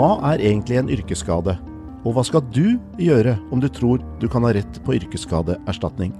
Hva 0.00 0.14
er 0.30 0.40
egentlig 0.40 0.78
en 0.80 0.88
yrkesskade? 0.88 1.58
Og 2.08 2.14
hva 2.16 2.22
skal 2.24 2.40
du 2.54 2.78
gjøre 2.96 3.34
om 3.52 3.60
du 3.60 3.66
tror 3.68 3.98
du 4.22 4.30
kan 4.32 4.46
ha 4.46 4.54
rett 4.56 4.78
på 4.86 4.94
yrkesskadeerstatning? 4.96 6.14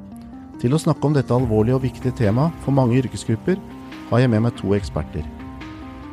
Til 0.60 0.76
å 0.76 0.80
snakke 0.82 1.08
om 1.08 1.16
dette 1.16 1.32
alvorlige 1.32 1.78
og 1.78 1.86
viktige 1.86 2.12
temaet 2.18 2.52
for 2.60 2.76
mange 2.76 2.98
yrkesgrupper, 3.00 3.56
har 4.10 4.20
jeg 4.20 4.32
med 4.34 4.44
meg 4.44 4.58
to 4.58 4.74
eksperter. 4.76 5.24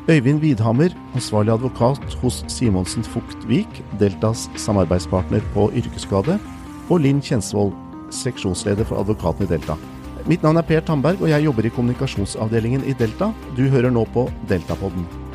Øyvind 0.08 0.40
Widhammer, 0.46 0.96
ansvarlig 1.12 1.58
advokat 1.58 2.18
hos 2.22 2.40
Simonsen 2.48 3.04
Fuktvik, 3.04 3.84
Deltas 4.00 4.48
samarbeidspartner 4.56 5.44
på 5.52 5.68
yrkesskade, 5.76 6.40
og 6.88 7.04
Linn 7.04 7.20
Kjensvold, 7.20 7.76
seksjonsleder 8.16 8.88
for 8.88 9.04
advokaten 9.04 9.44
i 9.44 9.52
Delta. 9.58 9.76
Mitt 10.24 10.40
navn 10.40 10.64
er 10.64 10.72
Per 10.72 10.88
Tamberg, 10.88 11.20
og 11.20 11.36
jeg 11.36 11.50
jobber 11.50 11.68
i 11.68 11.76
kommunikasjonsavdelingen 11.76 12.88
i 12.88 12.96
Delta. 12.96 13.34
Du 13.60 13.66
hører 13.68 13.92
nå 13.92 14.08
på 14.16 14.30
Deltapodden. 14.48 15.27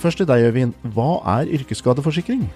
Først 0.00 0.16
til 0.16 0.28
deg, 0.30 0.46
Øyvind. 0.48 0.76
Hva 0.96 1.10
er 1.28 1.48
yrkesskadeforsikring? 1.58 2.46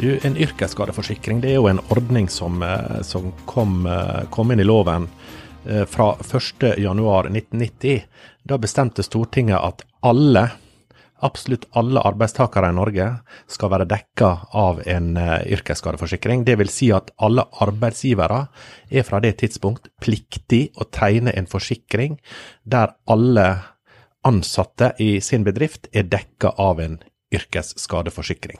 Du, 0.00 0.06
en 0.24 0.36
yrkesskadeforsikring 0.40 1.42
det 1.42 1.50
er 1.50 1.58
jo 1.58 1.68
en 1.68 1.82
ordning 1.92 2.30
som, 2.32 2.62
eh, 2.64 3.02
som 3.04 3.34
kom, 3.44 3.86
eh, 3.86 4.24
kom, 4.32 4.52
inn 4.52 4.60
i 4.60 4.64
loven 4.64 5.08
eh, 5.66 5.84
fra 5.84 6.14
1.1.1990. 6.24 8.00
Da 8.48 8.56
bestemte 8.56 9.04
Stortinget 9.04 9.60
at 9.60 9.84
alle, 10.08 10.46
absolutt 11.20 11.68
alle 11.76 12.00
arbeidstakere 12.00 12.72
i 12.72 12.76
Norge 12.76 13.10
skal 13.48 13.72
være 13.72 13.88
dekka 13.92 14.32
av 14.56 14.80
en 14.86 15.16
yrkesskadeforsikring. 15.52 16.44
Dvs. 16.48 16.72
Si 16.72 16.90
at 16.92 17.12
alle 17.20 17.44
arbeidsgivere 17.60 18.46
er 18.88 19.04
fra 19.04 19.20
det 19.20 19.36
tidspunkt 19.44 19.88
pliktig 20.00 20.70
å 20.76 20.88
tegne 20.88 21.36
en 21.36 21.48
forsikring 21.48 22.20
der 22.64 22.96
alle 23.04 23.75
ansatte 24.26 24.92
i 24.98 25.20
sin 25.20 25.44
bedrift 25.46 25.86
er 25.92 26.08
dekka 26.10 26.54
av 26.58 26.80
en 26.82 26.98
yrkesskadeforsikring. 27.34 28.58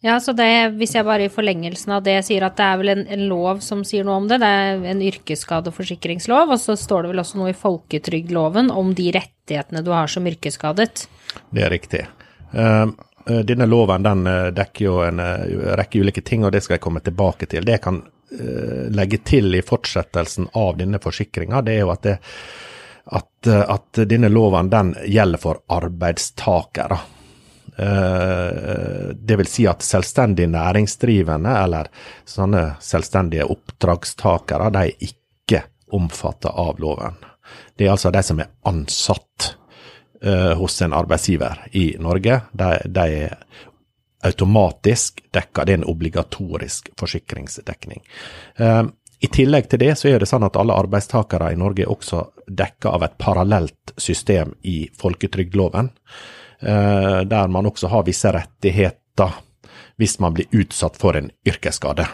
Ja, 0.00 0.20
så 0.22 0.32
det, 0.32 0.76
hvis 0.78 0.92
jeg 0.94 1.06
bare 1.08 1.26
i 1.26 1.32
forlengelsen 1.32 1.96
av 1.96 2.04
det 2.06 2.20
sier 2.28 2.44
at 2.46 2.54
det 2.58 2.66
er 2.68 2.76
vel 2.78 2.92
en, 2.92 3.00
en, 3.10 3.24
lov 3.26 3.58
som 3.66 3.80
sier 3.86 4.06
noe 4.06 4.20
om 4.20 4.28
det, 4.30 4.38
det 4.38 4.50
er 4.60 4.84
en 4.92 5.00
yrkesskadeforsikringslov, 5.02 6.52
og 6.54 6.60
så 6.62 6.76
står 6.78 7.02
det 7.02 7.10
vel 7.10 7.22
også 7.24 7.40
noe 7.40 7.50
i 7.50 7.58
folketrygdloven 7.58 8.70
om 8.70 8.92
de 8.94 9.08
rettighetene 9.16 9.82
du 9.82 9.90
har 9.90 10.06
som 10.12 10.28
yrkesskadet? 10.30 11.08
Det 11.50 11.66
er 11.66 11.74
riktig. 11.74 12.04
Uh, 12.54 12.94
denne 13.26 13.66
loven 13.68 14.06
den 14.06 14.22
eh, 14.24 14.46
dekker 14.56 14.84
jo 14.86 14.94
en 15.04 15.18
uh, 15.20 15.74
rekke 15.76 16.00
ulike 16.00 16.22
ting, 16.24 16.46
og 16.46 16.54
det 16.54 16.62
skal 16.64 16.78
jeg 16.78 16.84
komme 16.86 17.02
tilbake 17.04 17.50
til. 17.50 17.66
Det 17.66 17.74
jeg 17.74 17.82
kan 17.84 17.98
uh, 18.06 18.86
legge 18.94 19.18
til 19.26 19.58
i 19.58 19.60
fortsettelsen 19.66 20.48
av 20.56 20.78
denne 20.78 21.02
forsikringa, 21.02 21.60
det 21.66 21.74
er 21.74 21.82
jo 21.82 21.92
at 21.92 22.06
det 22.06 22.16
at, 23.10 23.46
eh, 23.46 23.64
at 23.70 24.00
denne 24.08 24.28
loven 24.28 24.70
den 24.70 24.94
gjelder 25.06 25.38
for 25.38 25.62
arbeidstakere. 25.68 26.98
Eh, 27.78 29.14
det 29.14 29.36
vil 29.36 29.46
si 29.46 29.66
at 29.70 29.82
selvstendig 29.82 30.48
næringsdrivende 30.50 31.52
eller 31.62 31.90
sånne 32.26 32.64
selvstendige 32.82 33.46
oppdragstakere, 33.46 34.70
de 34.74 34.84
er 34.88 35.08
ikke 35.08 35.62
omfattet 35.94 36.50
av 36.50 36.80
loven. 36.82 37.16
Det 37.76 37.86
er 37.86 37.94
altså 37.94 38.10
de 38.12 38.22
som 38.22 38.40
er 38.42 38.50
ansatt 38.68 39.54
uh, 40.20 40.52
hos 40.58 40.82
en 40.82 40.92
arbeidsgiver 40.92 41.62
i 41.72 41.94
Norge. 42.02 42.40
De, 42.52 42.68
de 42.84 43.04
er 43.22 43.38
automatisk 44.26 45.22
dekka. 45.32 45.64
Det 45.64 45.72
er 45.72 45.78
en 45.78 45.88
obligatorisk 45.88 46.90
forsikringsdekning. 47.00 48.02
I 49.18 49.26
tillegg 49.26 49.66
til 49.70 49.80
det 49.82 49.94
så 49.98 50.12
er 50.12 50.22
det 50.22 50.28
sånn 50.30 50.46
at 50.46 50.56
alle 50.60 50.76
arbeidstakere 50.78 51.50
i 51.52 51.58
Norge 51.58 51.82
er 51.84 51.90
også 51.90 52.22
dekka 52.46 52.92
av 52.94 53.06
et 53.06 53.16
parallelt 53.18 53.94
system 53.98 54.54
i 54.62 54.84
folketrygdloven, 55.00 55.90
eh, 56.62 57.20
der 57.26 57.50
man 57.50 57.66
også 57.66 57.90
har 57.90 58.06
visse 58.06 58.30
rettigheter 58.34 59.42
hvis 59.98 60.20
man 60.22 60.36
blir 60.36 60.46
utsatt 60.54 60.96
for 60.96 61.18
en 61.18 61.32
yrkesskade. 61.46 62.06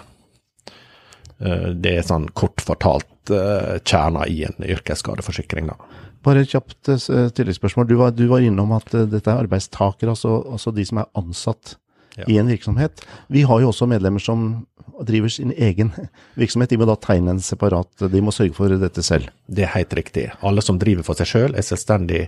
Eh, 1.44 1.68
det 1.76 1.92
er 1.98 2.08
sånn 2.08 2.30
kort 2.32 2.64
fortalt 2.64 3.34
eh, 3.34 3.76
kjerna 3.84 4.24
i 4.24 4.46
en 4.48 4.56
yrkesskadeforsikring, 4.64 5.68
da. 5.68 5.76
Bare 6.24 6.40
et 6.40 6.54
kjapt 6.54 6.88
tilleggsspørsmål. 7.36 7.84
Du 7.84 7.98
var, 8.00 8.14
du 8.16 8.24
var 8.30 8.40
innom 8.40 8.70
at 8.72 8.88
dette 8.88 9.28
er 9.28 9.42
arbeidstakere, 9.42 10.14
altså, 10.14 10.38
altså 10.48 10.72
de 10.72 10.86
som 10.88 11.02
er 11.02 11.10
ansatt 11.20 11.74
ja. 12.16 12.24
i 12.24 12.38
en 12.40 12.48
virksomhet. 12.48 13.04
Vi 13.28 13.42
har 13.44 13.60
jo 13.60 13.68
også 13.68 13.84
medlemmer 13.90 14.24
som 14.24 14.64
driver 15.02 15.28
sin 15.28 15.52
egen 15.52 15.90
virksomhet. 16.34 16.70
De 16.70 16.78
må 16.78 16.86
da 16.88 16.96
tegne 17.00 17.34
en 17.34 17.42
separat 17.42 18.06
De 18.12 18.22
må 18.22 18.32
sørge 18.34 18.54
for 18.56 18.72
dette 18.78 19.02
selv. 19.04 19.32
Det 19.46 19.66
er 19.66 19.74
helt 19.74 19.94
riktig. 19.96 20.28
Alle 20.46 20.62
som 20.64 20.78
driver 20.80 21.06
for 21.06 21.18
seg 21.18 21.30
selv, 21.30 21.58
er 21.58 21.66
selvstendig, 21.66 22.22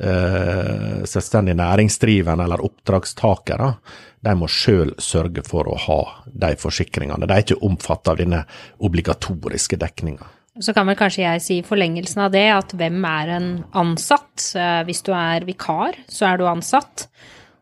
eh, 0.00 1.04
selvstendig 1.08 1.56
næringsdrivende 1.58 2.46
eller 2.46 2.64
oppdragstakere. 2.64 3.74
De 4.26 4.34
må 4.38 4.48
selv 4.50 4.96
sørge 5.02 5.44
for 5.46 5.68
å 5.70 5.76
ha 5.86 6.00
de 6.26 6.54
forsikringene. 6.58 7.26
De 7.26 7.36
er 7.36 7.44
ikke 7.44 7.62
omfattet 7.62 8.12
av 8.14 8.18
denne 8.22 8.42
obligatoriske 8.80 9.78
dekninga. 9.78 10.32
Så 10.56 10.72
kan 10.72 10.88
vel 10.88 10.96
kanskje 10.96 11.20
jeg 11.20 11.42
si 11.44 11.58
i 11.60 11.64
forlengelsen 11.66 12.22
av 12.24 12.30
det 12.32 12.46
at 12.48 12.72
hvem 12.80 13.02
er 13.04 13.32
en 13.36 13.48
ansatt? 13.76 14.54
Eh, 14.56 14.82
hvis 14.88 15.04
du 15.04 15.12
er 15.12 15.44
vikar, 15.44 15.98
så 16.08 16.32
er 16.32 16.40
du 16.40 16.46
ansatt. 16.48 17.08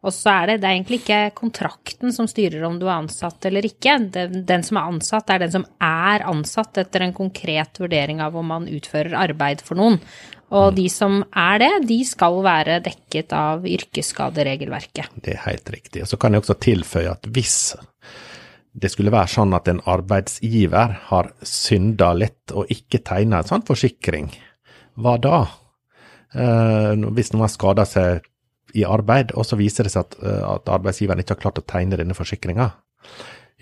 Og 0.05 0.13
så 0.13 0.35
er 0.35 0.51
det, 0.53 0.59
det 0.61 0.69
er 0.69 0.77
egentlig 0.77 1.01
ikke 1.01 1.21
kontrakten 1.39 2.13
som 2.13 2.29
styrer 2.29 2.67
om 2.69 2.77
du 2.81 2.85
er 2.87 2.99
ansatt 2.99 3.47
eller 3.49 3.65
ikke. 3.65 3.97
Den, 4.13 4.43
den 4.47 4.65
som 4.67 4.79
er 4.79 4.91
ansatt, 4.93 5.33
er 5.33 5.41
den 5.47 5.55
som 5.55 5.65
er 5.81 6.27
ansatt 6.29 6.81
etter 6.83 7.07
en 7.07 7.17
konkret 7.17 7.81
vurdering 7.81 8.21
av 8.21 8.37
om 8.37 8.53
man 8.53 8.69
utfører 8.69 9.17
arbeid 9.25 9.65
for 9.65 9.81
noen. 9.81 9.97
Og 10.55 10.75
de 10.77 10.85
som 10.93 11.23
er 11.33 11.63
det, 11.63 11.73
de 11.89 11.99
skal 12.07 12.37
være 12.45 12.79
dekket 12.85 13.33
av 13.35 13.65
yrkesskaderegelverket. 13.67 15.17
Det 15.25 15.35
er 15.35 15.43
helt 15.49 15.73
riktig. 15.73 16.05
Og 16.05 16.13
så 16.13 16.21
kan 16.21 16.37
jeg 16.37 16.45
også 16.45 16.59
tilføye 16.63 17.15
at 17.17 17.27
hvis 17.33 17.57
det 18.75 18.91
skulle 18.91 19.15
være 19.15 19.31
sånn 19.31 19.55
at 19.57 19.71
en 19.71 19.81
arbeidsgiver 19.89 20.99
har 21.09 21.33
synda 21.47 22.11
litt 22.19 22.53
og 22.53 22.71
ikke 22.75 23.01
tegna 23.07 23.41
en 23.41 23.51
sånn 23.51 23.67
forsikring, 23.67 24.33
hva 25.01 25.17
da? 25.23 25.41
Eh, 26.35 26.93
hvis 27.15 27.33
noen 27.33 27.47
har 27.47 27.53
skada 27.55 27.87
seg 27.89 28.27
i 28.75 28.85
arbeid, 28.87 29.33
og 29.39 29.45
så 29.47 29.59
viser 29.61 29.87
det 29.87 29.93
seg 29.95 30.03
at, 30.07 30.12
eh, 30.23 30.43
at 30.49 30.65
arbeidsgiveren 30.77 31.21
ikke 31.23 31.35
har 31.37 31.45
klart 31.47 31.62
å 31.62 31.69
tegne 31.69 32.01
denne 32.01 32.17
forsikringa. 32.17 32.67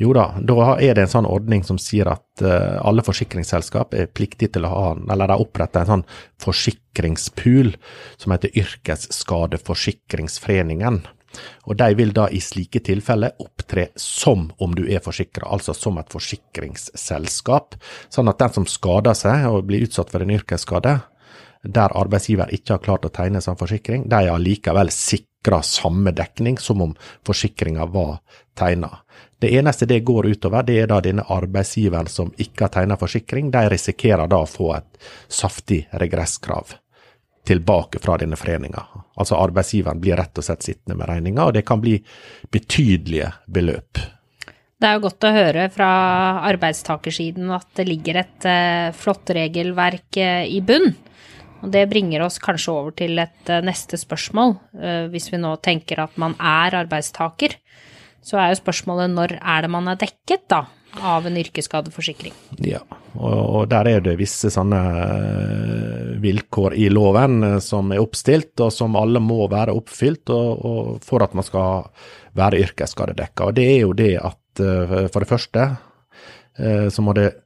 Jo 0.00 0.10
da, 0.16 0.24
da 0.40 0.80
er 0.80 0.96
det 0.96 1.02
en 1.04 1.12
sånn 1.12 1.28
ordning 1.28 1.60
som 1.68 1.76
sier 1.80 2.08
at 2.08 2.40
uh, 2.40 2.80
alle 2.80 3.02
forsikringsselskap 3.04 3.92
er 3.94 4.06
pliktige 4.08 4.52
til 4.54 4.64
å 4.64 4.72
ha, 4.72 4.96
eller 4.96 5.26
de 5.28 5.32
har 5.36 5.44
oppretta 5.44 5.80
en 5.82 5.90
sånn 5.90 6.06
forsikringspool 6.42 7.68
som 8.16 8.32
heter 8.32 8.56
Yrkesskadeforsikringsforeningen. 8.62 10.96
Og 11.68 11.78
de 11.80 11.88
vil 11.96 12.12
da 12.16 12.26
i 12.28 12.40
slike 12.44 12.82
tilfeller 12.84 13.36
opptre 13.42 13.88
som 14.00 14.48
om 14.62 14.74
du 14.76 14.84
er 14.84 15.02
forsikra, 15.04 15.48
altså 15.52 15.74
som 15.76 15.98
et 16.00 16.12
forsikringsselskap. 16.12 17.76
Sånn 18.12 18.30
at 18.32 18.40
den 18.42 18.56
som 18.58 18.68
skader 18.68 19.16
seg 19.16 19.48
og 19.48 19.66
blir 19.68 19.86
utsatt 19.86 20.12
for 20.12 20.24
en 20.24 20.34
yrkesskade, 20.34 20.98
der 21.62 21.94
arbeidsgiver 21.98 22.50
ikke 22.54 22.76
har 22.76 22.82
klart 22.82 23.06
å 23.06 23.12
tegne 23.14 23.42
sånn 23.42 23.58
forsikring, 23.58 24.08
de 24.10 24.18
er 24.18 24.34
allikevel 24.34 24.90
sikra 24.90 25.62
samme 25.66 26.10
dekning 26.14 26.58
som 26.58 26.82
om 26.82 26.94
forsikringa 27.26 27.86
var 27.92 28.18
tegna. 28.58 28.90
Det 29.42 29.50
eneste 29.58 29.86
det 29.90 30.00
går 30.06 30.26
utover, 30.34 30.62
det 30.62 30.78
er 30.82 30.90
da 30.90 31.00
denne 31.02 31.24
arbeidsgiveren 31.26 32.10
som 32.10 32.30
ikke 32.38 32.66
har 32.66 32.74
tegna 32.76 32.98
forsikring. 32.98 33.50
De 33.50 33.62
risikerer 33.70 34.30
da 34.30 34.38
å 34.42 34.46
få 34.46 34.68
et 34.76 35.08
saftig 35.26 35.80
regresskrav 35.98 36.76
tilbake 37.46 37.98
fra 37.98 38.16
denne 38.22 38.38
foreninga. 38.38 38.84
Altså 39.18 39.38
arbeidsgiveren 39.42 40.00
blir 40.02 40.18
rett 40.18 40.38
og 40.38 40.46
slett 40.46 40.62
sittende 40.62 40.98
med 40.98 41.10
regninga, 41.10 41.48
og 41.48 41.56
det 41.56 41.64
kan 41.66 41.82
bli 41.82 41.96
betydelige 42.54 43.32
beløp. 43.46 44.02
Det 44.82 44.88
er 44.88 44.98
jo 44.98 45.04
godt 45.04 45.26
å 45.26 45.34
høre 45.34 45.68
fra 45.70 45.88
arbeidstakersiden 46.50 47.50
at 47.54 47.68
det 47.78 47.86
ligger 47.86 48.18
et 48.22 48.46
uh, 48.46 48.94
flott 48.94 49.30
regelverk 49.30 50.18
uh, 50.18 50.42
i 50.46 50.58
bunn. 50.62 50.90
Og 51.62 51.70
det 51.70 51.86
bringer 51.90 52.24
oss 52.26 52.40
kanskje 52.42 52.74
over 52.74 52.94
til 52.98 53.18
et 53.22 53.50
uh, 53.50 53.62
neste 53.64 53.98
spørsmål. 54.00 54.56
Uh, 54.74 55.06
hvis 55.12 55.30
vi 55.32 55.40
nå 55.40 55.54
tenker 55.62 56.02
at 56.02 56.16
man 56.20 56.34
er 56.38 56.74
arbeidstaker, 56.82 57.56
så 58.22 58.38
er 58.38 58.52
jo 58.52 58.62
spørsmålet 58.62 59.12
når 59.14 59.36
er 59.38 59.64
det 59.64 59.70
man 59.72 59.90
er 59.90 60.00
dekket, 60.00 60.48
da? 60.50 60.64
Av 60.92 61.24
en 61.24 61.38
yrkesskadeforsikring. 61.40 62.34
Ja, 62.68 62.82
og, 63.16 63.62
der 63.70 63.88
er 63.88 64.02
det 64.04 64.18
visse 64.18 64.50
sånne 64.52 64.80
uh, 64.82 66.10
vilkår 66.20 66.76
i 66.76 66.90
loven 66.92 67.62
som 67.64 67.94
er 67.94 68.02
oppstilt, 68.02 68.52
og 68.60 68.74
som 68.74 68.98
alle 69.00 69.22
må 69.22 69.46
være 69.48 69.72
oppfylt 69.78 70.34
for 71.06 71.24
at 71.24 71.32
man 71.38 71.46
skal 71.46 71.88
være 72.36 72.60
yrkesskadedekka. 72.66 73.48
Og 73.48 73.56
det 73.56 73.70
er 73.70 73.80
jo 73.86 73.96
det 73.96 74.12
at 74.20 74.38
for 74.52 75.24
det 75.24 75.30
første 75.30 75.64
så 76.92 77.00
må 77.00 77.14
det 77.16 77.30
Eh, 77.32 77.38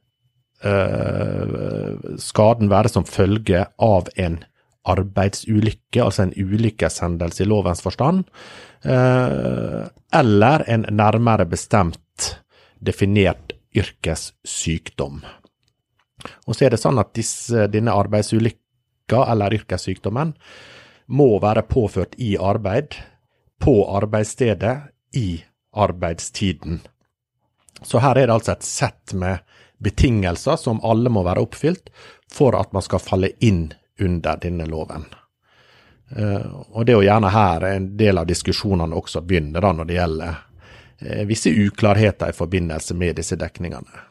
skaden 2.17 2.71
være 2.71 2.89
som 2.89 3.05
følge 3.05 3.59
av 3.77 4.07
en 4.17 4.39
arbeidsulykke, 4.87 6.01
altså 6.03 6.25
en 6.25 6.33
ulykkeshendelse 6.37 7.43
i 7.43 7.49
lovens 7.49 7.83
forstand, 7.83 8.23
eh, 8.83 9.83
eller 10.13 10.63
en 10.67 10.85
nærmere 10.95 11.45
bestemt 11.49 12.37
definert 12.79 13.53
yrkessykdom. 13.75 15.21
Og 16.47 16.55
så 16.55 16.65
er 16.65 16.73
det 16.73 16.81
sånn 16.81 16.99
at 17.01 17.13
disse, 17.17 17.67
denne 17.71 17.93
arbeidsulykka 17.93 19.25
eller 19.31 19.55
yrkessykdommen 19.59 20.33
må 21.07 21.29
være 21.43 21.67
påført 21.67 22.17
i 22.17 22.35
arbeid, 22.39 22.97
på 23.57 23.73
arbeidsstedet, 23.97 24.93
i 25.15 25.41
arbeidstiden. 25.73 26.81
Så 27.81 28.01
her 28.03 28.17
er 28.17 28.27
det 28.27 28.35
altså 28.35 28.53
et 28.53 28.65
sett 28.65 29.13
med 29.17 29.39
betingelser 29.83 30.57
som 30.59 30.81
alle 30.85 31.09
må 31.13 31.23
være 31.27 31.43
oppfylt 31.45 31.91
for 32.31 32.57
at 32.57 32.73
man 32.75 32.85
skal 32.85 33.03
falle 33.03 33.31
inn 33.45 33.69
under 34.01 34.37
denne 34.41 34.65
loven. 34.69 35.05
Uh, 36.17 36.63
og 36.71 36.85
det 36.85 36.93
er 36.93 37.01
jo 37.01 37.07
gjerne 37.07 37.31
her 37.33 37.65
en 37.67 37.87
del 37.99 38.19
av 38.21 38.27
diskusjonene 38.29 38.95
også 38.95 39.21
begynner, 39.27 39.63
da, 39.63 39.73
når 39.75 39.89
det 39.89 39.97
gjelder 39.97 40.37
uh, 40.37 41.23
visse 41.27 41.51
uklarheter 41.51 42.31
i 42.31 42.37
forbindelse 42.37 42.95
med 42.95 43.17
disse 43.19 43.35
dekningene. 43.39 44.05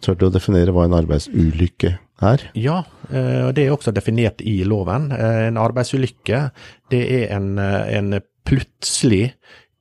Tør 0.00 0.16
du 0.18 0.24
å 0.26 0.32
definere 0.34 0.72
hva 0.74 0.86
en 0.88 0.96
arbeidsulykke 0.96 1.90
er? 2.24 2.46
Ja, 2.58 2.80
uh, 3.10 3.42
og 3.48 3.52
det 3.58 3.66
er 3.66 3.74
også 3.74 3.92
definert 3.94 4.40
i 4.40 4.62
loven. 4.66 5.10
En 5.12 5.60
arbeidsulykke 5.60 6.46
det 6.94 7.02
er 7.20 7.36
en, 7.36 7.58
en 7.58 8.16
plutselig, 8.48 9.34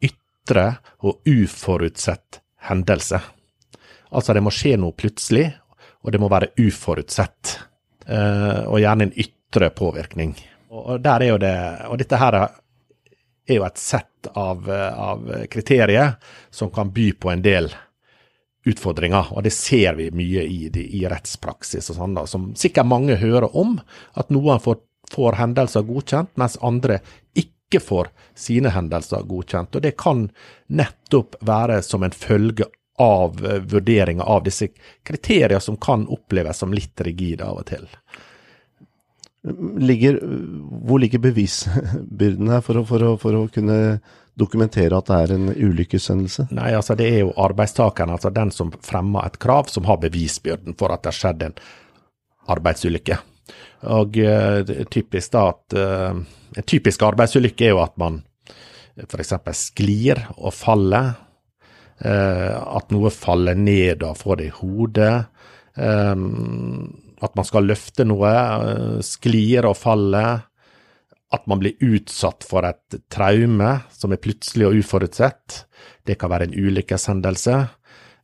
ytre 0.04 0.68
og 1.04 1.24
uforutsett 1.30 2.42
hendelse. 2.68 3.22
Altså 4.14 4.36
det 4.36 4.44
må 4.46 4.54
skje 4.54 4.76
noe 4.80 4.96
plutselig, 4.98 5.48
og 6.04 6.14
det 6.14 6.22
må 6.22 6.30
være 6.32 6.52
uforutsett. 6.62 7.58
Og 8.68 8.78
gjerne 8.84 9.08
en 9.08 9.16
ytre 9.24 9.70
påvirkning. 9.74 10.36
Og, 10.74 10.98
der 11.02 11.24
er 11.24 11.32
jo 11.32 11.40
det, 11.42 11.56
og 11.88 11.98
dette 12.02 12.20
her 12.20 12.38
er 12.44 13.58
jo 13.58 13.66
et 13.66 13.80
sett 13.80 14.30
av, 14.36 14.68
av 14.68 15.24
kriterier 15.52 16.16
som 16.52 16.72
kan 16.74 16.92
by 16.94 17.08
på 17.20 17.32
en 17.32 17.44
del 17.46 17.72
utfordringer, 18.66 19.34
og 19.36 19.44
det 19.44 19.52
ser 19.56 19.98
vi 20.00 20.10
mye 20.16 20.44
i, 20.48 20.68
i 20.72 21.04
rettspraksis 21.12 21.92
og 21.92 21.98
sånn, 21.98 22.16
da, 22.16 22.26
som 22.30 22.52
sikkert 22.60 22.88
mange 22.88 23.18
hører 23.20 23.52
om. 23.60 23.76
At 24.20 24.32
noen 24.34 24.62
får, 24.64 24.80
får, 25.12 25.40
hendelser 25.40 25.84
godkjent, 25.88 26.32
mens 26.40 26.56
andre 26.64 27.02
ikke 27.40 27.82
får 27.84 28.12
sine 28.40 28.72
hendelser 28.74 29.26
godkjent. 29.28 29.76
Og 29.76 29.84
det 29.84 29.96
kan 30.00 30.30
nettopp 30.72 31.36
være 31.44 31.82
som 31.84 32.06
en 32.08 32.16
følge 32.16 32.70
av 33.02 33.40
vurderinga 33.70 34.24
av 34.24 34.44
disse 34.46 34.68
kriteriene 35.06 35.62
som 35.62 35.80
kan 35.82 36.06
oppleves 36.08 36.62
som 36.62 36.74
litt 36.74 37.02
rigide 37.02 37.46
av 37.46 37.64
og 37.64 37.68
til 37.72 37.88
ligger, 39.78 40.20
hvor 40.88 41.00
ligger 41.00 41.20
bevisbyrden 41.20 42.52
her 42.54 42.62
for 42.64 42.80
å, 42.80 42.86
for, 42.88 43.04
å, 43.04 43.16
for 43.20 43.38
å, 43.38 43.48
kunne 43.52 44.00
dokumentere 44.40 44.98
at 44.98 45.10
det 45.10 45.20
er 45.26 45.34
en 45.36 45.50
ulykkeshendelse? 45.52 46.48
Nei, 46.56 46.72
altså 46.78 46.96
Det 46.98 47.10
er 47.10 47.20
jo 47.22 47.34
arbeidstakeren, 47.38 48.14
altså 48.16 48.32
den 48.34 48.54
som 48.56 48.72
fremmer 48.86 49.28
et 49.28 49.40
krav, 49.44 49.70
som 49.70 49.86
har 49.90 50.00
bevisbyrden 50.02 50.78
for 50.80 50.94
at 50.94 51.04
det 51.04 51.12
har 51.12 51.20
skjedd 51.20 51.48
en 51.50 51.58
arbeidsulykke. 52.54 53.20
Og 53.94 54.18
uh, 54.24 54.64
typisk 54.88 55.34
da 55.34 55.50
at 55.52 55.76
uh, 55.76 56.16
En 56.54 56.66
typisk 56.70 57.02
arbeidsulykke 57.04 57.66
er 57.66 57.72
jo 57.74 57.80
at 57.82 57.96
man 57.98 58.22
f.eks. 58.94 59.34
sklir 59.58 60.20
og 60.38 60.54
faller. 60.54 61.16
Uh, 62.02 62.78
at 62.80 62.90
noe 62.92 63.12
faller 63.14 63.56
ned 63.56 64.04
og 64.04 64.18
får 64.20 64.42
det 64.42 64.50
i 64.50 64.56
hodet. 64.58 65.14
Um, 65.78 67.04
at 67.24 67.38
man 67.40 67.48
skal 67.48 67.70
løfte 67.70 68.06
noe, 68.08 68.32
eh, 68.32 68.98
sklir 69.06 69.68
og 69.70 69.78
faller. 69.80 70.44
At 71.34 71.48
man 71.50 71.62
blir 71.62 71.80
utsatt 71.82 72.44
for 72.46 72.68
et 72.68 73.00
traume 73.10 73.70
som 73.96 74.12
er 74.12 74.22
plutselig 74.22 74.68
og 74.68 74.76
uforutsett. 74.84 75.64
Det 76.06 76.20
kan 76.20 76.30
være 76.30 76.50
en 76.50 76.58
ulykkeshendelse. 76.58 77.56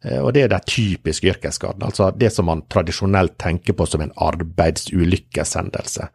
Eh, 0.04 0.20
og 0.20 0.34
det 0.34 0.44
er 0.44 0.52
de 0.52 0.60
typiske 0.68 1.28
yrkesskadene, 1.28 1.90
altså 1.90 2.12
det 2.16 2.32
som 2.32 2.46
man 2.46 2.64
tradisjonelt 2.72 3.38
tenker 3.38 3.74
på 3.74 3.86
som 3.86 4.02
en 4.02 4.14
arbeidsulykkeshendelse. 4.16 6.10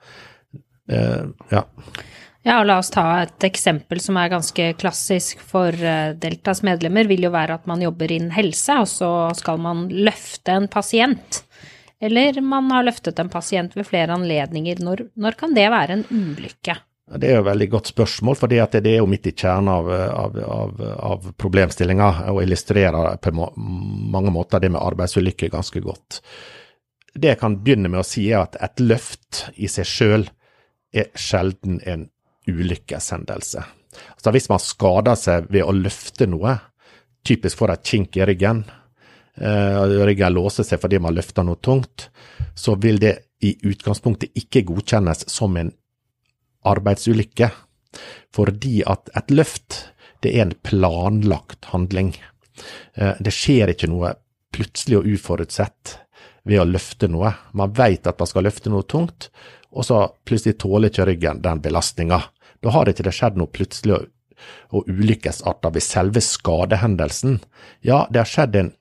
Eh, 0.88 1.24
ja. 1.50 1.64
Ja, 2.44 2.58
og 2.60 2.66
la 2.68 2.76
oss 2.82 2.92
ta 2.92 3.06
et 3.22 3.44
eksempel 3.46 4.02
som 4.04 4.18
er 4.20 4.28
ganske 4.28 4.66
klassisk 4.76 5.40
for 5.40 5.72
Deltas 6.20 6.60
medlemmer, 6.66 7.08
vil 7.08 7.24
jo 7.24 7.32
være 7.32 7.56
at 7.56 7.64
man 7.70 7.80
jobber 7.80 8.12
innen 8.12 8.34
helse, 8.36 8.76
og 8.82 8.90
så 8.90 9.12
skal 9.38 9.62
man 9.64 9.86
løfte 9.88 10.52
en 10.52 10.68
pasient. 10.68 11.40
Eller 12.04 12.40
man 12.44 12.68
har 12.74 12.84
løftet 12.84 13.18
en 13.18 13.30
pasient 13.32 13.76
ved 13.76 13.86
flere 13.88 14.12
anledninger. 14.12 14.82
Når, 14.84 15.06
når 15.16 15.38
kan 15.40 15.56
det 15.56 15.70
være 15.72 15.96
en 15.96 16.04
ulykke? 16.10 16.76
Det 17.14 17.28
er 17.28 17.36
jo 17.36 17.42
et 17.42 17.50
veldig 17.50 17.68
godt 17.72 17.90
spørsmål, 17.92 18.36
for 18.40 18.52
det 18.52 18.60
er 18.80 18.96
jo 18.96 19.08
midt 19.08 19.28
i 19.28 19.34
kjernen 19.36 19.68
av, 19.68 19.88
av, 19.92 20.38
av, 20.56 20.84
av 21.12 21.26
problemstillinga, 21.40 22.10
og 22.32 22.40
illustrerer 22.44 23.18
på 23.20 23.32
mange 23.36 24.32
måter 24.32 24.60
det 24.60 24.72
med 24.72 24.80
arbeidsulykker 24.80 25.52
ganske 25.52 25.84
godt. 25.84 26.20
Det 27.14 27.34
jeg 27.34 27.40
kan 27.40 27.58
begynne 27.60 27.92
med 27.92 28.00
å 28.00 28.08
si, 28.08 28.26
er 28.32 28.46
at 28.46 28.56
et 28.64 28.80
løft 28.82 29.46
i 29.60 29.68
seg 29.70 29.88
sjøl 29.88 30.26
er 30.94 31.12
sjelden 31.18 31.80
en 31.84 32.08
ulykkeshendelse. 32.50 33.64
Altså 34.16 34.32
Hvis 34.34 34.48
man 34.50 34.62
skader 34.62 35.18
seg 35.18 35.50
ved 35.52 35.64
å 35.64 35.74
løfte 35.74 36.26
noe, 36.26 36.56
typisk 37.24 37.60
får 37.60 37.74
et 37.74 37.92
kink 37.92 38.18
i 38.18 38.26
ryggen, 38.26 38.64
Eh, 39.36 39.82
ryggen 39.82 40.32
låser 40.32 40.66
seg 40.66 40.78
fordi 40.82 41.00
man 41.02 41.14
løfter 41.16 41.46
noe 41.46 41.58
tungt, 41.58 42.08
så 42.54 42.76
vil 42.78 43.00
det 43.02 43.16
i 43.42 43.56
utgangspunktet 43.66 44.36
ikke 44.38 44.62
godkjennes 44.68 45.26
som 45.30 45.56
en 45.58 45.72
arbeidsulykke. 46.64 47.50
Fordi 48.34 48.82
at 48.90 49.10
et 49.18 49.34
løft, 49.34 49.80
det 50.22 50.36
er 50.36 50.46
en 50.46 50.54
planlagt 50.66 51.70
handling. 51.72 52.14
Eh, 52.94 53.18
det 53.18 53.34
skjer 53.34 53.74
ikke 53.74 53.90
noe 53.90 54.14
plutselig 54.54 55.00
og 55.00 55.10
uforutsett 55.10 55.98
ved 56.46 56.62
å 56.62 56.68
løfte 56.68 57.10
noe. 57.10 57.34
Man 57.58 57.74
vet 57.74 58.06
at 58.06 58.20
man 58.20 58.30
skal 58.30 58.46
løfte 58.46 58.70
noe 58.70 58.86
tungt, 58.86 59.32
og 59.74 59.82
så 59.82 60.04
plutselig 60.22 60.60
tåler 60.62 60.92
ikke 60.92 61.08
ryggen 61.08 61.42
den 61.42 61.62
belastninga. 61.64 62.20
Da 62.64 62.72
har 62.72 62.88
ikke 62.88 63.04
det 63.04 63.12
skjedd 63.12 63.36
noe 63.36 63.52
plutselig 63.52 63.98
og, 63.98 64.06
og 64.72 64.88
ulykkesarta 64.88 65.70
ved 65.74 65.84
selve 65.84 66.22
skadehendelsen. 66.24 67.38
Ja, 67.84 68.06
det 68.10 68.22
har 68.22 68.30
skjedd 68.30 68.56
en 68.56 68.72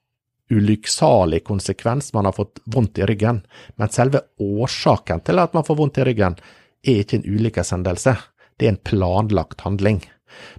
ulykksalig 0.53 1.43
konsekvens, 1.47 2.13
man 2.13 2.25
har 2.25 2.35
fått 2.37 2.61
vondt 2.65 2.99
i 2.99 3.07
ryggen, 3.09 3.41
men 3.75 3.89
selve 3.89 4.21
årsaken 4.39 5.23
til 5.25 5.41
at 5.41 5.55
man 5.55 5.65
får 5.67 5.79
vondt 5.79 5.99
i 5.99 6.05
ryggen, 6.07 6.37
er 6.83 7.03
ikke 7.03 7.19
en 7.19 7.27
ulykkeshendelse, 7.27 8.15
det 8.59 8.67
er 8.67 8.73
en 8.75 8.83
planlagt 8.85 9.63
handling. 9.65 10.01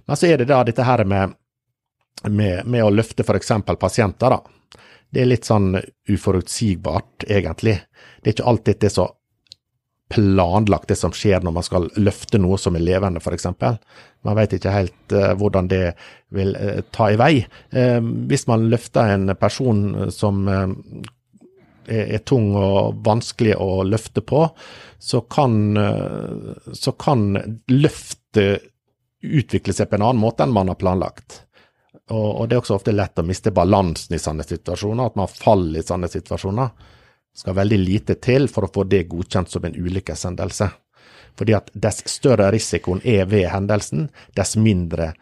Men 0.05 0.17
så 0.17 0.29
er 0.29 0.41
det 0.41 0.49
da 0.49 0.63
dette 0.65 0.85
her 0.85 1.05
med, 1.05 1.35
med, 2.29 2.65
med 2.65 2.83
å 2.83 2.91
løfte 2.93 3.25
f.eks. 3.25 3.51
pasienter, 3.79 4.35
da. 4.35 4.81
Det 5.09 5.21
er 5.21 5.29
litt 5.29 5.47
sånn 5.47 5.77
uforutsigbart, 6.11 7.27
egentlig. 7.29 7.77
Det 8.21 8.31
er 8.31 8.35
ikke 8.35 8.49
alltid 8.51 8.81
det 8.81 8.89
er 8.89 8.95
så 8.97 9.05
planlagt, 10.09 10.87
det 10.87 10.97
som 10.99 11.13
skjer 11.15 11.43
når 11.43 11.55
man 11.55 11.65
skal 11.65 11.87
løfte 11.97 12.39
noe 12.41 12.59
som 12.61 12.77
er 12.77 12.85
levende, 12.85 13.21
f.eks. 13.21 13.47
Man 14.25 14.37
vet 14.37 14.55
ikke 14.57 14.73
helt 14.73 15.15
uh, 15.15 15.33
hvordan 15.37 15.69
det 15.71 15.83
vil 16.35 16.53
uh, 16.57 16.81
ta 16.93 17.09
i 17.13 17.19
vei. 17.19 17.33
Uh, 17.73 18.01
hvis 18.29 18.45
man 18.49 18.67
løfter 18.71 19.15
en 19.15 19.33
person 19.39 20.11
som 20.13 20.45
er, 21.85 22.17
tung 22.25 22.47
og 22.57 23.01
vanskelig 23.05 23.57
å 23.61 23.83
løfte 23.85 24.23
på, 24.25 24.39
så 24.97 25.19
kan, 25.29 25.77
så 26.73 26.93
kan 26.97 27.35
løftet 27.69 28.63
utvikle 29.21 29.75
seg 29.75 29.91
på 29.91 29.99
en 29.99 30.07
annen 30.07 30.23
måte 30.23 30.41
enn 30.41 30.55
man 30.55 30.71
har 30.71 30.79
planlagt. 30.81 31.43
Og, 32.09 32.25
og 32.25 32.49
det 32.49 32.57
er 32.57 32.63
også 32.63 32.79
ofte 32.79 32.95
lett 32.95 33.21
å 33.21 33.25
miste 33.25 33.53
balansen 33.53 34.17
i 34.17 34.21
sånne 34.21 34.47
situasjoner, 34.49 35.11
at 35.11 35.19
man 35.21 35.29
faller 35.29 35.83
i 35.83 35.85
sånne 35.85 36.09
situasjoner 36.09 36.73
skal 37.35 37.57
veldig 37.57 37.79
lite 37.81 38.15
til 38.23 38.47
for 38.51 38.65
å 38.65 38.71
få 38.71 38.85
det 38.87 39.05
godkjent 39.11 39.51
som 39.51 39.65
en 39.67 39.75
ulykkeshendelse. 39.75 40.69
Fordi 41.35 41.55
at 41.57 41.71
dess 41.73 42.03
større 42.07 42.47
risikoen 42.55 43.01
er 43.03 43.27
ved 43.27 43.49
hendelsen, 43.51 44.09
dess 44.35 44.55
mindre 44.55 45.13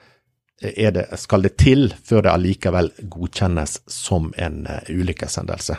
det, 0.63 1.08
skal 1.20 1.43
det 1.43 1.58
til 1.60 1.89
før 2.05 2.24
det 2.24 2.32
allikevel 2.32 2.91
godkjennes 3.12 3.82
som 3.89 4.29
en 4.38 4.62
uh, 4.70 4.79
ulykkeshendelse. 4.89 5.75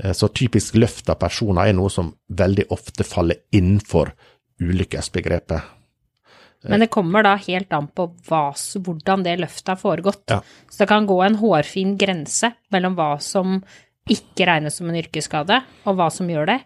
Uh, 0.00 0.12
så 0.16 0.30
typisk 0.34 0.78
løft 0.80 1.10
av 1.12 1.20
personer 1.20 1.68
er 1.68 1.76
noe 1.76 1.92
som 1.92 2.10
veldig 2.26 2.70
ofte 2.74 3.06
faller 3.06 3.44
innenfor 3.54 4.14
ulykkesbegrepet. 4.58 5.74
Men 6.66 6.82
det 6.82 6.88
kommer 6.90 7.22
da 7.22 7.36
helt 7.38 7.72
an 7.72 7.86
på 7.94 8.08
hva, 8.26 8.50
hvordan 8.50 9.22
det 9.22 9.36
løftet 9.38 9.76
har 9.76 9.78
foregått. 9.78 10.24
Ja. 10.32 10.40
Så 10.66 10.82
det 10.82 10.88
kan 10.90 11.06
gå 11.06 11.20
en 11.22 11.38
hårfin 11.38 11.94
grense 12.00 12.50
mellom 12.74 12.96
hva 12.98 13.12
som 13.22 13.60
ikke 14.12 14.46
regnes 14.48 14.78
som 14.80 14.90
en 14.90 14.98
yrkesskade, 14.98 15.60
og 15.84 15.98
hva 15.98 16.08
som 16.12 16.28
gjør 16.30 16.50
det, 16.50 16.58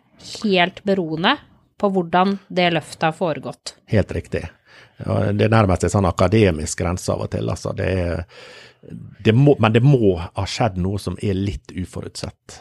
helt 0.43 0.83
beroende 0.87 1.37
på 1.83 1.91
hvordan 1.91 2.37
det 2.49 2.71
løftet 2.77 3.09
har 3.09 3.15
foregått. 3.17 3.77
Helt 3.91 4.13
riktig. 4.15 4.45
Det 5.03 5.47
er 5.47 5.53
nærmest 5.53 5.87
en 5.87 5.97
sånn 5.97 6.07
akademisk 6.07 6.83
grense 6.85 7.11
av 7.13 7.25
og 7.25 7.33
til. 7.33 7.49
Altså 7.51 7.73
det 7.77 7.89
er, 7.91 8.27
det 9.25 9.35
må, 9.35 9.57
men 9.59 9.75
det 9.75 9.83
må 9.83 10.15
ha 10.21 10.45
skjedd 10.47 10.79
noe 10.83 11.01
som 11.03 11.19
er 11.23 11.35
litt 11.39 11.75
uforutsett. 11.75 12.61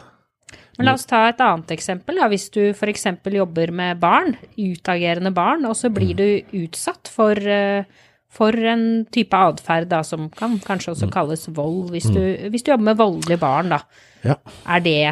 Men 0.78 0.88
la 0.88 0.94
oss 0.96 1.04
ta 1.06 1.26
et 1.28 1.40
annet 1.44 1.70
eksempel. 1.74 2.18
Da. 2.18 2.26
Hvis 2.32 2.48
du 2.54 2.62
f.eks. 2.72 3.06
jobber 3.30 3.70
med 3.76 4.00
barn, 4.02 4.34
utagerende 4.56 5.30
barn, 5.36 5.66
og 5.68 5.76
så 5.78 5.92
blir 5.92 6.16
mm. 6.16 6.18
du 6.18 6.62
utsatt 6.64 7.10
for 7.12 7.36
uh, 7.36 7.84
for 8.32 8.56
en 8.56 9.04
type 9.12 9.36
atferd 9.36 9.92
som 10.08 10.30
kan 10.32 10.56
kanskje 10.64 10.94
også 10.94 11.08
mm. 11.08 11.12
kalles 11.12 11.48
vold, 11.52 11.90
hvis, 11.92 12.08
mm. 12.08 12.14
du, 12.16 12.48
hvis, 12.54 12.64
du, 12.64 12.72
jobber 12.72 12.88
med 12.90 13.00
voldelige 13.00 13.42
barn, 13.42 13.74
da. 13.74 13.82
Ja. 14.24 14.38
Er 14.72 14.84
det 14.84 15.02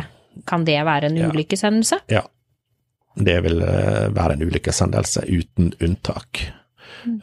kan 0.47 0.65
det 0.65 0.79
være 0.87 1.11
en 1.11 1.19
ulykkeshendelse? 1.31 2.00
Ja. 2.09 2.23
Det 3.15 3.41
vil 3.45 3.62
eh, 3.67 4.07
være 4.15 4.37
en 4.37 4.45
ulykkeshendelse 4.47 5.27
uten 5.29 5.73
unntak. 5.83 6.45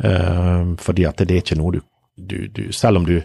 Eh, 0.03 0.73
fordi 0.83 1.05
at 1.07 1.23
det 1.23 1.33
er 1.33 1.41
ikke 1.45 1.57
noe 1.57 1.77
du, 1.77 1.81
du, 2.15 2.37
du 2.49 2.61
Selv 2.73 2.97
om 2.97 3.03
du 3.05 3.19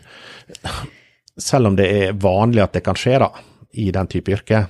Selv 1.40 1.70
om 1.70 1.76
det 1.76 1.86
er 1.88 2.18
vanlig 2.20 2.60
at 2.60 2.74
det 2.76 2.82
kan 2.84 2.98
skje 2.98 3.18
da, 3.22 3.30
i 3.72 3.86
den 3.92 4.08
type 4.12 4.34
yrke, 4.34 4.66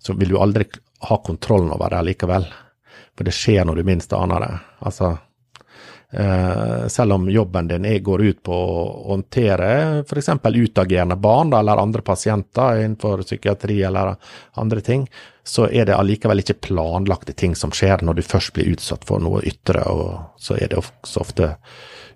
så 0.00 0.14
vil 0.16 0.32
du 0.32 0.38
aldri 0.40 0.64
ha 1.04 1.18
kontrollen 1.20 1.68
over 1.74 1.92
det 1.92 2.00
likevel. 2.08 2.46
For 3.12 3.28
det 3.28 3.34
skjer 3.36 3.66
når 3.68 3.76
du 3.76 3.88
minst 3.90 4.14
aner 4.16 4.40
det. 4.40 4.54
Altså 4.88 5.10
selv 6.88 7.12
om 7.12 7.26
jobben 7.28 7.66
din 7.68 7.84
er, 7.84 7.98
går 8.00 8.22
ut 8.24 8.38
på 8.42 8.54
å 8.56 8.84
håndtere 9.10 9.72
f.eks. 10.00 10.30
utagerende 10.40 11.18
barn 11.20 11.52
eller 11.52 11.76
andre 11.82 12.00
pasienter 12.00 12.80
innenfor 12.80 13.20
psykiatri 13.26 13.82
eller 13.84 14.14
andre 14.56 14.80
ting, 14.80 15.04
så 15.44 15.66
er 15.68 15.84
det 15.84 15.96
allikevel 15.96 16.40
ikke 16.42 16.58
planlagte 16.68 17.32
ting 17.32 17.54
som 17.56 17.72
skjer 17.72 18.04
når 18.04 18.18
du 18.18 18.24
først 18.24 18.52
blir 18.56 18.72
utsatt 18.72 19.04
for 19.08 19.20
noe 19.20 19.44
ytre, 19.48 19.84
og 19.88 20.40
så 20.40 20.56
er 20.56 20.72
det 20.72 20.80
også 20.80 21.22
ofte 21.24 21.52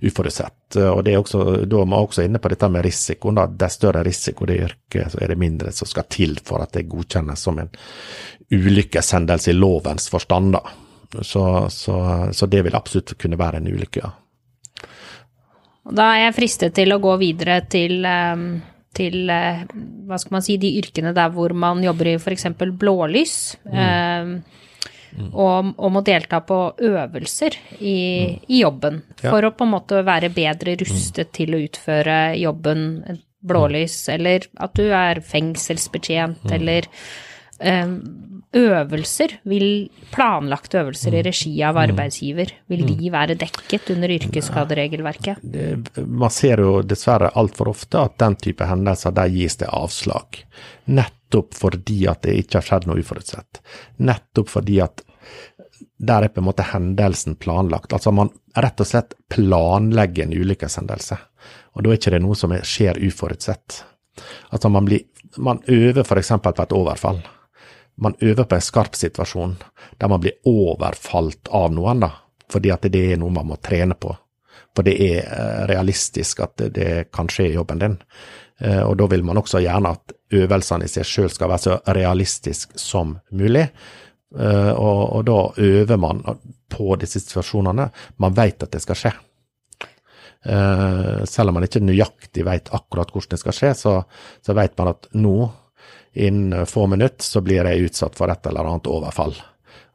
uforutsett. 0.02 0.76
Og 0.82 1.02
det 1.04 1.14
er 1.14 1.20
også, 1.20 1.66
Da 1.66 1.80
er 1.80 1.86
man 1.86 2.04
også 2.04 2.24
inne 2.26 2.40
på 2.42 2.48
dette 2.48 2.68
med 2.68 2.84
risikoen. 2.84 3.34
da, 3.34 3.46
Dess 3.46 3.78
større 3.78 4.04
risiko 4.04 4.46
det 4.46 4.60
yrket, 4.60 5.12
så 5.12 5.18
er 5.22 5.28
det 5.28 5.38
mindre 5.38 5.72
som 5.72 5.88
skal 5.88 6.04
til 6.08 6.38
for 6.44 6.62
at 6.62 6.72
det 6.72 6.88
godkjennes 6.88 7.40
som 7.40 7.58
en 7.58 7.70
ulykkeshendelse 8.50 9.50
i 9.50 9.54
lovens 9.54 10.08
forstand. 10.08 10.52
da. 10.52 10.62
Så, 11.20 11.68
så, 11.70 11.96
så 12.32 12.46
det 12.48 12.62
vil 12.64 12.74
absolutt 12.78 13.12
kunne 13.20 13.36
være 13.36 13.60
en 13.60 13.68
ulykke, 13.68 14.00
ja. 14.00 14.12
Da 15.92 16.12
er 16.14 16.20
jeg 16.28 16.36
fristet 16.38 16.74
til 16.78 16.94
å 16.94 17.00
gå 17.02 17.16
videre 17.20 17.58
til, 17.68 18.04
eh, 18.06 18.44
til 18.94 19.30
eh, 19.34 19.64
hva 20.08 20.18
skal 20.22 20.36
man 20.38 20.44
si, 20.46 20.56
de 20.62 20.70
yrkene 20.78 21.12
der 21.16 21.32
hvor 21.34 21.52
man 21.58 21.82
jobber 21.84 22.12
i 22.12 22.18
f.eks. 22.20 22.46
blålys. 22.78 23.36
eh, 23.66 24.36
Og, 25.12 25.74
og 25.76 25.90
må 25.92 26.00
delta 26.00 26.38
på 26.40 26.56
øvelser 26.80 27.58
i, 27.84 28.38
i 28.48 28.62
jobben 28.62 29.02
Ja. 29.20 29.28
for 29.28 29.44
å 29.44 29.50
på 29.52 29.66
en 29.66 29.74
måte 29.74 29.98
være 30.06 30.30
bedre 30.32 30.72
rustet 30.80 31.34
til 31.36 31.52
å 31.52 31.60
utføre 31.60 32.38
jobben 32.40 32.86
blålys, 33.44 34.08
eller 34.08 34.46
at 34.56 34.72
du 34.78 34.86
er 34.88 35.20
fengselsbetjent, 35.20 36.46
eller 36.56 36.86
eh, 36.88 36.96
øvelser 38.52 39.36
vil, 39.48 39.88
planlagte 40.12 40.82
øvelser 40.82 41.14
i 41.16 41.22
regi 41.24 41.52
av 41.64 41.78
arbeidsgiver, 41.80 42.50
vil 42.68 42.84
de 42.88 43.10
være 43.12 43.36
dekket 43.40 43.90
under 43.94 44.12
yrkesskaderegelverket? 44.12 45.40
man 46.06 46.30
ser 46.30 46.60
jo 46.60 46.82
dessverre 46.82 47.32
altfor 47.38 47.72
ofte 47.72 48.00
at 48.02 48.18
den 48.20 48.36
type 48.36 48.66
hendelser, 48.68 49.14
der 49.16 49.32
gis 49.32 49.56
det 49.62 49.70
avslag. 49.72 50.42
Nettopp 50.92 51.54
fordi 51.56 52.02
at 52.10 52.22
det 52.26 52.36
ikke 52.42 52.60
har 52.60 52.68
skjedd 52.68 52.88
noe 52.90 53.00
uforutsett. 53.00 53.62
Nettopp 54.04 54.52
fordi 54.52 54.80
at 54.84 55.04
der 56.02 56.26
er 56.26 56.32
på 56.34 56.42
en 56.42 56.48
måte 56.48 56.66
hendelsen 56.66 57.36
planlagt. 57.40 57.92
Altså 57.94 58.12
man 58.12 58.30
rett 58.58 58.80
og 58.82 58.88
slett 58.88 59.14
planlegger 59.30 60.26
en 60.26 60.34
ulykkeshendelse. 60.34 61.16
Og 61.72 61.84
da 61.84 61.92
er 61.92 62.00
ikke 62.00 62.12
det 62.14 62.22
noe 62.24 62.36
som 62.36 62.52
er- 62.52 62.66
skjer 62.66 62.98
uforutsett. 63.06 63.84
Altså 64.50 64.68
man, 64.68 64.84
blir, 64.84 65.06
man 65.38 65.62
øver 65.68 66.02
f.eks. 66.04 66.28
på 66.42 66.62
et 66.62 66.72
overfall. 66.76 67.22
Man 67.96 68.14
øver 68.20 68.44
på 68.44 68.56
en 68.56 68.64
skarp 68.64 68.96
situasjon 68.96 69.56
der 70.00 70.08
man 70.08 70.20
blir 70.20 70.38
overfalt 70.48 71.48
av 71.52 71.72
noen, 71.74 72.00
da. 72.00 72.10
Fordi 72.50 72.70
at 72.72 72.84
det 72.92 73.02
er 73.12 73.20
noe 73.20 73.32
man 73.32 73.48
må 73.48 73.56
trene 73.62 73.94
på. 73.94 74.14
For 74.76 74.86
det 74.86 74.94
er 75.00 75.18
eh, 75.24 75.64
realistisk 75.68 76.40
at 76.44 76.62
det, 76.72 77.10
kan 77.12 77.28
skje 77.28 77.50
i 77.50 77.56
jobben 77.56 77.80
din. 77.80 77.98
Eh, 78.60 78.82
Og 78.82 78.96
da 79.00 79.08
vil 79.12 79.24
man 79.24 79.40
også 79.40 79.60
gjerne 79.60 79.92
at 79.92 80.14
øvelsene 80.32 80.88
i 80.88 80.92
seg 80.92 81.04
sjøl 81.08 81.30
skal 81.32 81.50
være 81.52 81.64
så 81.66 81.76
realistisk 81.96 82.72
som 82.80 83.18
mulig. 83.30 83.66
Eh, 84.38 84.72
Og, 84.72 85.02
og 85.18 85.24
da 85.28 85.38
øver 85.60 86.00
man 86.00 86.24
på 86.72 86.96
disse 86.96 87.20
situasjonene. 87.20 87.90
Man 88.18 88.36
vet 88.36 88.62
at 88.62 88.72
det 88.72 88.82
skal 88.82 88.96
skje. 88.96 89.12
Selv 90.42 91.52
om 91.52 91.54
man 91.54 91.62
ikke 91.62 91.78
nøyaktig 91.84 92.42
vet 92.42 92.72
akkurat 92.74 93.12
hvordan 93.14 93.30
det 93.30 93.38
skal 93.38 93.54
skje, 93.54 93.68
så, 93.78 93.92
så 94.42 94.54
vet 94.58 94.72
man 94.74 94.88
at 94.90 95.06
nå, 95.14 95.36
innen 96.12 96.66
få 96.66 96.86
minutter, 96.86 97.24
så 97.24 97.40
blir 97.40 97.64
jeg 97.68 97.88
utsatt 97.88 98.18
for 98.18 98.32
et 98.32 98.46
eller 98.46 98.68
annet 98.68 98.90
overfall. 98.90 99.34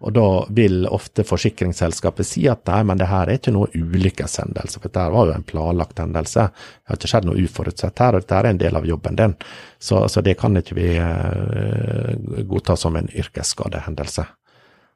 Og 0.05 0.13
da 0.13 0.25
vil 0.53 0.85
ofte 0.93 1.23
forsikringsselskapet 1.25 2.27
si 2.27 2.43
at 2.49 2.67
nei, 2.69 2.83
men 2.85 2.99
det 2.99 3.07
her 3.09 3.25
er 3.25 3.39
ikke 3.39 3.53
noe 3.55 3.69
ulykkeshendelse, 3.73 4.77
for 4.77 4.91
dette 4.91 5.05
var 5.13 5.29
jo 5.29 5.33
en 5.33 5.45
planlagt 5.47 6.01
hendelse. 6.03 6.45
Det 6.53 6.91
har 6.91 6.99
ikke 6.99 7.09
skjedd 7.09 7.29
noe 7.29 7.41
uforutsett 7.41 8.03
her, 8.03 8.13
og 8.13 8.25
dette 8.25 8.37
er 8.37 8.49
en 8.51 8.61
del 8.61 8.77
av 8.77 8.85
jobben 8.85 9.17
din. 9.17 9.33
Så, 9.81 10.03
så 10.13 10.21
det 10.21 10.37
kan 10.37 10.57
ikke 10.59 10.77
vi 10.77 10.91
eh, 11.01 12.11
godta 12.45 12.77
som 12.77 12.97
en 12.99 13.09
yrkesskadehendelse. 13.09 14.27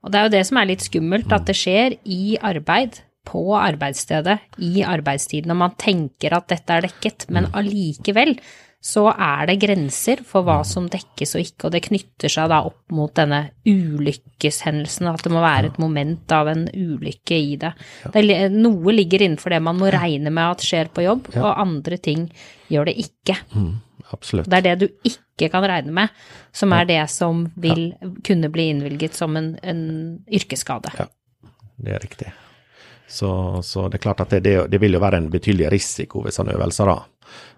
Og 0.05 0.13
det 0.13 0.19
er 0.19 0.27
jo 0.27 0.35
det 0.37 0.43
som 0.49 0.61
er 0.61 0.69
litt 0.69 0.85
skummelt, 0.85 1.33
at 1.33 1.49
det 1.49 1.57
skjer 1.57 1.97
i 2.05 2.37
arbeid, 2.37 3.01
på 3.21 3.41
arbeidsstedet, 3.53 4.39
i 4.65 4.81
arbeidstiden, 4.81 5.53
og 5.53 5.59
man 5.59 5.75
tenker 5.77 6.33
at 6.33 6.47
dette 6.49 6.73
er 6.73 6.87
dekket, 6.87 7.27
men 7.29 7.51
allikevel 7.53 8.33
så 8.81 9.03
er 9.13 9.45
det 9.45 9.59
grenser 9.61 10.23
for 10.25 10.41
hva 10.45 10.63
som 10.65 10.87
dekkes 10.89 11.35
og 11.37 11.43
ikke, 11.43 11.67
og 11.67 11.73
det 11.75 11.83
knytter 11.85 12.33
seg 12.33 12.49
da 12.49 12.63
opp 12.65 12.95
mot 12.97 13.13
denne 13.13 13.43
ulykkeshendelsen, 13.69 15.11
at 15.11 15.21
det 15.21 15.33
må 15.33 15.43
være 15.43 15.69
et 15.69 15.77
moment 15.81 16.33
av 16.33 16.49
en 16.49 16.65
ulykke 16.65 17.37
i 17.37 17.59
det. 17.61 17.75
det 18.15 18.39
noe 18.55 18.95
ligger 18.95 19.27
innenfor 19.27 19.53
det 19.53 19.61
man 19.61 19.77
må 19.77 19.93
regne 19.93 20.33
med 20.33 20.57
at 20.57 20.65
skjer 20.65 20.89
på 20.89 21.05
jobb, 21.05 21.29
og 21.37 21.61
andre 21.61 22.01
ting 22.01 22.25
gjør 22.73 22.89
det 22.89 22.97
ikke. 23.05 23.37
Mm, 23.53 23.71
absolutt. 24.17 24.49
Det 24.49 24.59
er 24.63 24.67
det 24.71 24.75
du 24.81 25.07
ikke 25.11 25.51
kan 25.53 25.69
regne 25.69 25.93
med, 26.01 26.17
som 26.49 26.73
er 26.73 26.89
det 26.89 27.01
som 27.13 27.45
vil 27.61 27.91
kunne 28.25 28.49
bli 28.49 28.71
innvilget 28.73 29.13
som 29.17 29.37
en, 29.37 29.53
en 29.61 29.85
yrkesskade. 30.25 30.97
Ja. 30.97 31.05
Det 31.81 31.97
er 31.97 32.01
riktig. 32.01 32.33
Så, 33.11 33.29
så 33.61 33.89
det 33.91 33.99
er 33.99 34.07
klart 34.09 34.21
at 34.25 34.33
det, 34.33 34.43
det, 34.45 34.57
det 34.71 34.81
vil 34.81 34.97
jo 34.97 35.01
være 35.03 35.21
en 35.21 35.29
betydelig 35.29 35.69
risiko 35.69 36.25
ved 36.25 36.33
sånne 36.33 36.57
øvelser. 36.57 36.89
da. 36.89 37.10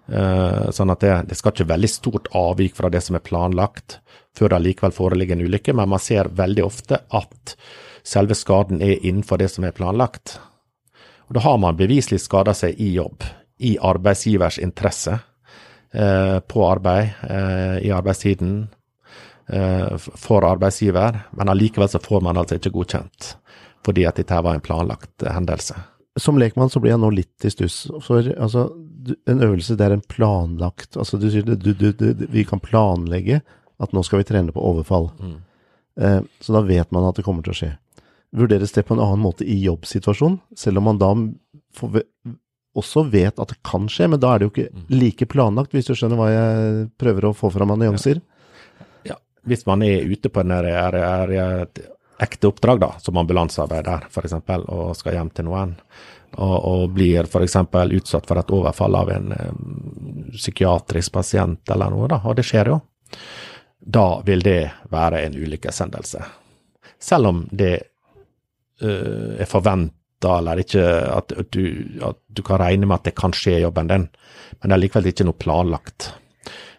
Eh, 0.04 0.70
sånn 0.76 0.92
at 0.92 1.00
det, 1.00 1.12
det 1.30 1.38
skal 1.38 1.54
ikke 1.54 1.70
veldig 1.70 1.88
stort 1.88 2.28
avvik 2.36 2.76
fra 2.76 2.90
det 2.92 3.00
som 3.04 3.16
er 3.16 3.24
planlagt, 3.24 4.00
før 4.36 4.52
det 4.52 4.62
likevel 4.64 4.92
foreligger 4.92 5.38
en 5.38 5.46
ulykke, 5.46 5.74
men 5.76 5.92
man 5.94 6.02
ser 6.02 6.28
veldig 6.36 6.64
ofte 6.66 7.00
at 7.14 7.54
selve 8.04 8.36
skaden 8.36 8.82
er 8.84 9.00
innenfor 9.00 9.40
det 9.40 9.48
som 9.54 9.64
er 9.64 9.76
planlagt. 9.76 10.38
Og 11.28 11.38
Da 11.38 11.40
har 11.40 11.56
man 11.58 11.78
beviselig 11.78 12.20
skada 12.20 12.52
seg 12.54 12.76
i 12.80 12.92
jobb, 12.98 13.24
i 13.58 13.78
arbeidsgivers 13.80 14.58
interesse, 14.58 15.20
eh, 15.94 16.40
på 16.40 16.66
arbeid, 16.68 17.14
eh, 17.22 17.78
i 17.86 17.90
arbeidstiden, 17.90 18.68
eh, 19.48 19.96
for 19.96 20.44
arbeidsgiver, 20.44 21.24
men 21.32 21.48
allikevel 21.48 21.88
så 21.88 21.98
får 22.02 22.20
man 22.22 22.36
altså 22.36 22.58
ikke 22.58 22.74
godkjent 22.74 23.36
fordi 23.84 24.06
at 24.08 24.16
dette 24.16 24.40
var 24.40 24.56
en 24.56 24.64
planlagt 24.64 25.22
eh, 25.22 25.32
hendelse. 25.32 25.76
Som 26.16 26.38
lekmann 26.38 26.70
så 26.70 26.80
blir 26.80 26.94
jeg 26.94 27.02
nå 27.02 27.10
litt 27.10 27.44
i 27.44 27.50
stuss. 27.50 27.88
For 28.04 28.22
altså, 28.22 28.68
en 29.30 29.42
øvelse 29.44 29.76
det 29.78 29.86
er 29.86 29.94
en 29.96 30.04
planlagt 30.08 30.96
Altså 31.00 31.18
du 31.20 31.26
sier 31.32 31.44
du, 31.44 31.56
du, 31.56 31.90
du, 31.92 32.26
vi 32.30 32.44
kan 32.48 32.62
planlegge 32.62 33.42
at 33.82 33.92
nå 33.92 34.04
skal 34.06 34.22
vi 34.22 34.28
trene 34.28 34.54
på 34.54 34.62
overfall. 34.62 35.10
Eh, 36.00 36.20
så 36.40 36.54
da 36.54 36.62
vet 36.66 36.90
man 36.94 37.08
at 37.08 37.18
det 37.18 37.24
kommer 37.26 37.44
til 37.44 37.54
å 37.54 37.58
skje. 37.58 37.70
Vurderes 38.34 38.72
det 38.74 38.86
på 38.86 38.94
en 38.96 39.02
annen 39.02 39.22
måte 39.22 39.46
i 39.46 39.56
jobbsituasjon, 39.64 40.38
selv 40.58 40.80
om 40.80 40.88
man 40.88 41.00
da 41.02 41.10
får, 41.78 42.04
også 42.74 43.04
vet 43.10 43.38
at 43.38 43.52
det 43.52 43.60
kan 43.66 43.86
skje, 43.90 44.08
men 44.10 44.22
da 44.22 44.32
er 44.34 44.42
det 44.42 44.48
jo 44.48 44.52
ikke 44.54 44.84
like 44.94 45.28
planlagt, 45.30 45.74
hvis 45.74 45.90
du 45.90 45.94
skjønner 45.94 46.18
hva 46.18 46.30
jeg 46.32 46.86
prøver 47.00 47.28
å 47.28 47.34
få 47.36 47.50
fram 47.54 47.74
av 47.74 47.78
nyanser? 47.82 48.22
Ja, 49.06 49.18
hvis 49.46 49.62
man 49.68 49.84
er 49.86 50.06
ute 50.10 50.32
på 50.32 50.42
en 50.42 50.54
er, 50.56 50.70
er, 50.70 51.68
ekte 52.24 52.50
oppdrag, 52.50 52.82
da, 52.82 52.90
som 53.02 53.18
ambulansearbeider 53.22 54.08
f.eks., 54.10 54.34
og 54.64 54.94
skal 54.98 55.18
hjem 55.18 55.30
til 55.34 55.48
noen, 55.50 55.76
og, 56.36 56.56
og 56.64 56.84
blir 56.94 57.28
f.eks. 57.28 57.56
utsatt 57.98 58.28
for 58.28 58.40
et 58.40 58.52
overfall 58.54 58.96
av 58.98 59.10
en 59.14 59.32
eh, 59.32 59.50
psykiatrisk 60.34 61.12
pasient 61.12 61.74
eller 61.74 61.92
noe, 61.94 62.08
da, 62.10 62.20
og 62.24 62.36
det 62.38 62.46
skjer 62.46 62.72
jo, 62.72 62.78
da 63.78 64.06
vil 64.26 64.42
det 64.44 64.60
være 64.92 65.24
en 65.26 65.36
ulykkeshendelse. 65.36 66.22
Selv 67.00 67.30
om 67.30 67.44
det 67.52 67.74
eh, 67.76 69.30
er 69.38 69.50
forventa 69.50 70.38
eller 70.38 70.62
ikke 70.62 70.84
at 71.12 71.34
du, 71.52 71.64
at 72.00 72.20
du 72.26 72.42
kan 72.46 72.62
regne 72.62 72.88
med 72.88 73.02
at 73.02 73.10
det 73.10 73.16
kan 73.18 73.34
skje 73.36 73.58
i 73.58 73.64
jobben 73.64 73.90
din, 73.90 74.06
men 74.60 74.70
det 74.70 74.76
er 74.76 74.84
likevel 74.86 75.10
ikke 75.12 75.26
noe 75.28 75.40
planlagt. 75.40 76.12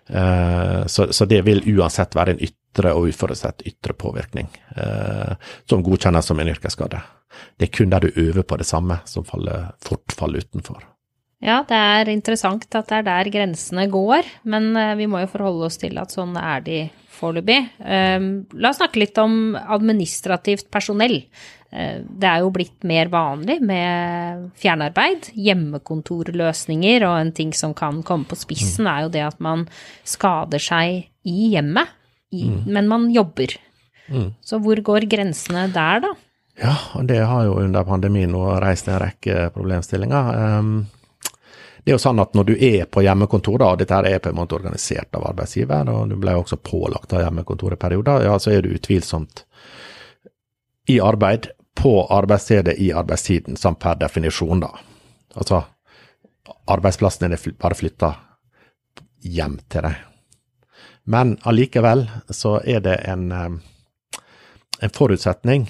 Uh, 0.06 0.86
så, 0.86 1.08
så 1.14 1.26
det 1.26 1.40
vil 1.48 1.64
uansett 1.66 2.14
være 2.14 2.36
en 2.36 2.42
ytre 2.46 2.92
og 2.94 3.08
uforutsett 3.10 3.64
ytre 3.66 3.96
påvirkning 3.98 4.46
uh, 4.78 5.34
som 5.66 5.82
godkjennes 5.82 6.30
som 6.30 6.42
en 6.42 6.52
yrkesskade. 6.52 7.00
Det 7.58 7.70
er 7.70 7.77
kun 7.77 7.94
der 7.94 8.06
du 8.06 8.20
øver 8.22 8.44
på 8.44 8.58
det 8.58 8.68
samme 8.68 9.00
som 9.10 9.25
faller, 9.27 9.72
fort 9.84 10.15
faller 10.15 10.44
utenfor. 10.46 10.84
Ja, 11.46 11.60
det 11.68 11.77
er 11.77 12.10
interessant 12.10 12.65
at 12.74 12.88
det 12.89 13.01
er 13.01 13.06
der 13.06 13.30
grensene 13.34 13.88
går, 13.92 14.25
men 14.50 14.72
eh, 14.80 14.96
vi 14.98 15.08
må 15.12 15.20
jo 15.22 15.32
forholde 15.34 15.68
oss 15.68 15.77
til 15.82 15.98
at 16.01 16.13
sånn 16.15 16.38
er 16.39 16.63
de 16.65 16.80
foreløpig. 17.15 17.60
Um, 17.80 18.25
la 18.60 18.72
oss 18.72 18.80
snakke 18.82 19.00
litt 19.00 19.18
om 19.22 19.56
administrativt 19.56 20.68
personell. 20.74 21.22
Eh, 21.72 22.01
Det 22.04 22.27
er 22.27 22.42
jo 22.44 22.51
blitt 22.56 22.84
mer 22.88 23.12
vanlig 23.13 23.60
med 23.63 24.50
fjernarbeid, 24.60 25.30
hjemmekontorløsninger, 25.36 27.06
og 27.08 27.20
en 27.20 27.32
ting 27.36 27.54
som 27.54 27.75
kan 27.77 28.01
komme 28.04 28.27
på 28.27 28.39
spissen, 28.39 28.88
er 28.88 29.06
jo 29.06 29.13
det 29.13 29.24
at 29.27 29.39
man 29.39 29.68
skader 30.04 30.60
seg 30.60 31.06
i 31.25 31.51
hjemmet. 31.56 31.88
men 32.68 32.88
man 32.88 33.12
jobber. 33.13 33.54
Så 34.44 34.60
hvor 34.60 34.75
går 34.84 35.06
grensene 35.08 35.72
der, 35.72 36.01
da? 36.04 36.10
Ja, 36.56 36.76
og 36.94 37.06
det 37.06 37.20
har 37.20 37.46
jo 37.46 37.58
under 37.60 37.84
pandemien 37.84 38.32
nå 38.32 38.44
reist 38.64 38.88
en 38.88 39.00
rekke 39.02 39.50
problemstillinger. 39.56 40.30
Ehm, 40.40 40.86
det 41.84 41.92
er 41.92 41.98
jo 41.98 42.02
sånn 42.02 42.22
at 42.24 42.34
når 42.34 42.48
du 42.48 42.54
er 42.56 42.88
på 42.90 43.04
hjemmekontor, 43.04 43.60
da, 43.62 43.74
og 43.74 43.82
dette 43.82 44.00
er 44.08 44.22
på 44.24 44.32
en 44.32 44.40
måte 44.40 44.56
organisert 44.56 45.14
av 45.18 45.28
arbeidsgiver, 45.30 45.92
og 45.92 46.10
du 46.10 46.16
ble 46.18 46.34
jo 46.34 46.46
også 46.46 46.58
pålagt 46.64 47.14
av 47.14 47.26
hjemmekontor 47.26 47.76
i 47.76 47.82
perioder, 47.82 48.26
ja, 48.26 48.40
så 48.40 48.56
er 48.56 48.64
du 48.64 48.72
utvilsomt 48.74 49.44
i 50.90 50.98
arbeid 51.04 51.52
på 51.76 51.94
arbeidsstedet 52.10 52.78
i 52.80 52.92
arbeidstiden, 52.96 53.60
samt 53.60 53.84
per 53.84 54.00
definisjon, 54.00 54.64
da. 54.64 54.72
Altså, 55.36 55.62
arbeidsplassen 56.72 57.28
er 57.28 57.48
bare 57.60 57.78
flytta 57.78 58.14
hjem 59.26 59.60
til 59.70 59.90
deg. 59.90 60.04
Men 61.12 61.36
allikevel 61.46 62.08
så 62.34 62.58
er 62.64 62.80
det 62.82 62.96
en, 63.06 63.32
eh, 63.32 64.22
en 64.82 64.94
forutsetning 64.96 65.68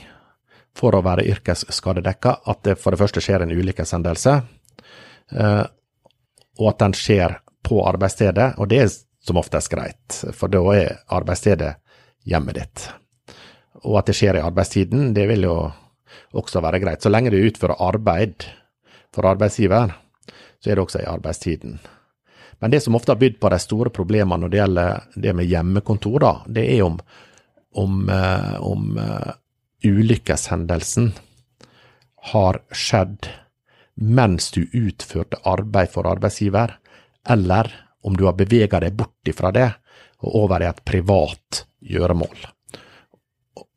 for 0.75 0.95
å 0.95 1.03
være 1.05 1.25
yrkesskadedekka 1.31 2.35
at 2.51 2.61
det 2.67 2.75
for 2.81 2.93
det 2.93 2.99
første 2.99 3.23
skjer 3.23 3.45
en 3.45 3.55
ulykkeshendelse, 3.55 4.35
eh, 5.31 5.63
og 6.59 6.69
at 6.71 6.83
den 6.83 6.95
skjer 6.97 7.39
på 7.65 7.79
arbeidsstedet. 7.87 8.53
Og 8.59 8.69
det 8.71 8.81
er 8.83 8.91
som 9.25 9.39
oftest 9.41 9.71
greit, 9.71 10.19
for 10.37 10.51
da 10.51 10.61
er 10.75 10.99
arbeidsstedet 11.15 11.73
hjemmet 12.29 12.59
ditt. 12.59 12.85
Og 13.85 13.99
at 13.99 14.09
det 14.09 14.15
skjer 14.17 14.39
i 14.39 14.45
arbeidstiden, 14.45 15.13
det 15.15 15.25
vil 15.29 15.47
jo 15.47 15.57
også 16.35 16.61
være 16.63 16.81
greit. 16.83 17.03
Så 17.03 17.11
lenge 17.11 17.33
du 17.33 17.39
utfører 17.39 17.81
arbeid 17.81 18.47
for 19.15 19.27
arbeidsgiver, 19.29 19.93
så 20.59 20.71
er 20.71 20.77
det 20.77 20.85
også 20.85 21.03
i 21.03 21.09
arbeidstiden. 21.09 21.79
Men 22.59 22.71
det 22.71 22.81
som 22.83 22.95
ofte 22.95 23.11
har 23.11 23.19
bydd 23.19 23.39
på 23.39 23.51
de 23.51 23.59
store 23.59 23.91
problemene 23.93 24.45
når 24.45 24.51
det 24.51 24.59
gjelder 24.61 25.07
det 25.25 25.33
med 25.35 25.49
hjemmekontor, 25.49 26.19
da, 26.23 26.33
det 26.47 26.63
er 26.77 26.85
om, 26.85 26.99
om, 27.75 27.97
eh, 28.09 28.53
om 28.63 28.95
uh, 28.97 29.33
ulykkeshendelsen 29.83 31.11
har 32.31 32.61
skjedd 32.71 33.29
mens 33.95 34.49
du 34.51 34.65
utførte 34.73 35.39
arbeid 35.47 35.91
for 35.93 36.07
arbeidsgiver, 36.09 36.73
eller 37.29 37.71
om 38.05 38.17
du 38.17 38.25
har 38.27 38.35
bevega 38.37 38.81
deg 38.83 38.97
bort 38.97 39.29
ifra 39.29 39.51
det 39.55 39.69
og 40.25 40.35
over 40.43 40.63
i 40.63 40.69
et 40.69 40.83
privat 40.85 41.63
gjøremål. 41.85 42.35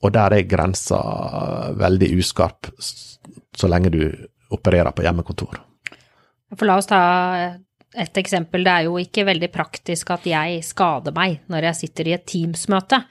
Og 0.02 0.12
der 0.14 0.35
er 0.37 0.49
grensa 0.49 0.99
veldig 1.78 2.11
uskarp, 2.19 2.71
så 2.78 3.71
lenge 3.71 3.93
du 3.95 4.02
opererer 4.55 4.95
på 4.95 5.05
hjemmekontor. 5.05 5.59
For 6.55 6.67
la 6.69 6.78
oss 6.81 6.88
ta 6.88 7.00
et 7.97 8.18
eksempel. 8.21 8.64
Det 8.64 8.73
er 8.73 8.85
jo 8.88 8.97
ikke 9.00 9.25
veldig 9.25 9.50
praktisk 9.52 10.11
at 10.11 10.26
jeg 10.28 10.62
skader 10.64 11.14
meg 11.16 11.40
når 11.49 11.62
jeg 11.71 11.75
sitter 11.83 12.09
i 12.09 12.16
et 12.18 12.26
Teams-møte. 12.26 13.02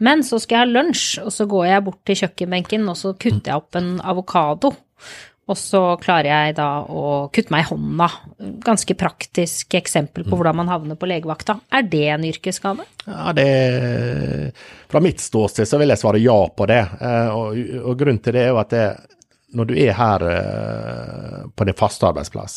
Men 0.00 0.22
så 0.26 0.40
skal 0.42 0.58
jeg 0.58 0.66
ha 0.66 0.72
lunsj, 0.82 1.20
og 1.22 1.30
så 1.32 1.46
går 1.46 1.66
jeg 1.70 1.84
bort 1.84 2.00
til 2.04 2.16
kjøkkenbenken, 2.24 2.88
og 2.90 2.96
så 2.98 3.14
kutter 3.14 3.52
jeg 3.52 3.60
opp 3.62 3.76
en 3.78 4.00
avokado. 4.02 4.74
Og 5.44 5.58
så 5.60 5.80
klarer 6.00 6.24
jeg 6.30 6.54
da 6.56 6.66
å 6.88 7.28
kutte 7.28 7.52
meg 7.52 7.66
i 7.66 7.68
hånda. 7.68 8.06
Ganske 8.64 8.94
praktisk 8.96 9.74
eksempel 9.76 10.24
på 10.24 10.30
Mm. 10.32 10.38
hvordan 10.40 10.56
man 10.56 10.68
havner 10.72 10.96
på 10.96 11.06
legevakta. 11.06 11.58
Er 11.70 11.82
det 11.82 12.08
en 12.08 12.24
yrkesskade? 12.24 12.86
Ja, 13.06 13.32
det 13.36 14.54
Fra 14.88 15.00
mitt 15.00 15.20
ståsted 15.20 15.68
så 15.68 15.78
vil 15.78 15.88
jeg 15.92 15.98
svare 15.98 16.20
ja 16.22 16.48
på 16.48 16.66
det. 16.66 16.80
Eh, 17.00 17.28
Og, 17.28 17.58
og 17.84 17.98
grunnen 17.98 18.22
til 18.22 18.32
det 18.32 18.42
er 18.42 18.48
jo 18.54 18.58
at 18.58 18.70
det, 18.70 18.96
når 19.54 19.68
du 19.70 19.74
er 19.78 19.92
her 19.98 20.24
eh, 20.30 21.42
på 21.54 21.66
din 21.68 21.76
faste 21.78 22.08
arbeidsplass, 22.08 22.56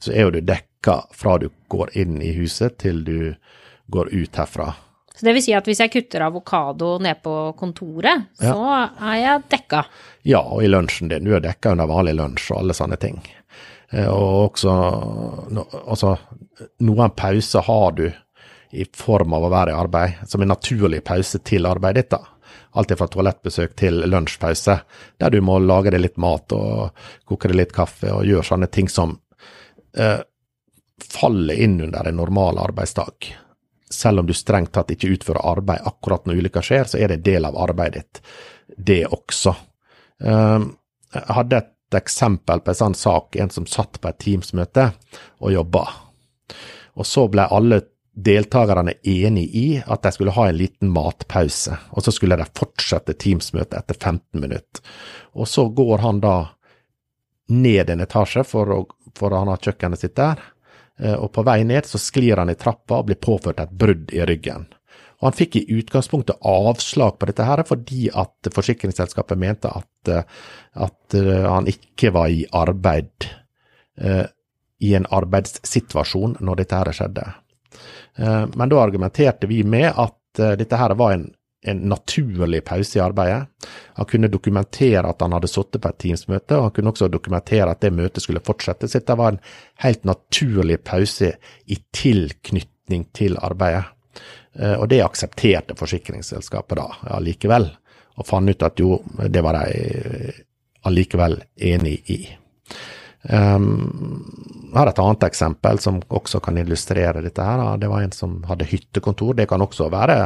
så 0.00 0.12
er 0.12 0.26
jo 0.26 0.34
du 0.36 0.40
dekka 0.40 1.02
fra 1.16 1.38
du 1.38 1.48
går 1.72 1.92
inn 2.00 2.20
i 2.24 2.32
huset 2.38 2.78
til 2.80 3.02
du 3.04 3.18
går 3.92 4.12
ut 4.14 4.36
herfra. 4.40 4.72
Så 5.14 5.26
det 5.26 5.34
vil 5.36 5.44
si 5.44 5.52
at 5.52 5.66
hvis 5.68 5.82
jeg 5.82 5.92
kutter 5.92 6.22
avokado 6.24 6.94
ned 7.02 7.18
på 7.20 7.34
kontoret, 7.58 8.30
så 8.40 8.62
er 8.72 9.16
jeg 9.20 9.42
dekka. 9.52 9.82
Ja, 10.24 10.40
og 10.40 10.62
i 10.64 10.70
lunsjen 10.70 11.10
din. 11.12 11.26
Du 11.28 11.34
er 11.36 11.44
dekka 11.44 11.74
under 11.74 11.90
vanlig 11.90 12.14
lunsj 12.16 12.46
og 12.54 12.62
alle 12.62 12.76
sånne 12.78 12.96
ting. 13.02 13.18
Eh, 13.92 14.08
Og 14.08 14.54
også 14.54 14.72
altså, 15.84 16.14
noen 16.86 17.12
pauser 17.18 17.66
har 17.68 17.92
du 17.98 18.06
i 18.70 18.86
form 18.96 19.34
av 19.34 19.44
å 19.44 19.50
være 19.52 19.72
i 19.74 19.78
arbeid, 19.82 20.20
som 20.30 20.40
en 20.44 20.52
naturlig 20.54 21.02
pause 21.04 21.40
til 21.44 21.66
arbeidet 21.66 22.04
ditt. 22.06 22.16
da. 22.16 22.22
Alt 22.78 22.92
fra 22.98 23.08
toalettbesøk 23.10 23.74
til 23.78 24.02
lunsjpause, 24.06 24.76
der 25.18 25.30
du 25.34 25.40
må 25.42 25.58
lage 25.58 25.90
deg 25.90 26.04
litt 26.04 26.18
mat 26.22 26.52
og 26.54 26.90
koke 27.26 27.50
deg 27.50 27.58
litt 27.58 27.72
kaffe 27.74 28.12
og 28.14 28.26
gjøre 28.28 28.46
sånne 28.46 28.68
ting 28.70 28.90
som 28.90 29.16
eh, 29.98 30.20
faller 31.02 31.54
inn 31.54 31.80
under 31.80 32.06
en 32.06 32.20
normal 32.20 32.60
arbeidsdag. 32.62 33.32
Selv 33.90 34.22
om 34.22 34.28
du 34.28 34.34
strengt 34.38 34.72
tatt 34.76 34.92
ikke 34.94 35.10
utfører 35.16 35.42
arbeid 35.50 35.82
akkurat 35.88 36.26
når 36.26 36.44
ulykka 36.44 36.62
skjer, 36.62 36.86
så 36.86 37.00
er 37.00 37.10
det 37.10 37.18
en 37.18 37.26
del 37.26 37.48
av 37.48 37.58
arbeidet 37.58 38.04
ditt, 38.04 38.22
det 38.76 39.02
også. 39.10 39.56
Um, 40.22 40.76
Jeg 41.10 41.34
hadde 41.34 41.58
et 41.58 41.96
eksempel 41.98 42.60
på 42.62 42.70
en 42.70 42.78
sånn 42.78 42.94
sak, 42.94 43.34
en 43.34 43.50
som 43.50 43.66
satt 43.66 43.98
på 43.98 44.08
et 44.12 44.20
Teams-møte 44.22 44.92
og 45.42 45.50
jobba. 45.50 45.82
Og 46.94 47.08
så 47.08 47.26
ble 47.32 47.48
alle 47.50 47.80
deltakerne 48.24 48.92
enig 49.02 49.44
i 49.56 49.66
at 49.86 50.02
de 50.02 50.12
skulle 50.12 50.34
ha 50.34 50.48
en 50.48 50.56
liten 50.56 50.90
matpause, 50.92 51.76
og 51.90 52.04
så 52.04 52.12
skulle 52.14 52.38
de 52.40 52.46
fortsette 52.56 53.16
Teams-møtet 53.20 53.78
etter 53.78 53.98
15 53.98 54.40
minutter. 54.40 54.82
Og 55.32 55.48
så 55.48 55.68
går 55.68 56.04
han 56.04 56.22
da 56.22 56.34
ned 57.50 57.90
en 57.90 58.04
etasje, 58.04 58.44
for, 58.46 58.70
å, 58.74 58.80
for 59.18 59.34
han 59.34 59.50
har 59.50 59.62
kjøkkenet 59.62 60.02
sitt 60.02 60.16
der, 60.18 60.42
eh, 61.00 61.16
og 61.16 61.32
på 61.34 61.44
vei 61.46 61.62
ned 61.66 61.88
så 61.88 62.00
sklir 62.00 62.40
han 62.42 62.52
i 62.52 62.58
trappa 62.58 63.00
og 63.00 63.10
blir 63.10 63.20
påført 63.20 63.62
et 63.62 63.72
brudd 63.74 64.14
i 64.14 64.22
ryggen. 64.26 64.68
Og 65.20 65.28
han 65.28 65.36
fikk 65.36 65.58
i 65.58 65.66
utgangspunktet 65.76 66.40
avslag 66.48 67.18
på 67.20 67.28
dette 67.28 67.44
her 67.44 67.60
fordi 67.68 68.06
at 68.16 68.48
forsikringsselskapet 68.54 69.40
mente 69.40 69.68
at, 69.68 69.92
eh, 70.08 70.24
at 70.86 71.18
eh, 71.18 71.44
han 71.44 71.68
ikke 71.70 72.14
var 72.16 72.32
i 72.32 72.46
arbeid, 72.52 73.30
i 74.80 74.94
en 74.96 75.04
arbeidssituasjon 75.12 76.38
når 76.40 76.62
dette 76.62 76.78
her 76.78 76.88
skjedde. 76.96 77.24
Eh, 78.18 78.46
Men 78.54 78.68
da 78.68 78.80
argumenterte 78.82 79.46
vi 79.46 79.62
med 79.64 79.92
at 79.96 80.38
eh, 80.38 80.56
dette 80.56 80.76
her 80.76 80.94
var 80.94 81.12
en, 81.12 81.28
en 81.66 81.82
naturlig 81.88 82.64
pause 82.64 82.98
i 82.98 83.02
arbeidet. 83.02 83.46
Han 83.94 84.06
kunne 84.06 84.28
dokumentere 84.32 85.08
at 85.08 85.20
han 85.20 85.32
hadde 85.36 85.48
sittet 85.48 85.82
på 85.82 85.88
et 85.88 85.98
Teams-møte, 85.98 86.56
og 86.56 86.62
han 86.62 86.70
kunne 86.76 86.92
også 86.94 87.08
dokumentere 87.12 87.70
at 87.70 87.80
det 87.84 87.92
møtet 87.92 88.22
skulle 88.24 88.40
fortsette. 88.44 88.88
Så 88.88 88.98
dette 89.00 89.16
var 89.18 89.34
en 89.34 89.40
helt 89.84 90.04
naturlig 90.08 90.80
pause 90.84 91.34
i 91.66 91.78
tilknytning 91.92 93.06
til 93.12 93.36
arbeidet. 93.38 93.84
Eh, 94.58 94.74
Og 94.80 94.88
det 94.88 95.02
aksepterte 95.04 95.76
forsikringsselskapet 95.76 96.76
da 96.80 96.88
allikevel, 97.16 97.70
og 98.16 98.26
fant 98.26 98.50
ut 98.50 98.62
at 98.62 98.80
jo, 98.80 98.98
det 99.28 99.42
var 99.42 99.60
de 99.60 100.32
allikevel 100.84 101.42
enig 101.56 102.00
i. 102.10 102.18
Um, 103.22 104.70
jeg 104.70 104.78
har 104.78 104.88
et 104.88 105.00
annet 105.02 105.26
eksempel 105.26 105.80
som 105.82 105.98
også 106.08 106.40
kan 106.44 106.56
illustrere 106.60 107.20
dette. 107.24 107.42
her. 107.42 107.76
Det 107.76 107.90
var 107.90 108.02
en 108.02 108.14
som 108.16 108.38
hadde 108.48 108.68
hyttekontor. 108.70 109.34
Det 109.34 109.48
kan 109.48 109.60
også 109.60 109.90
være 109.92 110.18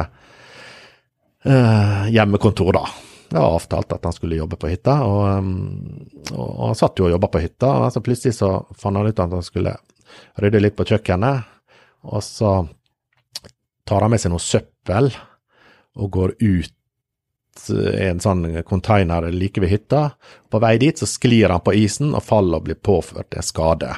uh, 1.45 2.05
hjemmekontor, 2.11 2.71
da. 2.77 2.85
Det 3.25 3.41
var 3.41 3.57
avtalt 3.57 3.91
at 3.91 4.05
han 4.05 4.13
skulle 4.13 4.37
jobbe 4.37 4.55
på 4.61 4.69
hytta, 4.69 4.99
og, 5.03 5.23
um, 5.41 6.07
og, 6.31 6.45
og 6.45 6.63
han 6.69 6.79
satt 6.79 6.99
jo 6.99 7.09
og 7.09 7.15
jobba 7.15 7.31
på 7.33 7.41
hytta. 7.43 7.73
og 7.81 7.91
så 7.91 8.03
Plutselig 8.05 8.37
så 8.37 8.53
fant 8.77 8.97
han 9.01 9.09
ut 9.09 9.19
at 9.19 9.33
han 9.33 9.45
skulle 9.45 9.75
rydde 10.39 10.61
litt 10.61 10.77
på 10.77 10.85
kjøkkenet, 10.87 11.51
og 12.05 12.23
så 12.23 12.55
tar 13.85 14.05
han 14.05 14.13
med 14.13 14.21
seg 14.21 14.33
noe 14.33 14.43
søppel 14.43 15.09
og 15.95 16.11
går 16.11 16.35
ut 16.39 16.73
en 17.69 18.19
sånn 18.21 18.63
container 18.67 19.29
like 19.31 19.61
ved 19.63 19.71
hytta. 19.71 20.01
På 20.51 20.59
vei 20.63 20.75
dit 20.81 20.99
så 20.99 21.07
sklir 21.09 21.53
han 21.53 21.63
på 21.65 21.75
isen 21.77 22.13
og 22.13 22.23
faller 22.25 22.61
og 22.61 22.67
blir 22.67 22.79
påført 22.79 23.37
en 23.37 23.45
skade. 23.45 23.93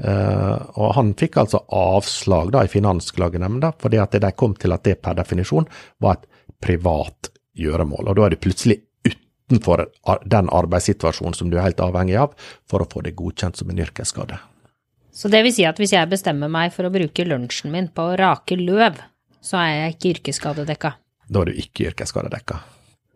Uh, 0.00 0.56
og 0.80 0.94
han 0.96 1.10
fikk 1.18 1.36
altså 1.42 1.60
avslag 1.76 2.54
da 2.54 2.62
i 2.64 2.70
Finansklagenemnda, 2.72 3.74
fordi 3.80 3.98
at 4.00 4.16
de 4.16 4.30
kom 4.32 4.54
til 4.56 4.72
at 4.72 4.86
det 4.86 4.96
per 5.04 5.18
definisjon 5.18 5.68
var 6.00 6.16
et 6.16 6.28
privat 6.60 7.28
gjøremål. 7.60 8.08
Og 8.08 8.16
da 8.16 8.24
er 8.26 8.34
du 8.34 8.40
plutselig 8.40 8.78
utenfor 9.04 9.84
den 10.24 10.48
arbeidssituasjonen 10.48 11.36
som 11.36 11.50
du 11.50 11.58
er 11.58 11.68
helt 11.68 11.82
avhengig 11.84 12.16
av 12.22 12.32
for 12.70 12.80
å 12.80 12.88
få 12.88 13.04
det 13.04 13.16
godkjent 13.18 13.60
som 13.60 13.72
en 13.72 13.82
yrkesskade. 13.84 14.38
Så 15.12 15.28
det 15.28 15.42
vil 15.44 15.52
si 15.52 15.66
at 15.68 15.80
hvis 15.80 15.92
jeg 15.92 16.08
bestemmer 16.08 16.48
meg 16.48 16.72
for 16.72 16.86
å 16.86 16.94
bruke 16.94 17.26
lunsjen 17.26 17.72
min 17.74 17.90
på 17.92 18.12
å 18.12 18.16
rake 18.16 18.56
løv, 18.56 19.00
så 19.44 19.58
er 19.60 19.72
jeg 19.74 19.96
ikke 19.96 20.12
yrkesskadedekka. 20.14 20.94
Da 21.30 21.42
er 21.42 21.50
du 21.50 21.60
ikke 21.62 21.90
yrkesskadedekka. 21.92 22.58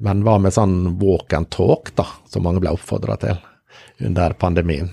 Men 0.07 0.23
hva 0.27 0.37
med 0.43 0.55
sånn 0.55 0.95
walk 1.01 1.35
and 1.35 1.51
talk, 1.55 1.91
da, 1.99 2.07
som 2.31 2.47
mange 2.47 2.63
ble 2.63 2.75
oppfordra 2.75 3.17
til 3.23 3.41
under 4.07 4.35
pandemien? 4.39 4.91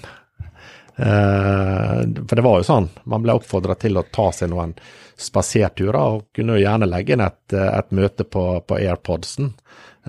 Eh, 0.95 2.01
for 2.27 2.37
det 2.37 2.45
var 2.45 2.59
jo 2.59 2.67
sånn, 2.67 2.89
man 3.09 3.23
ble 3.23 3.37
oppfordra 3.37 3.77
til 3.79 3.97
å 3.97 4.05
ta 4.13 4.27
seg 4.35 4.51
noen 4.51 4.73
spaserturer, 5.21 5.97
og 6.01 6.27
kunne 6.35 6.57
jo 6.57 6.65
gjerne 6.65 6.89
legge 6.89 7.15
inn 7.15 7.25
et, 7.25 7.53
et 7.53 7.95
møte 7.97 8.25
på, 8.25 8.45
på 8.65 8.77
AirPodsen. 8.81 9.53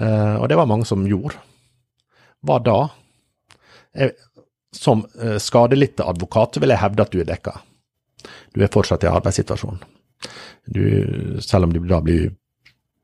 Eh, 0.00 0.36
og 0.38 0.48
det 0.48 0.58
var 0.60 0.68
mange 0.70 0.88
som 0.88 1.04
gjorde. 1.08 1.40
Hva 2.42 2.58
da? 2.64 2.78
Jeg, 3.96 4.16
som 4.72 5.04
eh, 5.20 5.36
skadelidte 5.40 6.08
advokat 6.08 6.56
vil 6.60 6.72
jeg 6.72 6.80
hevde 6.80 7.04
at 7.04 7.12
du 7.12 7.20
er 7.20 7.28
dekka. 7.28 7.58
Du 8.52 8.62
er 8.64 8.72
fortsatt 8.72 9.04
i 9.04 9.12
arbeidssituasjonen. 9.12 9.82
Selv 11.42 11.66
om 11.66 11.72
du 11.74 11.80
da 11.90 11.98
blir 12.04 12.30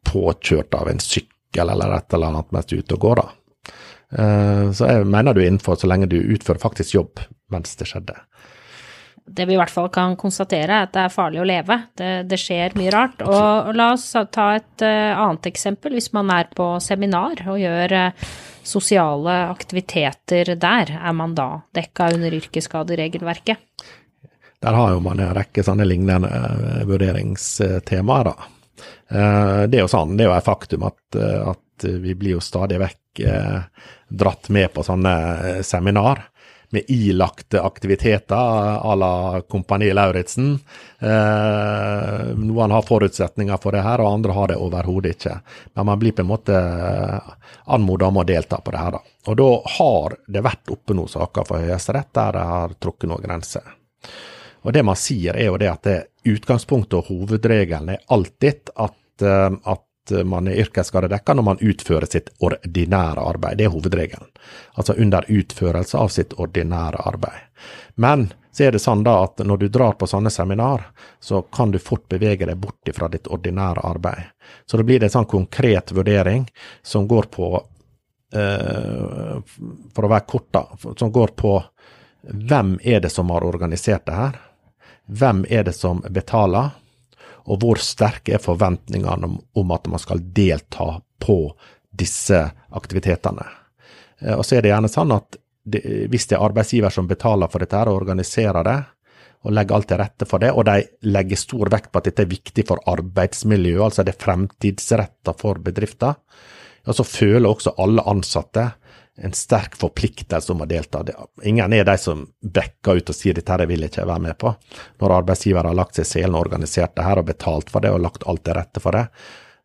påkjørt 0.07 0.75
av 0.79 0.91
en 0.91 1.03
sykkel 1.03 1.73
eller 1.73 1.97
et 1.97 2.15
eller 2.15 2.33
annet 2.33 2.55
mens 2.55 2.69
du 2.69 2.77
er 2.77 2.85
ute 2.85 2.99
og 2.99 3.05
går. 3.07 3.23
da. 3.23 3.29
Eh, 4.09 4.71
så 4.73 4.89
jeg 4.89 5.09
mener 5.09 5.35
du 5.35 5.43
er 5.43 5.51
innenfor 5.51 5.77
så 5.77 5.89
lenge 5.91 6.09
du 6.09 6.17
utfører 6.21 6.63
faktisk 6.63 6.97
jobb 6.97 7.21
mens 7.53 7.77
det 7.81 7.89
skjedde. 7.91 8.17
Det 9.29 9.45
vi 9.45 9.57
i 9.57 9.59
hvert 9.61 9.73
fall 9.73 9.91
kan 9.93 10.15
konstatere, 10.17 10.73
er 10.73 10.87
at 10.87 10.95
det 10.95 11.03
er 11.05 11.13
farlig 11.13 11.43
å 11.43 11.49
leve. 11.49 11.77
Det, 12.01 12.13
det 12.31 12.39
skjer 12.41 12.77
mye 12.81 12.93
rart. 12.95 13.21
Og, 13.27 13.35
og, 13.37 13.75
la 13.77 13.91
oss 13.93 14.07
ta 14.33 14.47
et 14.57 14.85
uh, 14.85 15.21
annet 15.21 15.51
eksempel. 15.51 15.93
Hvis 15.99 16.15
man 16.17 16.33
er 16.33 16.49
på 16.57 16.71
seminar 16.81 17.43
og 17.45 17.61
gjør 17.61 17.93
uh, 18.09 18.31
sosiale 18.65 19.35
aktiviteter 19.51 20.55
der, 20.57 20.95
er 20.97 21.17
man 21.17 21.37
da 21.37 21.51
dekka 21.77 22.09
under 22.17 22.39
yrkesskaderegelverket? 22.41 23.61
Der 24.65 24.81
har 24.81 24.97
jo 24.97 25.05
man 25.05 25.21
en 25.21 25.37
rekke 25.37 25.63
sånne 25.63 25.85
lignende 25.85 26.33
vurderingstemaer, 26.89 28.33
da. 28.33 28.49
Det 29.09 29.77
er 29.79 29.83
jo 29.83 29.91
sånn, 29.91 30.17
det 30.17 30.25
er 30.25 30.31
jo 30.31 30.37
et 30.37 30.47
faktum 30.47 30.85
at, 30.89 31.17
at 31.19 31.87
vi 32.03 32.13
blir 32.19 32.37
jo 32.37 32.43
stadig 32.45 32.81
vekk 32.83 33.23
dratt 34.09 34.51
med 34.55 34.71
på 34.75 34.85
sånne 34.87 35.15
seminar 35.67 36.27
med 36.71 36.83
ilagte 36.89 37.63
aktiviteter 37.63 38.37
à 38.91 38.95
la 38.95 39.41
Kompani 39.49 39.93
Lauritzen. 39.93 40.59
Eh, 40.99 42.27
noen 42.37 42.71
har 42.71 42.83
forutsetninger 42.83 43.57
for 43.57 43.73
det 43.73 43.83
her, 43.83 44.01
og 44.01 44.13
andre 44.13 44.37
har 44.37 44.53
det 44.53 44.59
overhodet 44.61 45.17
ikke. 45.17 45.39
Men 45.75 45.89
man 45.89 45.99
blir 45.99 46.13
på 46.13 46.25
en 46.25 46.29
måte 46.29 46.61
anmoda 47.65 48.11
om 48.13 48.21
å 48.21 48.27
delta 48.29 48.61
på 48.61 48.75
det 48.75 48.83
her. 48.85 48.99
Da. 48.99 49.01
Og 49.27 49.39
da 49.41 49.51
har 49.79 50.19
det 50.27 50.45
vært 50.45 50.75
oppe 50.77 50.97
noen 50.97 51.13
saker 51.13 51.49
for 51.49 51.65
Høyesterett 51.65 52.13
der 52.21 52.37
de 52.37 52.45
har 52.53 52.77
trukket 52.77 53.09
noen 53.09 53.25
grenser. 53.25 53.75
Og 54.67 54.75
det 54.75 54.85
man 54.85 54.99
sier 54.99 55.39
er 55.39 55.49
jo 55.49 55.57
det 55.57 55.73
at 55.73 55.87
det 55.87 55.99
utgangspunktet 56.35 56.99
og 57.01 57.13
hovedregelen 57.13 57.95
er 57.95 58.03
alltid 58.15 58.73
at, 58.77 59.23
eh, 59.23 59.53
at 59.65 59.85
man 60.25 60.49
er 60.49 60.63
yrkesskadedekka 60.63 61.35
når 61.37 61.45
man 61.45 61.59
utfører 61.61 62.09
sitt 62.09 62.31
ordinære 62.41 63.21
arbeid. 63.21 63.59
Det 63.59 63.67
er 63.67 63.75
hovedregelen. 63.75 64.31
Altså 64.81 64.97
under 64.97 65.27
utførelse 65.29 65.99
av 65.99 66.09
sitt 66.15 66.33
ordinære 66.41 67.03
arbeid. 67.11 67.43
Men 67.95 68.31
så 68.59 68.65
er 68.65 68.75
det 68.75 68.83
sånn 68.83 69.05
da 69.07 69.21
at 69.23 69.39
når 69.47 69.61
du 69.61 69.69
drar 69.71 69.95
på 69.99 70.07
sånne 70.11 70.33
seminar, 70.35 70.89
så 71.21 71.45
kan 71.55 71.71
du 71.71 71.79
fort 71.79 72.09
bevege 72.11 72.49
deg 72.49 72.59
bort 72.59 72.91
fra 72.97 73.07
ditt 73.13 73.29
ordinære 73.31 73.85
arbeid. 73.87 74.33
Så 74.67 74.81
da 74.81 74.87
blir 74.87 74.99
det 74.99 75.11
en 75.11 75.19
sånn 75.21 75.29
konkret 75.31 75.93
vurdering 75.95 76.49
som 76.83 77.07
går 77.07 77.29
på 77.31 77.53
eh, 78.35 79.37
For 79.95 80.09
å 80.09 80.11
være 80.11 80.27
kort, 80.27 80.49
da. 80.57 80.65
Som 80.99 81.13
går 81.15 81.37
på 81.39 81.53
hvem 82.23 82.75
er 82.83 83.01
det 83.01 83.13
som 83.15 83.31
har 83.31 83.47
organisert 83.47 84.07
det 84.09 84.17
her? 84.17 84.41
Hvem 85.09 85.45
er 85.49 85.65
det 85.65 85.75
som 85.77 86.05
betaler? 86.13 86.77
og 87.49 87.63
hvor 87.63 87.81
sterke 87.81 88.37
er 88.37 88.43
forventningene 88.43 89.29
om, 89.57 89.73
at 89.73 89.89
man 89.89 90.03
skal 90.03 90.21
delta 90.21 90.99
på 91.21 91.39
disse 91.89 92.43
aktivitetene. 92.77 93.47
Eh, 94.21 94.35
og 94.37 94.45
så 94.45 94.59
er 94.59 94.65
det 94.65 94.73
gjerne 94.75 94.93
sånn 94.93 95.15
at 95.17 95.39
det, 95.69 95.83
hvis 96.13 96.29
det 96.29 96.37
er 96.37 96.45
arbeidsgiver 96.45 96.93
som 96.93 97.09
betaler 97.09 97.51
for 97.53 97.65
dette 97.65 97.81
og 97.89 98.03
organiserer 98.03 98.69
det, 98.69 98.79
og 99.47 99.55
legger 99.55 99.77
alt 99.77 99.89
til 99.89 100.01
rette 100.01 100.27
for 100.27 100.43
det, 100.43 100.51
og 100.51 100.65
de 100.67 100.83
legger 101.15 101.39
stor 101.39 101.71
vekt 101.71 101.93
på 101.93 102.01
at 102.01 102.09
dette 102.09 102.25
er 102.25 102.31
viktig 102.31 102.65
for 102.69 102.83
arbeidsmiljøet, 102.91 103.85
altså 103.87 104.05
det 104.05 104.17
er 104.17 104.25
fremtidsretta 104.25 105.35
for 105.39 105.61
bedrifter, 105.63 106.19
ja, 106.85 106.95
så 106.95 107.07
føler 107.07 107.49
også 107.49 107.77
alle 107.81 108.05
ansatte 108.11 108.65
en 109.23 109.33
sterk 109.33 109.77
forpliktelse 109.77 110.53
om 110.53 110.63
å 110.63 110.69
delta. 110.69 111.03
Ingen 111.43 111.73
er 111.73 111.85
de 111.85 111.97
som 111.99 112.23
backer 112.41 113.01
ut 113.01 113.11
og 113.11 113.17
sier 113.17 113.35
dette 113.35 113.57
vil 113.67 113.83
jeg 113.83 113.93
ikke 113.93 114.07
være 114.07 114.25
med 114.29 114.39
på. 114.39 114.53
Når 115.03 115.15
arbeidsgiver 115.17 115.67
har 115.67 115.77
lagt 115.77 115.99
seg 115.99 116.07
i 116.07 116.11
selen 116.13 116.37
og 116.37 116.47
organisert 116.47 116.95
det 116.97 117.07
her 117.07 117.21
og 117.21 117.29
betalt 117.31 117.73
for 117.73 117.85
det 117.85 117.93
og 117.95 118.03
lagt 118.05 118.27
alt 118.31 118.45
til 118.47 118.59
rette 118.59 118.83
for 118.85 118.99
det. 118.99 119.05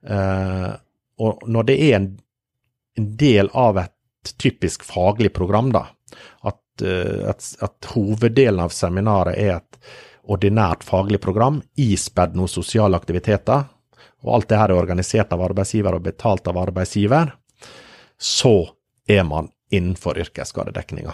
Uh, 0.09 0.73
og 1.21 1.45
når 1.47 1.69
det 1.69 1.79
er 1.89 1.97
en, 1.99 2.11
del 2.93 3.47
av 3.57 3.79
et 3.81 4.33
typisk 4.37 4.83
faglig 4.85 5.31
program, 5.33 5.71
da, 5.73 5.87
at, 6.45 6.61
uh, 6.85 7.29
at, 7.31 7.47
at 7.65 7.87
hoveddelen 7.93 8.61
av 8.61 8.73
seminaret 8.75 9.37
er 9.39 9.55
et 9.55 9.93
ordinært 10.29 10.85
faglig 10.85 11.21
program, 11.21 11.61
ispedd 11.79 12.37
noen 12.37 12.51
sosiale 12.51 12.97
aktiviteter, 12.99 13.65
og 14.23 14.37
alt 14.37 14.51
det 14.51 14.59
her 14.59 14.71
er 14.71 14.79
organisert 14.79 15.33
av 15.35 15.41
arbeidsgiver 15.43 15.97
og 15.97 16.05
betalt 16.05 16.47
av 16.47 16.59
arbeidsgiver, 16.61 17.33
så 18.17 18.55
er 19.07 19.23
man 19.27 19.49
innenfor 19.73 20.19
yrkesskadedekninga. 20.21 21.13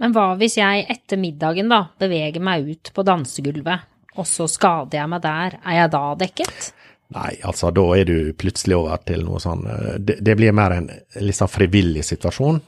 Men 0.00 0.14
hva 0.16 0.32
hvis 0.40 0.56
jeg 0.56 0.86
etter 0.88 1.20
middagen 1.20 1.68
da 1.70 1.84
beveger 2.00 2.40
meg 2.42 2.68
ut 2.68 2.92
på 2.96 3.04
dansegulvet, 3.04 3.88
og 4.18 4.26
så 4.26 4.48
skader 4.50 5.02
jeg 5.02 5.10
meg 5.12 5.22
der, 5.24 5.58
er 5.60 5.82
jeg 5.82 5.92
da 5.92 6.04
dekket? 6.18 6.70
Nei, 7.14 7.34
altså 7.46 7.72
da 7.74 7.84
er 7.98 8.06
du 8.06 8.32
plutselig 8.38 8.78
over 8.78 9.02
til 9.06 9.24
noe 9.26 9.40
sånn 9.42 9.64
eh, 9.66 9.94
Det, 9.98 10.20
det 10.22 10.36
blir 10.38 10.54
mer 10.54 10.76
en 10.76 10.88
litt 11.18 11.38
sånn 11.38 11.50
frivillig 11.50 12.04
situasjon, 12.06 12.60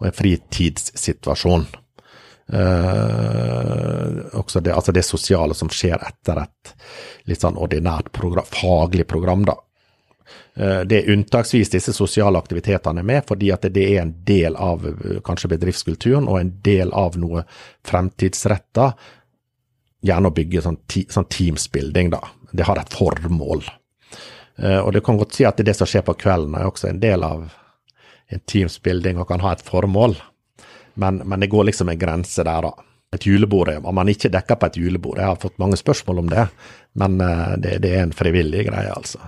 og 0.00 0.08
en 0.08 0.16
fritidssituasjon. 0.16 1.66
Eh, 2.50 4.36
også 4.40 4.62
det, 4.64 4.72
altså 4.74 4.94
det 4.96 5.04
sosiale 5.06 5.54
som 5.54 5.70
skjer 5.70 6.00
etter 6.00 6.40
et 6.42 6.72
litt 7.30 7.44
sånn 7.44 7.60
ordinært 7.60 8.08
program, 8.16 8.48
faglig 8.48 9.06
program, 9.08 9.44
da. 9.46 9.58
Eh, 10.54 10.80
det 10.80 10.98
er 10.98 11.12
unntaksvis 11.12 11.70
disse 11.70 11.92
sosiale 11.92 12.38
aktivitetene 12.38 13.02
med, 13.06 13.22
fordi 13.28 13.52
at 13.54 13.64
det 13.72 13.86
er 13.94 14.02
en 14.02 14.12
del 14.26 14.56
av 14.58 14.86
eh, 14.88 15.20
kanskje 15.24 15.52
bedriftskulturen 15.54 16.28
og 16.28 16.40
en 16.40 16.52
del 16.64 16.92
av 16.96 17.18
noe 17.20 17.44
fremtidsretta. 17.86 18.90
Gjerne 20.04 20.32
å 20.32 20.34
bygge 20.34 20.64
sånn, 20.64 20.80
sånn 21.08 21.30
teamsbuilding, 21.30 22.12
da. 22.16 22.20
Det 22.52 22.66
har 22.66 22.80
et 22.80 22.92
formål. 22.92 23.64
Eh, 24.58 24.80
og 24.80 24.92
det 24.96 25.04
kan 25.06 25.20
godt 25.20 25.38
si 25.38 25.48
at 25.48 25.62
det 25.64 25.76
som 25.76 25.88
skjer 25.88 26.04
på 26.06 26.18
kvelden 26.18 26.58
er 26.58 26.68
også 26.68 26.90
en 26.90 27.00
del 27.00 27.24
av 27.24 27.48
en 28.30 28.44
teamsbuilding 28.46 29.18
og 29.20 29.30
kan 29.30 29.42
ha 29.42 29.54
et 29.54 29.64
formål, 29.66 30.18
men, 31.00 31.22
men 31.24 31.42
det 31.42 31.48
går 31.50 31.70
liksom 31.70 31.88
en 31.90 31.98
grense 31.98 32.44
der, 32.44 32.68
da. 32.68 32.86
Et 33.10 33.24
julebord, 33.26 33.72
Om 33.82 33.94
man 33.94 34.06
ikke 34.06 34.30
dekker 34.30 34.54
på 34.54 34.68
et 34.68 34.76
julebord, 34.78 35.18
jeg 35.18 35.26
har 35.26 35.38
fått 35.40 35.58
mange 35.58 35.74
spørsmål 35.78 36.20
om 36.22 36.28
det, 36.30 36.44
men 36.94 37.16
det, 37.58 37.80
det 37.82 37.90
er 37.90 38.04
en 38.04 38.14
frivillig 38.14 38.68
greie, 38.68 38.92
altså. 38.94 39.18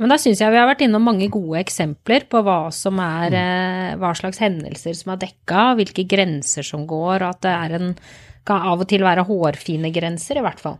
Men 0.00 0.12
da 0.12 0.16
syns 0.20 0.40
jeg 0.40 0.52
vi 0.52 0.56
har 0.56 0.68
vært 0.68 0.82
innom 0.86 1.04
mange 1.04 1.28
gode 1.32 1.60
eksempler 1.60 2.24
på 2.32 2.40
hva 2.44 2.70
som 2.72 3.00
er 3.04 3.34
mm. 3.34 3.40
eh, 3.40 3.96
Hva 4.00 4.14
slags 4.16 4.40
hendelser 4.40 4.96
som 4.96 5.12
er 5.12 5.20
dekka, 5.26 5.74
hvilke 5.76 6.06
grenser 6.08 6.64
som 6.66 6.86
går, 6.88 7.20
og 7.20 7.28
at 7.34 7.42
det 7.44 7.80
en 7.80 7.94
Kan 8.48 8.64
av 8.64 8.80
og 8.80 8.88
til 8.88 9.04
være 9.04 9.26
hårfine 9.28 9.90
grenser, 9.92 10.38
i 10.40 10.42
hvert 10.46 10.62
fall. 10.62 10.78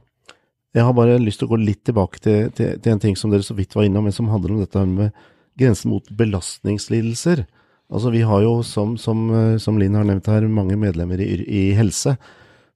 Jeg 0.72 0.86
har 0.86 0.94
bare 0.96 1.18
lyst 1.20 1.42
til 1.42 1.50
å 1.50 1.52
gå 1.52 1.58
litt 1.60 1.82
tilbake 1.84 2.22
til, 2.24 2.48
til, 2.56 2.78
til 2.80 2.94
en 2.94 3.02
ting 3.02 3.18
som 3.18 3.30
dere 3.30 3.44
så 3.44 3.52
vidt 3.58 3.76
var 3.76 3.84
innom, 3.84 4.06
men 4.08 4.14
som 4.16 4.30
handler 4.32 4.54
om 4.54 4.62
dette 4.62 4.84
med 4.88 5.12
grensen 5.60 5.92
mot 5.92 6.08
belastningslidelser. 6.08 7.44
Altså 7.92 8.12
Vi 8.14 8.22
har 8.24 8.40
jo, 8.46 8.54
som, 8.64 8.94
som, 8.96 9.26
eh, 9.34 9.58
som 9.60 9.76
Linn 9.78 9.98
har 9.98 10.08
nevnt 10.08 10.30
her, 10.30 10.46
mange 10.48 10.78
medlemmer 10.80 11.20
i, 11.20 11.28
i 11.44 11.64
helse 11.76 12.16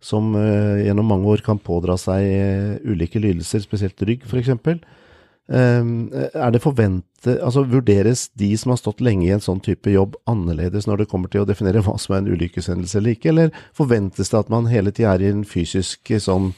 som 0.05 0.35
uh, 0.37 0.77
gjennom 0.85 1.07
mange 1.09 1.31
år 1.33 1.41
kan 1.45 1.57
pådra 1.63 1.97
seg 2.01 2.27
uh, 2.29 2.75
ulike 2.85 3.23
lidelser, 3.23 3.63
spesielt 3.65 4.03
rygg 4.05 4.27
f.eks. 4.29 4.51
Ehm, 5.53 6.09
er 6.33 6.55
det 6.55 6.63
forventet, 6.65 7.37
altså 7.45 7.67
Vurderes 7.69 8.31
de 8.39 8.49
som 8.57 8.73
har 8.73 8.81
stått 8.81 9.03
lenge 9.05 9.27
i 9.27 9.35
en 9.35 9.45
sånn 9.45 9.61
type 9.65 9.93
jobb 9.93 10.17
annerledes 10.31 10.89
når 10.89 11.03
det 11.03 11.09
kommer 11.11 11.33
til 11.33 11.43
å 11.43 11.49
definere 11.49 11.83
hva 11.85 11.99
som 12.01 12.15
er 12.15 12.23
en 12.23 12.31
ulykkeshendelse 12.33 12.97
eller 13.01 13.17
ikke, 13.17 13.33
eller 13.35 13.61
forventes 13.77 14.33
det 14.33 14.41
at 14.41 14.53
man 14.53 14.71
hele 14.73 14.95
tida 14.95 15.13
er 15.13 15.25
i 15.25 15.31
en 15.35 15.45
fysisk 15.49 16.15
sånn 16.21 16.53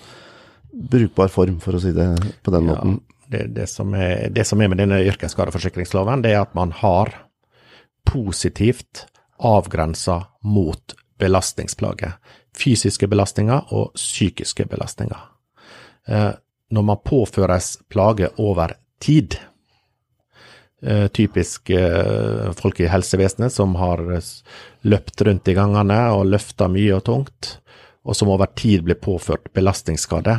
brukbar 0.70 1.33
form, 1.33 1.59
for 1.62 1.79
å 1.79 1.83
si 1.83 1.92
det 1.96 2.09
på 2.46 2.55
den 2.55 2.70
ja, 2.70 2.77
måten? 2.77 2.99
Det, 3.27 3.42
det, 3.57 3.66
som 3.72 3.94
er, 3.99 4.29
det, 4.31 4.44
som 4.46 4.61
er, 4.62 4.70
med 4.70 4.79
denne 4.79 5.01
yrkesskadeforsikringsloven, 5.09 6.22
det 6.22 6.37
er 6.37 6.44
at 6.44 6.55
man 6.55 6.75
har 6.79 7.11
positivt 8.07 9.07
avgrensa 9.42 10.20
mot 10.46 10.94
belastningsplager. 11.18 12.20
Fysiske 12.57 13.09
belastninger 13.11 13.72
og 13.75 13.96
psykiske 13.99 14.68
belastninger. 14.70 15.25
Eh, 16.07 16.33
når 16.72 16.87
man 16.88 17.02
påføres 17.05 17.76
plage 17.92 18.31
over 18.42 18.74
tid. 19.02 19.38
Uh, 20.87 21.07
typisk 21.09 21.70
uh, 21.72 22.52
folk 22.59 22.81
i 22.81 22.90
helsevesenet 22.90 23.55
som 23.55 23.74
har 23.81 24.02
løpt 24.87 25.22
rundt 25.24 25.48
i 25.48 25.55
gangene 25.57 26.00
og 26.14 26.29
løfta 26.29 26.68
mye 26.70 26.98
og 26.98 27.07
tungt, 27.09 27.57
og 28.07 28.14
som 28.14 28.31
over 28.31 28.50
tid 28.55 28.85
blir 28.87 29.00
påført 29.02 29.48
belastningsskade, 29.57 30.37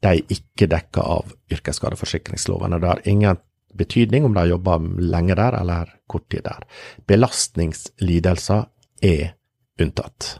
de 0.00 0.08
er 0.14 0.32
ikke 0.32 0.68
dekka 0.70 1.02
av 1.02 1.32
yrkesskadeforsikringsloven. 1.52 2.78
Det 2.78 2.88
har 2.88 3.02
ingen 3.04 3.40
betydning 3.74 4.24
om 4.24 4.34
de 4.34 4.40
har 4.40 4.52
jobba 4.54 4.78
lenge 4.98 5.34
der 5.34 5.58
eller 5.60 5.94
kort 6.06 6.28
tid 6.30 6.46
der. 6.46 6.64
Belastningslidelser 7.06 8.68
er 9.02 9.34
unntatt. 9.80 10.38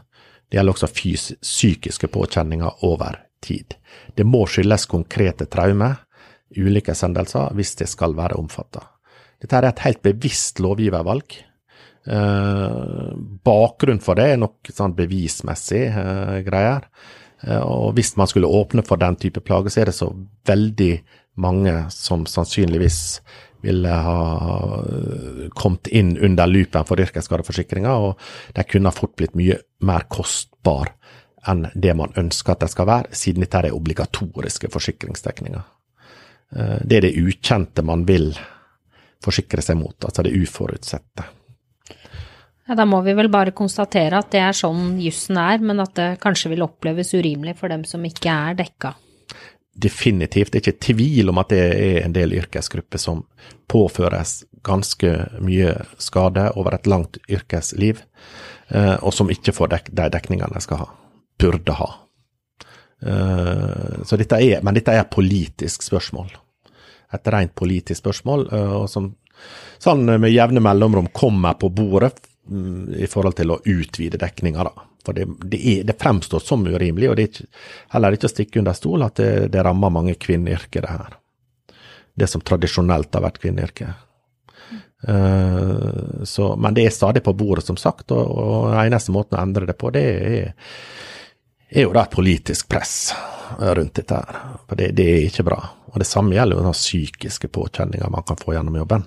Det 0.49 0.57
gjelder 0.57 0.73
også 0.73 0.89
psykiske 1.41 2.09
påkjenninger 2.09 2.85
over 2.87 3.19
tid. 3.43 3.75
Det 4.15 4.25
må 4.27 4.45
skyldes 4.49 4.87
konkrete 4.89 5.47
traumer, 5.51 5.99
ulykkeshendelser, 6.57 7.53
hvis 7.57 7.75
det 7.79 7.89
skal 7.91 8.15
være 8.17 8.39
omfatta. 8.39 8.81
Dette 9.39 9.55
er 9.55 9.69
et 9.69 9.85
helt 9.85 10.01
bevisst 10.03 10.59
lovgivervalg. 10.63 11.37
Eh, 12.09 13.09
bakgrunnen 13.45 14.01
for 14.03 14.19
det 14.19 14.31
er 14.31 14.41
nok 14.41 14.71
sånn 14.73 14.95
bevismessig 14.97 15.83
eh, 15.87 16.39
greier. 16.47 16.87
Eh, 17.45 17.61
og 17.61 17.93
hvis 17.97 18.15
man 18.19 18.29
skulle 18.31 18.49
åpne 18.49 18.83
for 18.87 18.99
den 19.01 19.19
type 19.19 19.43
plager, 19.45 19.71
så 19.71 19.83
er 19.83 19.91
det 19.91 19.97
så 19.99 20.09
veldig 20.49 20.93
mange 21.39 21.75
som 21.93 22.25
sannsynligvis 22.27 22.99
ville 23.63 23.91
ha 23.91 24.19
kommet 25.59 25.89
inn 25.91 26.13
under 26.23 26.47
loopen 26.47 26.87
for 26.87 26.99
yrkesskadeforsikringa, 27.03 27.91
og 27.91 28.55
de 28.55 28.63
kunne 28.67 28.93
fort 28.95 29.17
blitt 29.19 29.35
mye 29.35 29.57
mer 29.83 30.05
kostbar 30.11 30.93
enn 31.47 31.67
det 31.73 31.95
man 31.95 32.13
ønsker 32.19 32.55
at 32.55 32.63
det 32.65 32.71
skal 32.73 32.87
være, 32.89 33.15
siden 33.15 33.45
dette 33.45 33.61
er 33.61 33.75
obligatoriske 33.75 34.71
forsikringsdekninger. 34.73 35.65
Eh, 36.55 36.77
det 36.83 36.99
er 36.99 37.07
det 37.07 37.17
ukjente 37.21 37.85
man 37.85 38.05
vil 38.07 38.31
forsikre 39.23 39.63
seg 39.63 39.79
mot, 39.79 39.97
altså 40.03 40.23
det 40.23 40.35
uforutsette. 40.35 41.27
Ja, 42.69 42.75
da 42.77 42.85
må 42.85 43.01
vi 43.01 43.15
vel 43.17 43.31
bare 43.33 43.55
konstatere 43.55 44.19
at 44.19 44.29
det 44.31 44.43
er 44.45 44.55
sånn 44.55 44.99
jussen 45.01 45.39
er, 45.41 45.61
men 45.63 45.81
at 45.81 45.95
det 45.97 46.09
kanskje 46.21 46.53
vil 46.53 46.63
oppleves 46.67 47.15
urimelig 47.17 47.57
for 47.59 47.71
dem 47.71 47.83
som 47.87 48.03
ikke 48.05 48.29
er 48.29 48.59
dekka 48.59 48.93
definitivt 49.81 50.51
Det 50.51 50.59
er 50.59 50.65
ikke 50.67 50.85
tvil 50.93 51.31
om 51.31 51.39
at 51.41 51.51
det 51.53 51.61
er 51.61 52.03
en 52.03 52.15
del 52.15 52.33
yrkesgrupper 52.37 53.01
som 53.01 53.23
påføres 53.69 54.43
ganske 54.65 55.11
mye 55.45 55.75
skade 56.01 56.49
over 56.59 56.75
et 56.75 56.87
langt 56.89 57.19
yrkesliv, 57.29 58.01
eh, 58.69 58.95
og 58.99 59.13
som 59.13 59.29
ikke 59.31 59.53
får 59.55 59.71
de 59.71 60.09
dekningene 60.11 60.51
de 60.53 60.63
skal 60.63 60.81
ha, 60.83 60.87
burde 61.39 61.75
ha. 61.79 61.89
Eh, 63.01 64.03
så 64.03 64.19
dette 64.19 64.39
er, 64.43 64.63
men 64.63 64.75
dette 64.75 64.93
er 64.93 65.05
et 65.05 65.13
politisk 65.13 65.85
spørsmål. 65.85 66.33
Et 67.15 67.31
rent 67.33 67.55
politisk 67.57 68.03
spørsmål, 68.03 68.47
eh, 68.53 68.75
som 68.91 69.13
sånn 69.79 70.03
med 70.19 70.33
jevne 70.33 70.61
mellomrom 70.63 71.07
kommer 71.15 71.55
på 71.59 71.71
bordet 71.71 72.17
mm, 72.49 72.99
i 72.99 73.07
forhold 73.07 73.37
til 73.39 73.55
å 73.55 73.61
utvide 73.63 74.19
dekninga. 74.19 74.67
For 75.05 75.15
det, 75.15 75.29
det, 75.47 75.61
er, 75.63 75.87
det, 75.87 75.95
fremstår 76.01 76.43
som 76.43 76.67
urimelig, 76.67 77.07
og 77.09 77.15
det 77.15 77.23
er 77.23 77.31
ikke, 77.31 77.47
heller 77.95 78.17
ikke 78.17 78.27
å 78.27 78.33
stikke 78.33 78.61
under 78.61 78.75
stol 78.75 79.07
at 79.07 79.21
det, 79.21 79.31
det 79.53 79.63
rammer 79.65 79.93
mange 79.95 80.17
kvinneyrker, 80.19 80.83
det 80.83 80.91
her. 80.91 81.17
Det 82.19 82.27
som 82.27 82.43
tradisjonelt 82.43 83.15
har 83.15 83.23
vært 83.23 83.39
kvinneyrke. 83.39 83.93
Uh, 85.07 86.25
men 86.59 86.75
det 86.75 86.83
er 86.83 86.91
stadig 86.91 87.23
på 87.23 87.31
bordet, 87.39 87.63
som 87.69 87.77
sagt, 87.79 88.11
og, 88.11 88.27
og 88.27 88.73
eneste 88.75 89.15
måten 89.15 89.39
å 89.39 89.43
endre 89.45 89.69
det 89.69 89.77
på, 89.79 89.93
det 89.95 90.03
er, 90.03 90.51
er 91.69 91.85
jo 91.85 91.93
da 91.93 92.03
et 92.03 92.15
politisk 92.15 92.69
press 92.69 93.13
rundt 93.59 93.95
dette 93.97 94.15
her. 94.15 94.43
For 94.67 94.79
det, 94.79 94.91
det, 94.97 95.07
er 95.09 95.27
ikke 95.29 95.45
bra. 95.47 95.59
Og 95.93 95.99
det 96.01 96.07
samme 96.09 96.35
gjelder 96.35 96.61
jo 96.61 96.75
psykiske 96.75 97.49
påkjenninga 97.53 98.11
man 98.13 98.25
kan 98.27 98.39
få 98.39 98.55
gjennom 98.55 98.77
jobben 98.79 99.05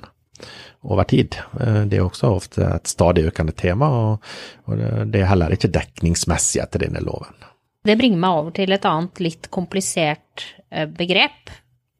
over 0.82 1.06
tid. 1.06 1.36
Eh, 1.60 1.82
det 1.86 1.98
er 1.98 2.06
også 2.06 2.32
ofte 2.36 2.66
et 2.66 2.90
stadig 2.90 3.26
økende 3.30 3.54
tema, 3.54 3.88
og 3.92 4.78
det 5.06 5.22
er 5.22 5.30
heller 5.30 5.54
ikke 5.54 5.70
dekningsmessig 5.72 6.62
etter 6.64 6.82
denne 6.86 7.02
loven. 7.04 7.34
Det 7.82 7.98
bringer 7.98 8.22
meg 8.22 8.38
over 8.38 8.54
til 8.54 8.74
et 8.74 8.86
annet 8.86 9.22
litt 9.22 9.50
komplisert 9.54 10.46
eh, 10.70 10.86
begrep, 10.86 11.50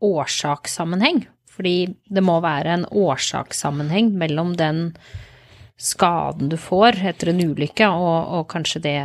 årsakssammenheng. 0.02 1.24
Fordi 1.52 1.92
det 2.08 2.22
må 2.24 2.38
være 2.42 2.78
en 2.78 2.84
årsakssammenheng 2.88 4.14
mellom 4.18 4.54
den 4.56 4.86
skaden 5.82 6.52
du 6.52 6.56
får 6.60 7.00
etter 7.10 7.32
en 7.32 7.42
ulykke, 7.42 7.88
og, 7.90 8.38
og 8.38 8.46
kanskje 8.52 8.82
det 8.84 8.98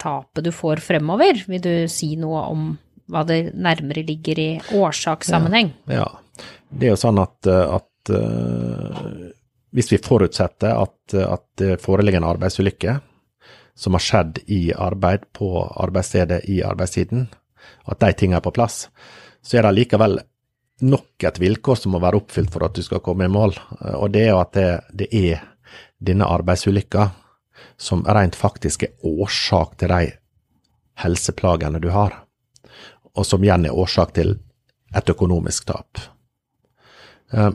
tapet 0.00 0.44
du 0.44 0.52
får 0.52 0.82
fremover. 0.84 1.40
Vil 1.48 1.62
du 1.64 1.72
si 1.90 2.12
noe 2.20 2.44
om 2.52 2.70
hva 3.08 3.24
det 3.24 3.54
nærmere 3.56 4.04
ligger 4.04 4.40
i 4.42 4.48
årsakssammenheng? 4.76 5.72
Ja, 5.88 6.04
ja. 6.04 6.08
Det 6.68 6.84
er 6.84 6.92
jo 6.92 7.00
sånn 7.00 7.18
at, 7.22 7.48
at 7.48 8.10
uh, 8.12 9.30
hvis 9.72 9.88
vi 9.94 9.98
forutsetter 10.04 10.76
at, 10.76 11.14
at 11.16 11.46
det 11.58 11.78
foreligger 11.80 12.20
en 12.20 12.28
arbeidsulykke 12.28 12.98
som 13.78 13.96
har 13.96 14.04
skjedd 14.04 14.42
i 14.52 14.68
arbeid 14.74 15.24
på 15.32 15.48
arbeidsstedet 15.64 16.42
i 16.52 16.60
arbeidstiden, 16.66 17.24
at 17.88 18.00
de 18.02 18.12
tingene 18.12 18.42
er 18.42 18.44
på 18.44 18.52
plass, 18.52 18.88
så 19.40 19.58
er 19.58 19.64
det 19.64 19.76
likevel 19.78 20.18
nok 20.84 21.24
et 21.26 21.40
vilkår 21.40 21.78
som 21.80 21.94
må 21.94 22.02
være 22.02 22.20
oppfylt 22.20 22.52
for 22.52 22.66
at 22.66 22.76
du 22.76 22.84
skal 22.84 23.02
komme 23.02 23.26
i 23.26 23.32
mål. 23.32 23.56
Og 23.96 24.10
det 24.14 24.26
er 24.26 24.32
jo 24.34 24.42
at 24.42 24.52
det, 24.58 24.68
det 24.92 25.08
er 25.14 25.46
denne 25.98 26.24
arbeidsulykka 26.24 27.10
som 27.76 28.04
rent 28.06 28.36
faktisk 28.36 28.82
er 28.82 29.06
årsak 29.06 29.76
til 29.78 29.92
de 29.92 30.12
helseplagene 31.02 31.80
du 31.82 31.90
har, 31.94 32.14
og 33.14 33.26
som 33.26 33.44
igjen 33.44 33.66
er 33.66 33.74
årsak 33.74 34.14
til 34.18 34.36
et 34.94 35.10
økonomisk 35.10 35.66
tap. 35.70 35.98
Eh, 37.32 37.50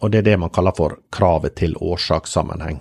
og 0.00 0.10
det 0.10 0.22
er 0.22 0.28
det 0.30 0.38
man 0.40 0.52
kaller 0.54 0.74
for 0.76 0.98
kravet 1.12 1.56
til 1.60 1.76
årsakssammenheng. 1.76 2.80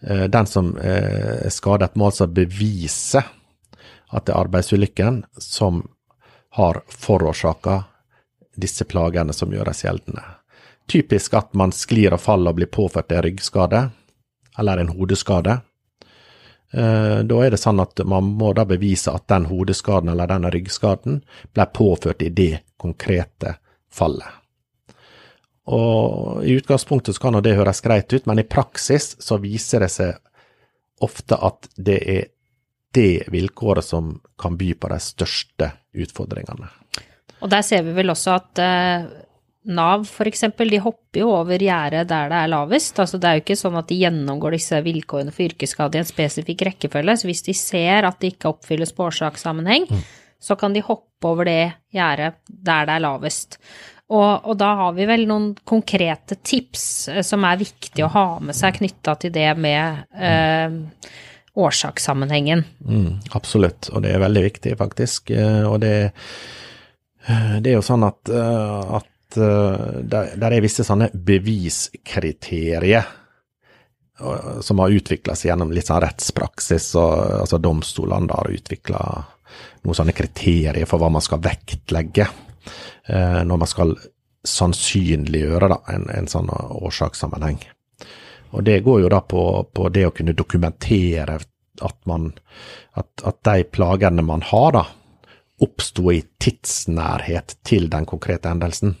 Eh, 0.00 0.24
den 0.28 0.46
som 0.46 0.76
eh, 0.76 1.46
er 1.46 1.52
skadet, 1.52 1.96
må 1.96 2.10
altså 2.10 2.26
bevise 2.26 3.22
at 4.14 4.26
det 4.26 4.34
er 4.34 4.40
arbeidsulykken 4.40 5.24
som 5.38 5.82
har 6.54 6.82
forårsaka 6.88 7.82
disse 8.54 8.86
plagene 8.86 9.34
som 9.34 9.52
gjøres 9.52 9.82
gjeldende. 9.84 10.22
Typisk 10.90 11.34
at 11.34 11.54
man 11.56 11.72
sklir 11.72 12.14
og 12.14 12.20
faller 12.20 12.52
og 12.52 12.60
blir 12.60 12.70
påført 12.72 13.12
en 13.12 13.22
ryggskade, 13.24 13.86
eller 14.58 14.78
en 14.78 14.92
hodeskade. 14.94 15.58
Eh, 16.74 17.18
da 17.24 17.40
er 17.44 17.54
det 17.54 17.60
sånn 17.62 17.80
at 17.82 18.00
man 18.08 18.34
må 18.38 18.52
da 18.56 18.66
bevise 18.68 19.12
at 19.14 19.28
den 19.30 19.46
hodeskaden 19.46 20.10
eller 20.10 20.30
denne 20.30 20.50
ryggskaden 20.50 21.20
ble 21.54 21.66
påført 21.70 22.24
i 22.26 22.32
det 22.34 22.64
konkrete 22.80 23.56
fallet. 23.92 24.40
Og 25.70 26.44
i 26.44 26.58
utgangspunktet 26.58 27.18
kan 27.22 27.38
det 27.40 27.56
høres 27.56 27.80
greit 27.80 28.12
ut, 28.12 28.26
men 28.26 28.42
i 28.42 28.48
praksis 28.48 29.14
så 29.22 29.38
viser 29.40 29.86
det 29.86 29.92
seg 29.94 30.18
ofte 31.04 31.38
at 31.40 31.70
det 31.76 32.00
er 32.10 32.26
det 32.94 33.24
vilkåret 33.32 33.84
som 33.84 34.18
kan 34.38 34.58
by 34.58 34.74
på 34.78 34.90
de 34.92 34.98
største 35.02 35.70
utfordringene. 35.94 36.68
Og 37.42 37.50
der 37.50 37.64
ser 37.66 37.82
vi 37.86 37.94
vel 37.96 38.12
også 38.12 38.34
at 38.36 38.60
eh, 38.62 39.06
Nav 39.64 40.02
f.eks., 40.04 40.44
de 40.58 40.78
hopper 40.84 41.22
jo 41.22 41.30
over 41.32 41.62
gjerdet 41.62 42.04
der 42.10 42.28
det 42.28 42.40
er 42.42 42.50
lavest. 42.52 42.98
Altså 43.00 43.20
det 43.20 43.28
er 43.28 43.38
jo 43.38 43.44
ikke 43.44 43.56
sånn 43.56 43.78
at 43.80 43.88
de 43.88 43.96
gjennomgår 44.02 44.58
disse 44.58 44.80
vilkårene 44.84 45.32
for 45.32 45.46
yrkesskade 45.46 45.96
i 45.96 46.02
en 46.02 46.08
spesifikk 46.08 46.66
rekkefølge. 46.68 47.16
Så 47.20 47.30
hvis 47.30 47.44
de 47.46 47.56
ser 47.56 48.04
at 48.04 48.20
det 48.20 48.34
ikke 48.34 48.52
oppfylles 48.52 48.92
på 48.92 49.06
årsakssammenheng, 49.08 49.88
mm. 49.88 50.04
så 50.44 50.58
kan 50.60 50.76
de 50.76 50.84
hoppe 50.84 51.30
over 51.30 51.48
det 51.48 51.72
gjerdet 51.96 52.36
der 52.48 52.90
det 52.90 52.98
er 52.98 53.04
lavest. 53.06 53.58
Og, 54.12 54.44
og, 54.44 54.52
da 54.60 54.74
har 54.82 54.92
vi 54.98 55.06
vel 55.08 55.24
noen 55.30 55.54
konkrete 55.64 56.36
tips 56.44 56.84
eh, 57.08 57.22
som 57.24 57.46
er 57.48 57.62
viktig 57.62 58.04
å 58.04 58.10
ha 58.12 58.26
med 58.44 58.56
seg 58.56 58.76
knytta 58.76 59.14
til 59.22 59.32
det 59.32 59.48
med 59.56 60.04
eh, 60.12 60.76
årsakssammenhengen. 61.56 62.66
Mm, 62.84 63.24
absolutt, 63.32 63.88
og 63.94 64.04
det 64.04 64.12
er 64.12 64.20
veldig 64.20 64.44
viktig, 64.44 64.76
faktisk. 64.76 65.32
Eh, 65.32 65.64
og 65.64 65.80
det, 65.86 65.96
eh, 67.24 67.56
det 67.64 67.72
er 67.72 67.78
jo 67.78 67.88
sånn 67.88 68.04
at, 68.04 68.28
at 68.28 69.08
der, 69.36 70.34
der 70.38 70.54
er 70.54 70.64
visse 70.64 70.84
sånne 70.86 71.10
beviskriterier 71.14 73.06
som 74.62 74.78
har 74.78 74.94
utvikla 74.94 75.34
seg 75.34 75.50
gjennom 75.50 75.72
litt 75.74 75.88
sånn 75.88 76.02
rettspraksis, 76.04 76.92
og 77.00 77.40
altså 77.42 77.58
domstolene 77.58 78.30
har 78.30 78.52
utvikla 78.54 79.00
noen 79.84 79.98
sånne 79.98 80.14
kriterier 80.16 80.86
for 80.88 81.02
hva 81.02 81.10
man 81.12 81.24
skal 81.24 81.42
vektlegge 81.42 82.26
eh, 82.26 83.40
når 83.44 83.60
man 83.60 83.70
skal 83.70 83.94
sannsynliggjøre 84.44 85.70
da, 85.72 85.80
en, 85.94 86.06
en 86.12 86.28
sånn 86.30 86.50
årsakssammenheng. 86.52 87.58
Og 88.54 88.62
det 88.66 88.82
går 88.86 89.02
jo 89.02 89.10
da 89.10 89.20
på, 89.26 89.42
på 89.74 89.88
det 89.90 90.06
å 90.06 90.14
kunne 90.14 90.36
dokumentere 90.36 91.38
at, 91.82 91.96
man, 92.06 92.30
at, 92.94 93.10
at 93.26 93.40
de 93.48 93.64
plagene 93.66 94.22
man 94.22 94.44
har, 94.46 94.76
da, 94.76 94.84
oppsto 95.64 96.12
i 96.12 96.20
tidsnærhet 96.42 97.56
til 97.66 97.88
den 97.90 98.06
konkrete 98.06 98.52
hendelsen. 98.52 98.94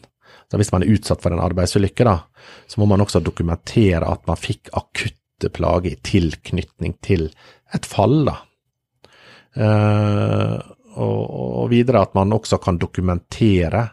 Så 0.50 0.60
hvis 0.60 0.72
man 0.74 0.84
er 0.84 0.94
utsatt 0.94 1.22
for 1.24 1.34
en 1.34 1.42
arbeidsulykke, 1.42 2.06
da, 2.06 2.18
så 2.66 2.80
må 2.80 2.88
man 2.90 3.02
også 3.04 3.22
dokumentere 3.24 4.06
at 4.06 4.26
man 4.28 4.40
fikk 4.40 4.70
akutte 4.76 5.50
plager 5.54 5.94
i 5.94 6.00
tilknytning 6.04 6.96
til 7.04 7.28
et 7.74 7.88
fall. 7.88 8.24
da. 8.28 8.36
Uh, 9.54 10.58
og, 10.94 11.22
og, 11.30 11.64
videre 11.70 12.02
at 12.02 12.14
man 12.14 12.34
også 12.34 12.58
kan 12.62 12.78
dokumentere 12.78 13.84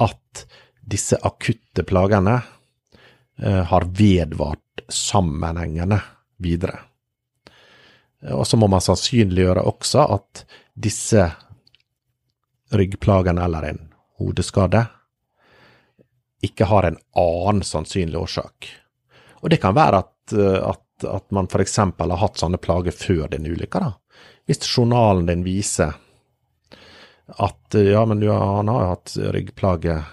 at 0.00 0.44
disse 0.88 1.16
akutte 1.24 1.84
plagene 1.88 2.36
uh, 2.40 3.62
har 3.68 3.88
vedvart 3.96 4.84
sammenhengende 4.88 6.00
videre. 6.40 6.78
Og 8.34 8.46
så 8.48 8.58
må 8.58 8.66
man 8.70 8.82
sannsynliggjøre 8.82 9.62
også 9.68 10.04
at 10.16 10.44
disse 10.74 11.28
ryggplagene 12.74 13.44
eller 13.44 13.68
en 13.68 13.84
hodeskade 14.18 14.82
ikke 16.44 16.68
har 16.70 16.86
en 16.86 16.98
annen 17.18 17.64
sannsynlig 17.66 18.18
årsak. 18.18 18.68
Og 19.40 19.50
det 19.50 19.60
kan 19.62 19.74
være 19.74 20.02
at, 20.02 20.34
at, 20.34 21.06
at 21.06 21.30
man 21.34 21.48
f.eks. 21.50 21.76
har 21.76 22.20
hatt 22.22 22.38
sånne 22.38 22.60
plager 22.62 22.94
før 22.94 23.28
den 23.32 23.46
ulykka. 23.46 23.92
Hvis 24.46 24.62
journalen 24.66 25.26
din 25.28 25.44
viser 25.46 25.96
at 27.36 27.74
eh, 27.74 27.90
ja, 27.92 28.04
men 28.08 28.22
ja, 28.22 28.38
han 28.56 28.68
har 28.68 28.82
jo 28.82 28.92
hatt 28.94 29.16
ryggplager 29.34 30.06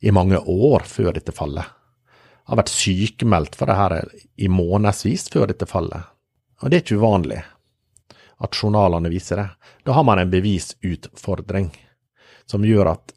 i 0.00 0.14
mange 0.14 0.38
år 0.38 0.86
før 0.86 1.12
dette 1.12 1.34
fallet. 1.34 1.66
Han 2.48 2.56
har 2.56 2.62
vært 2.62 2.72
sykemeldt 2.72 3.58
for 3.58 3.68
det 3.68 3.76
her 3.76 3.94
i 4.40 4.48
månedsvis 4.48 5.26
før 5.32 5.50
dette 5.50 5.68
fallet. 5.68 6.06
Og 6.62 6.70
det 6.70 6.78
er 6.78 6.84
ikke 6.86 7.00
uvanlig 7.02 7.42
at 8.38 8.56
journalene 8.56 9.10
viser 9.12 9.42
det. 9.42 9.48
Da 9.84 9.94
har 9.98 10.06
man 10.06 10.22
en 10.22 10.30
bevisutfordring 10.32 11.68
som 12.48 12.64
gjør 12.64 12.94
at 12.94 13.12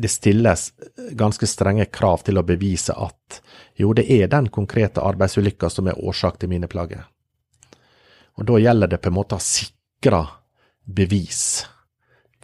det 0.00 0.08
stilles 0.08 0.70
ganske 1.18 1.46
strenge 1.46 1.86
krav 1.92 2.24
til 2.26 2.40
å 2.40 2.46
bevise 2.46 2.96
at 2.96 3.40
jo, 3.80 3.92
det 3.96 4.06
er 4.12 4.28
den 4.32 4.50
konkrete 4.52 5.02
arbeidsulykka 5.04 5.70
som 5.72 5.88
er 5.88 6.00
årsak 6.00 6.40
til 6.40 6.50
mine 6.52 6.68
plager. 6.70 7.06
Og 8.40 8.46
da 8.48 8.58
gjelder 8.60 8.90
det 8.92 9.00
på 9.02 9.10
en 9.10 9.18
måte 9.18 9.36
å 9.36 9.44
sikre 9.44 10.24
bevis 10.84 11.64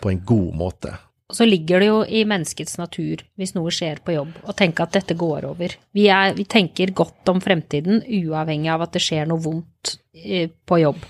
på 0.01 0.13
en 0.13 0.23
god 0.29 0.57
måte. 0.57 0.95
Så 1.33 1.47
ligger 1.49 1.83
det 1.83 1.89
jo 1.89 2.03
i 2.07 2.21
menneskets 2.29 2.77
natur, 2.79 3.25
hvis 3.35 3.57
noe 3.57 3.73
skjer 3.75 3.99
på 4.05 4.15
jobb, 4.15 4.37
å 4.47 4.55
tenke 4.55 4.85
at 4.85 4.95
dette 4.95 5.17
går 5.19 5.49
over. 5.49 5.73
Vi, 5.97 6.05
er, 6.13 6.37
vi 6.37 6.45
tenker 6.47 6.93
godt 6.95 7.33
om 7.33 7.41
fremtiden, 7.43 8.05
uavhengig 8.05 8.71
av 8.71 8.85
at 8.87 8.95
det 8.95 9.03
skjer 9.03 9.27
noe 9.27 9.43
vondt 9.43 9.97
eh, 10.15 10.53
på 10.53 10.79
jobb. 10.85 11.01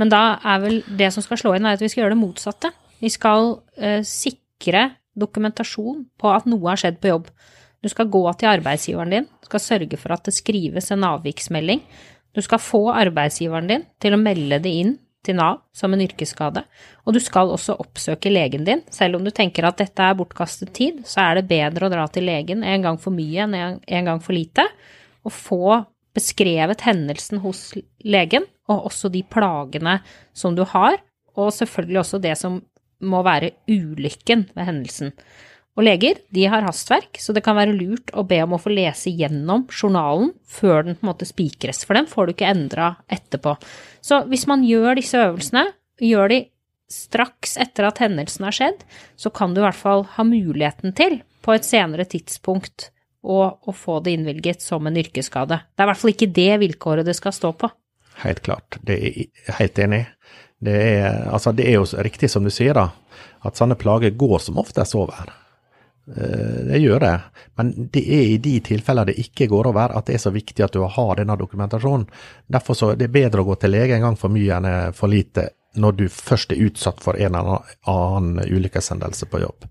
Men 0.00 0.12
da 0.12 0.22
er 0.48 0.62
vel 0.62 0.78
det 0.96 1.10
som 1.12 1.24
skal 1.24 1.42
slå 1.42 1.52
inn, 1.58 1.68
at 1.68 1.82
vi 1.82 1.90
skal 1.92 2.06
gjøre 2.06 2.14
det 2.14 2.22
motsatte. 2.22 2.72
Vi 3.04 3.10
skal 3.12 3.52
uh, 3.60 4.00
sikre 4.06 4.86
dokumentasjon 5.18 6.04
på 6.20 6.30
at 6.32 6.46
noe 6.48 6.70
har 6.70 6.80
skjedd 6.80 7.00
på 7.02 7.12
jobb. 7.12 7.28
Du 7.80 7.88
skal 7.88 8.10
gå 8.12 8.22
til 8.38 8.50
arbeidsgiveren 8.50 9.14
din, 9.14 9.28
du 9.40 9.48
skal 9.48 9.62
sørge 9.64 9.98
for 10.00 10.14
at 10.14 10.26
det 10.28 10.36
skrives 10.36 10.90
en 10.92 11.06
avviksmelding. 11.08 11.80
Du 12.36 12.42
skal 12.44 12.60
få 12.62 12.90
arbeidsgiveren 12.92 13.70
din 13.70 13.86
til 14.02 14.14
å 14.14 14.20
melde 14.20 14.60
det 14.62 14.74
inn 14.82 14.98
til 15.26 15.36
Nav 15.36 15.60
som 15.76 15.92
en 15.92 16.00
yrkesskade, 16.00 16.62
og 17.04 17.16
du 17.16 17.20
skal 17.20 17.50
også 17.52 17.76
oppsøke 17.82 18.32
legen 18.32 18.64
din. 18.64 18.82
Selv 18.92 19.18
om 19.18 19.24
du 19.26 19.32
tenker 19.34 19.66
at 19.68 19.80
dette 19.80 20.04
er 20.04 20.16
bortkastet 20.16 20.72
tid, 20.76 21.02
så 21.08 21.26
er 21.26 21.40
det 21.40 21.50
bedre 21.50 21.88
å 21.88 21.92
dra 21.92 22.06
til 22.12 22.24
legen 22.28 22.64
en 22.64 22.86
gang 22.86 23.00
for 23.00 23.12
mye 23.12 23.44
enn 23.44 23.56
en 23.56 24.08
gang 24.08 24.22
for 24.24 24.36
lite, 24.36 24.64
og 25.26 25.34
få 25.36 25.80
beskrevet 26.16 26.86
hendelsen 26.86 27.42
hos 27.44 27.68
legen, 28.00 28.46
og 28.70 28.88
også 28.90 29.10
de 29.12 29.22
plagene 29.26 29.98
som 30.36 30.56
du 30.56 30.64
har, 30.68 30.96
og 31.38 31.52
selvfølgelig 31.54 32.00
også 32.00 32.20
det 32.22 32.36
som 32.38 32.60
må 33.00 33.22
være 33.26 33.54
ulykken 33.70 34.48
ved 34.54 34.68
hendelsen. 34.68 35.14
Og 35.78 35.86
leger 35.86 36.18
de 36.34 36.44
har 36.50 36.64
hastverk, 36.66 37.16
så 37.22 37.32
det 37.32 37.44
kan 37.46 37.56
være 37.56 37.76
lurt 37.76 38.10
å 38.12 38.24
be 38.28 38.40
om 38.44 38.56
å 38.56 38.60
få 38.60 38.72
lese 38.74 39.12
gjennom 39.14 39.64
journalen 39.70 40.32
før 40.50 40.84
den 40.84 40.98
på 40.98 41.06
en 41.06 41.10
måte 41.12 41.28
spikres, 41.28 41.84
for 41.86 41.96
den 41.96 42.10
får 42.10 42.26
du 42.26 42.34
ikke 42.34 42.50
endra 42.50 42.94
etterpå. 43.08 43.54
Så 44.04 44.24
hvis 44.28 44.48
man 44.50 44.66
gjør 44.66 44.98
disse 44.98 45.20
øvelsene, 45.20 45.68
gjør 46.02 46.32
de 46.32 46.40
straks 46.90 47.54
etter 47.62 47.86
at 47.86 48.00
hendelsen 48.02 48.48
har 48.48 48.56
skjedd, 48.56 48.80
så 49.16 49.30
kan 49.32 49.54
du 49.54 49.62
i 49.62 49.64
hvert 49.64 49.78
fall 49.78 50.04
ha 50.16 50.26
muligheten 50.26 50.96
til, 50.98 51.20
på 51.40 51.54
et 51.54 51.64
senere 51.64 52.04
tidspunkt, 52.08 52.90
å, 53.20 53.40
å 53.52 53.72
få 53.76 53.98
det 54.04 54.14
innvilget 54.16 54.64
som 54.64 54.86
en 54.88 54.96
yrkesskade. 54.96 55.60
Det 55.70 55.82
er 55.82 55.86
i 55.86 55.90
hvert 55.92 56.00
fall 56.02 56.12
ikke 56.14 56.34
det 56.36 56.52
vilkåret 56.62 57.08
det 57.08 57.14
skal 57.18 57.34
stå 57.36 57.52
på. 57.60 57.68
Helt 58.20 58.42
klart, 58.44 58.76
det 58.84 58.96
er 58.96 59.56
helt 59.60 59.80
enig 59.80 60.02
i. 60.02 60.08
Det 60.60 60.76
er, 60.76 61.22
altså 61.32 61.54
det 61.56 61.68
er 61.68 61.78
jo 61.78 61.86
riktig 62.04 62.28
som 62.30 62.44
du 62.44 62.52
sier, 62.52 62.76
da, 62.76 62.90
at 63.48 63.56
sånne 63.56 63.78
plager 63.80 64.12
går 64.20 64.42
som 64.44 64.58
oftest 64.60 64.96
over. 64.98 65.30
Eh, 66.16 66.66
det 66.68 66.82
gjør 66.82 67.00
det, 67.00 67.14
men 67.56 67.72
det 67.94 68.02
er 68.04 68.26
i 68.34 68.36
de 68.42 68.58
tilfeller 68.64 69.08
det 69.08 69.18
ikke 69.22 69.48
går 69.48 69.70
over 69.70 69.96
at 69.96 70.08
det 70.08 70.18
er 70.18 70.24
så 70.26 70.34
viktig 70.34 70.64
at 70.66 70.76
du 70.76 70.82
har 70.84 71.16
denne 71.16 71.38
dokumentasjonen. 71.40 72.06
Derfor 72.46 72.76
så 72.76 72.92
er 72.92 73.00
det 73.00 73.12
bedre 73.14 73.44
å 73.44 73.48
gå 73.48 73.56
til 73.60 73.74
lege 73.76 73.96
en 73.96 74.08
gang 74.08 74.20
for 74.20 74.32
mye 74.32 74.60
enn 74.60 74.94
for 74.96 75.12
lite 75.12 75.50
når 75.80 75.98
du 75.98 76.06
først 76.10 76.52
er 76.52 76.64
utsatt 76.66 77.02
for 77.02 77.16
en 77.16 77.36
eller 77.38 77.74
annen 77.88 78.40
ulykkeshendelse 78.42 79.28
på 79.30 79.42
jobb. 79.44 79.68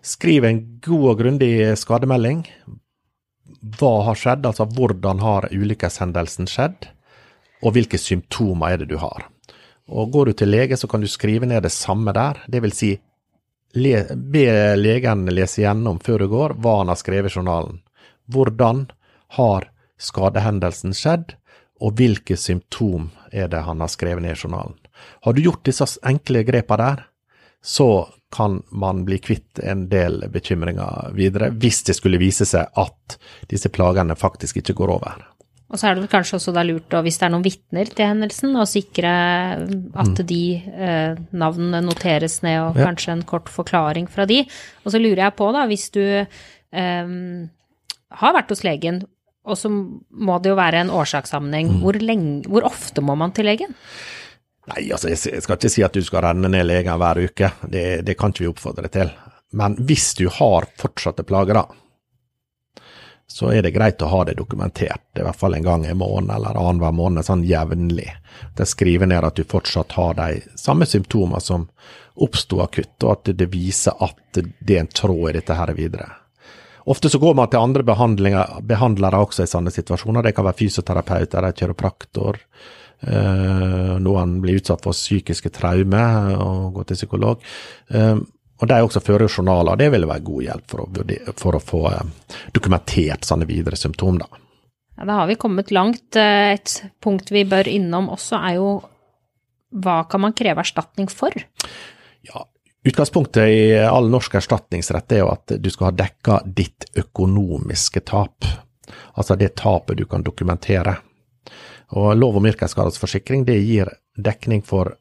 Skriv 0.00 0.46
en 0.48 0.62
god 0.80 1.08
og 1.10 1.18
grundig 1.20 1.52
skademelding. 1.76 2.46
Hva 3.76 3.92
har 4.06 4.16
skjedd, 4.16 4.46
altså 4.48 4.64
hvordan 4.64 5.20
har 5.20 5.50
ulykkeshendelsen 5.52 6.48
skjedd, 6.48 6.88
og 7.60 7.76
hvilke 7.76 8.00
symptomer 8.00 8.72
er 8.72 8.80
det 8.80 8.88
du 8.94 8.96
har. 9.02 9.28
Og 9.90 10.12
Går 10.14 10.30
du 10.30 10.32
til 10.38 10.52
lege, 10.52 10.76
så 10.78 10.88
kan 10.88 11.02
du 11.02 11.08
skrive 11.10 11.48
ned 11.50 11.62
det 11.62 11.72
samme 11.74 12.12
der, 12.14 12.44
Det 12.48 12.62
vil 12.62 12.72
Si 12.72 12.94
le, 13.74 14.06
be 14.14 14.76
legen 14.76 15.26
lese 15.30 15.62
gjennom 15.62 16.00
før 16.02 16.24
du 16.24 16.28
går 16.30 16.56
hva 16.58 16.78
han 16.80 16.90
har 16.90 16.98
skrevet 16.98 17.30
i 17.30 17.38
journalen. 17.38 17.80
Hvordan 18.30 18.88
har 19.38 19.68
skadehendelsen 20.00 20.94
skjedd, 20.96 21.36
og 21.80 21.96
hvilke 21.96 22.36
symptom 22.36 23.08
er 23.32 23.48
det 23.48 23.62
han 23.64 23.80
har 23.80 23.90
skrevet 23.92 24.22
ned 24.24 24.36
i 24.36 24.40
journalen. 24.40 24.76
Har 25.24 25.32
du 25.32 25.42
gjort 25.42 25.64
disse 25.64 25.86
enkle 26.06 26.42
grepa 26.44 26.76
der, 26.76 27.04
så 27.62 28.08
kan 28.32 28.62
man 28.70 29.04
bli 29.04 29.18
kvitt 29.18 29.58
en 29.58 29.88
del 29.88 30.24
bekymringer 30.32 31.10
videre, 31.16 31.50
hvis 31.50 31.82
det 31.88 31.96
skulle 31.98 32.20
vise 32.20 32.46
seg 32.46 32.68
at 32.78 33.16
disse 33.50 33.72
plagene 33.72 34.16
faktisk 34.16 34.60
ikke 34.60 34.76
går 34.78 34.94
over. 34.98 35.24
Og 35.70 35.78
så 35.78 35.86
er 35.86 35.96
det 35.96 36.10
kanskje 36.10 36.38
også 36.40 36.52
da 36.54 36.64
lurt, 36.66 36.94
hvis 37.06 37.20
det 37.20 37.26
er 37.28 37.32
noen 37.32 37.46
vitner 37.46 37.90
til 37.94 38.08
hendelsen, 38.10 38.56
å 38.58 38.66
sikre 38.66 39.12
at 39.62 40.16
mm. 40.18 40.26
de 40.26 40.42
eh, 40.58 41.20
navnene 41.30 41.82
noteres 41.86 42.40
ned, 42.42 42.58
og 42.64 42.80
ja. 42.80 42.88
kanskje 42.90 43.14
en 43.14 43.24
kort 43.28 43.50
forklaring 43.52 44.08
fra 44.10 44.26
de. 44.26 44.42
Og 44.82 44.90
så 44.90 44.98
lurer 44.98 45.28
jeg 45.28 45.36
på, 45.38 45.50
da, 45.54 45.64
hvis 45.70 45.86
du 45.94 46.02
eh, 46.02 47.12
har 48.22 48.34
vært 48.34 48.50
hos 48.50 48.64
legen, 48.66 49.04
og 49.46 49.56
så 49.56 49.70
må 49.70 50.38
det 50.42 50.50
jo 50.50 50.58
være 50.58 50.82
en 50.82 50.90
årsakssammenheng, 50.94 51.76
mm. 51.76 51.84
hvor, 51.84 52.00
hvor 52.50 52.66
ofte 52.72 53.04
må 53.06 53.14
man 53.18 53.34
til 53.36 53.46
legen? 53.48 53.78
Nei, 54.70 54.88
altså 54.92 55.10
jeg 55.10 55.42
skal 55.42 55.56
ikke 55.56 55.70
si 55.72 55.84
at 55.86 55.94
du 55.94 56.02
skal 56.04 56.26
renne 56.26 56.50
ned 56.50 56.66
legen 56.66 56.98
hver 57.00 57.22
uke, 57.22 57.54
det, 57.70 57.84
det 58.06 58.18
kan 58.18 58.34
ikke 58.34 58.44
vi 58.44 58.50
oppfordre 58.50 58.90
til. 58.92 59.14
Men 59.56 59.78
hvis 59.86 60.12
du 60.18 60.26
har 60.30 60.66
fortsatte 60.78 61.24
plager, 61.26 61.62
da, 61.62 61.64
så 63.30 63.52
er 63.54 63.62
det 63.62 63.70
greit 63.70 64.02
å 64.02 64.08
ha 64.10 64.24
det 64.26 64.34
dokumentert, 64.40 65.04
i 65.14 65.22
hvert 65.22 65.38
fall 65.38 65.54
en 65.54 65.66
gang 65.66 65.84
i 65.86 65.94
måneden 65.94 66.32
eller 66.34 66.56
annenhver 66.58 66.94
måned, 66.98 67.22
sånn 67.22 67.44
jevnlig. 67.46 68.08
Det 68.58 68.66
skriver 68.66 69.06
ned 69.06 69.22
at 69.22 69.38
du 69.38 69.44
fortsatt 69.46 69.94
har 69.94 70.16
de 70.18 70.40
samme 70.58 70.88
symptomer 70.90 71.38
som 71.44 71.68
oppsto 72.18 72.58
akutt, 72.64 72.96
og 73.04 73.12
at 73.12 73.30
det 73.38 73.46
viser 73.52 73.94
at 74.02 74.40
det 74.40 74.74
er 74.74 74.82
en 74.82 74.90
tråd 74.90 75.28
i 75.30 75.36
dette 75.38 75.54
her 75.54 75.70
videre. 75.78 76.08
Ofte 76.90 77.12
så 77.12 77.20
går 77.22 77.38
man 77.38 77.52
til 77.52 77.62
andre 77.62 77.84
behandlere 77.86 79.22
også 79.22 79.46
i 79.46 79.52
sånne 79.52 79.70
situasjoner. 79.70 80.26
Det 80.26 80.34
kan 80.34 80.48
være 80.48 80.58
fysioterapeuter, 80.64 81.46
kiropraktor. 81.54 82.40
Uh, 83.00 83.94
noen 84.02 84.40
blir 84.42 84.58
utsatt 84.58 84.82
for 84.84 84.96
psykiske 84.96 85.52
traumer 85.54 86.34
og 86.34 86.80
går 86.80 86.90
til 86.90 86.98
psykolog. 86.98 87.46
Og 88.60 88.68
de 88.68 88.76
også 88.84 89.00
fører 89.00 89.28
journaler. 89.28 89.78
Det 89.80 89.88
vil 89.94 90.06
være 90.08 90.26
god 90.26 90.44
hjelp 90.44 90.70
for 90.70 90.84
å, 90.84 91.08
for 91.40 91.56
å 91.56 91.64
få 91.64 91.82
eh, 91.90 92.36
dokumentert 92.52 93.24
sånne 93.28 93.48
videre 93.48 93.78
symptomer. 93.80 94.26
Da. 94.26 94.40
Ja, 95.00 95.06
da 95.08 95.18
har 95.22 95.30
vi 95.30 95.38
kommet 95.40 95.72
langt. 95.72 96.16
Eh, 96.16 96.54
et 96.58 96.76
punkt 97.00 97.32
vi 97.32 97.46
bør 97.48 97.68
innom 97.70 98.10
også, 98.12 98.40
er 98.40 98.58
jo 98.60 98.72
hva 99.70 100.02
kan 100.10 100.24
man 100.24 100.34
kreve 100.36 100.64
erstatning 100.64 101.08
for? 101.12 101.34
Ja, 102.26 102.44
Utgangspunktet 102.84 103.48
i 103.52 103.62
all 103.84 104.08
norsk 104.08 104.38
erstatningsrett 104.40 105.12
er 105.12 105.20
jo 105.20 105.28
at 105.28 105.52
du 105.60 105.68
skal 105.70 105.90
ha 105.90 105.96
dekka 105.98 106.38
ditt 106.48 106.86
økonomiske 106.96 108.00
tap. 108.08 108.48
Altså 109.20 109.36
det 109.36 109.52
tapet 109.60 110.00
du 110.00 110.06
kan 110.08 110.24
dokumentere. 110.24 110.96
Og 112.00 112.14
Lov 112.16 112.38
om 112.40 112.48
yrkesskadesforsikring 112.48 113.44
det 113.44 113.58
gir 113.60 113.90
dekning 114.16 114.64
for 114.64 114.94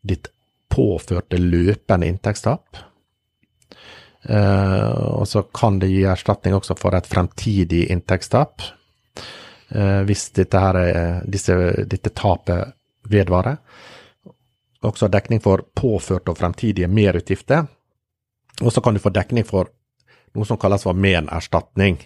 ditt 0.00 0.30
påførte 0.72 1.36
løpende 1.40 2.08
inntektstap 2.08 2.80
og 4.28 5.24
så 5.28 5.42
kan 5.56 5.78
det 5.80 5.88
gi 5.88 6.02
erstatning 6.04 6.56
også 6.56 6.76
for 6.76 6.96
et 6.96 7.08
fremtidig 7.08 7.86
inntektstap. 7.92 8.64
Uh, 9.68 10.02
hvis 10.08 10.30
dette, 10.36 10.60
her 10.60 10.76
er, 10.80 11.22
disse, 11.28 11.54
dette 11.88 12.12
tapet 12.16 12.74
vedvarer. 13.08 13.58
Også 14.88 15.08
dekning 15.10 15.42
for 15.44 15.64
påførte 15.76 16.32
og 16.32 16.38
fremtidige 16.38 16.88
merutgifter. 16.88 17.66
Og 18.62 18.72
så 18.72 18.82
kan 18.84 18.94
du 18.94 19.02
få 19.02 19.12
dekning 19.14 19.46
for 19.48 19.70
noe 20.36 20.46
som 20.48 20.60
kalles 20.60 20.84
for 20.86 20.96
menerstatning. 20.96 21.98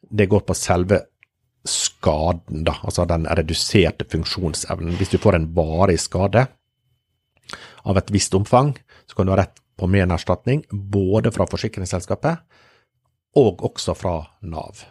Det 0.00 0.28
går 0.30 0.44
på 0.46 0.56
selve 0.56 1.02
skaden, 1.66 2.64
da, 2.64 2.78
altså 2.82 3.04
den 3.08 3.26
reduserte 3.28 4.06
funksjonsevnen. 4.08 4.96
Hvis 4.96 5.12
du 5.12 5.18
får 5.20 5.36
en 5.36 5.50
varig 5.56 5.98
skade 6.00 6.46
av 7.84 7.98
et 8.00 8.12
visst 8.12 8.34
omfang, 8.36 8.72
så 9.06 9.16
kan 9.16 9.28
du 9.28 9.34
ha 9.34 9.42
rett 9.42 9.59
på 9.80 9.88
menerstatning, 9.88 10.64
både 10.70 11.32
fra 11.32 11.46
forsikringsselskapet 11.48 12.44
og 13.40 13.64
også 13.64 13.94
fra 13.96 14.14
Nav. 14.42 14.84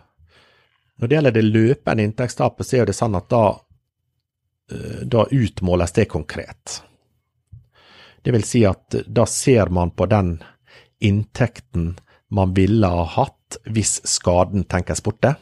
Når 1.00 1.08
det 1.08 1.16
gjelder 1.16 1.36
det 1.36 1.48
løpende 1.48 2.06
inntektstapet, 2.08 2.68
så 2.68 2.82
er 2.82 2.90
det 2.90 2.96
sånn 2.98 3.18
at 3.20 3.30
da, 3.32 3.44
eh, 4.72 5.02
da 5.06 5.26
utmåles 5.32 5.94
det 5.96 6.10
konkret. 6.12 6.82
Det 8.24 8.34
vil 8.36 8.44
si 8.44 8.66
at 8.68 8.96
da 9.08 9.26
ser 9.26 9.70
man 9.72 9.92
på 9.92 10.10
den 10.12 10.40
inntekten 11.00 11.94
man 12.30 12.54
ville 12.54 12.88
ha 12.88 13.04
hatt 13.04 13.58
hvis 13.66 14.02
skaden 14.04 14.66
tenkes 14.70 15.02
borte. 15.04 15.36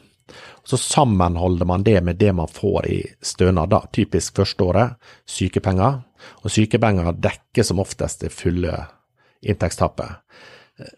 Så 0.63 0.77
sammenholder 0.77 1.65
man 1.65 1.83
det 1.83 2.01
med 2.03 2.19
det 2.19 2.33
man 2.35 2.47
får 2.47 2.87
i 2.87 2.99
stønad, 3.21 3.69
da. 3.69 3.81
typisk 3.91 4.35
førsteåret, 4.35 4.97
sykepenger. 5.25 6.03
Og 6.43 6.51
sykepenger 6.51 7.15
dekker 7.17 7.63
som 7.63 7.79
oftest 7.79 8.21
det 8.21 8.33
fulle 8.35 8.75
inntektstapet. 9.41 10.23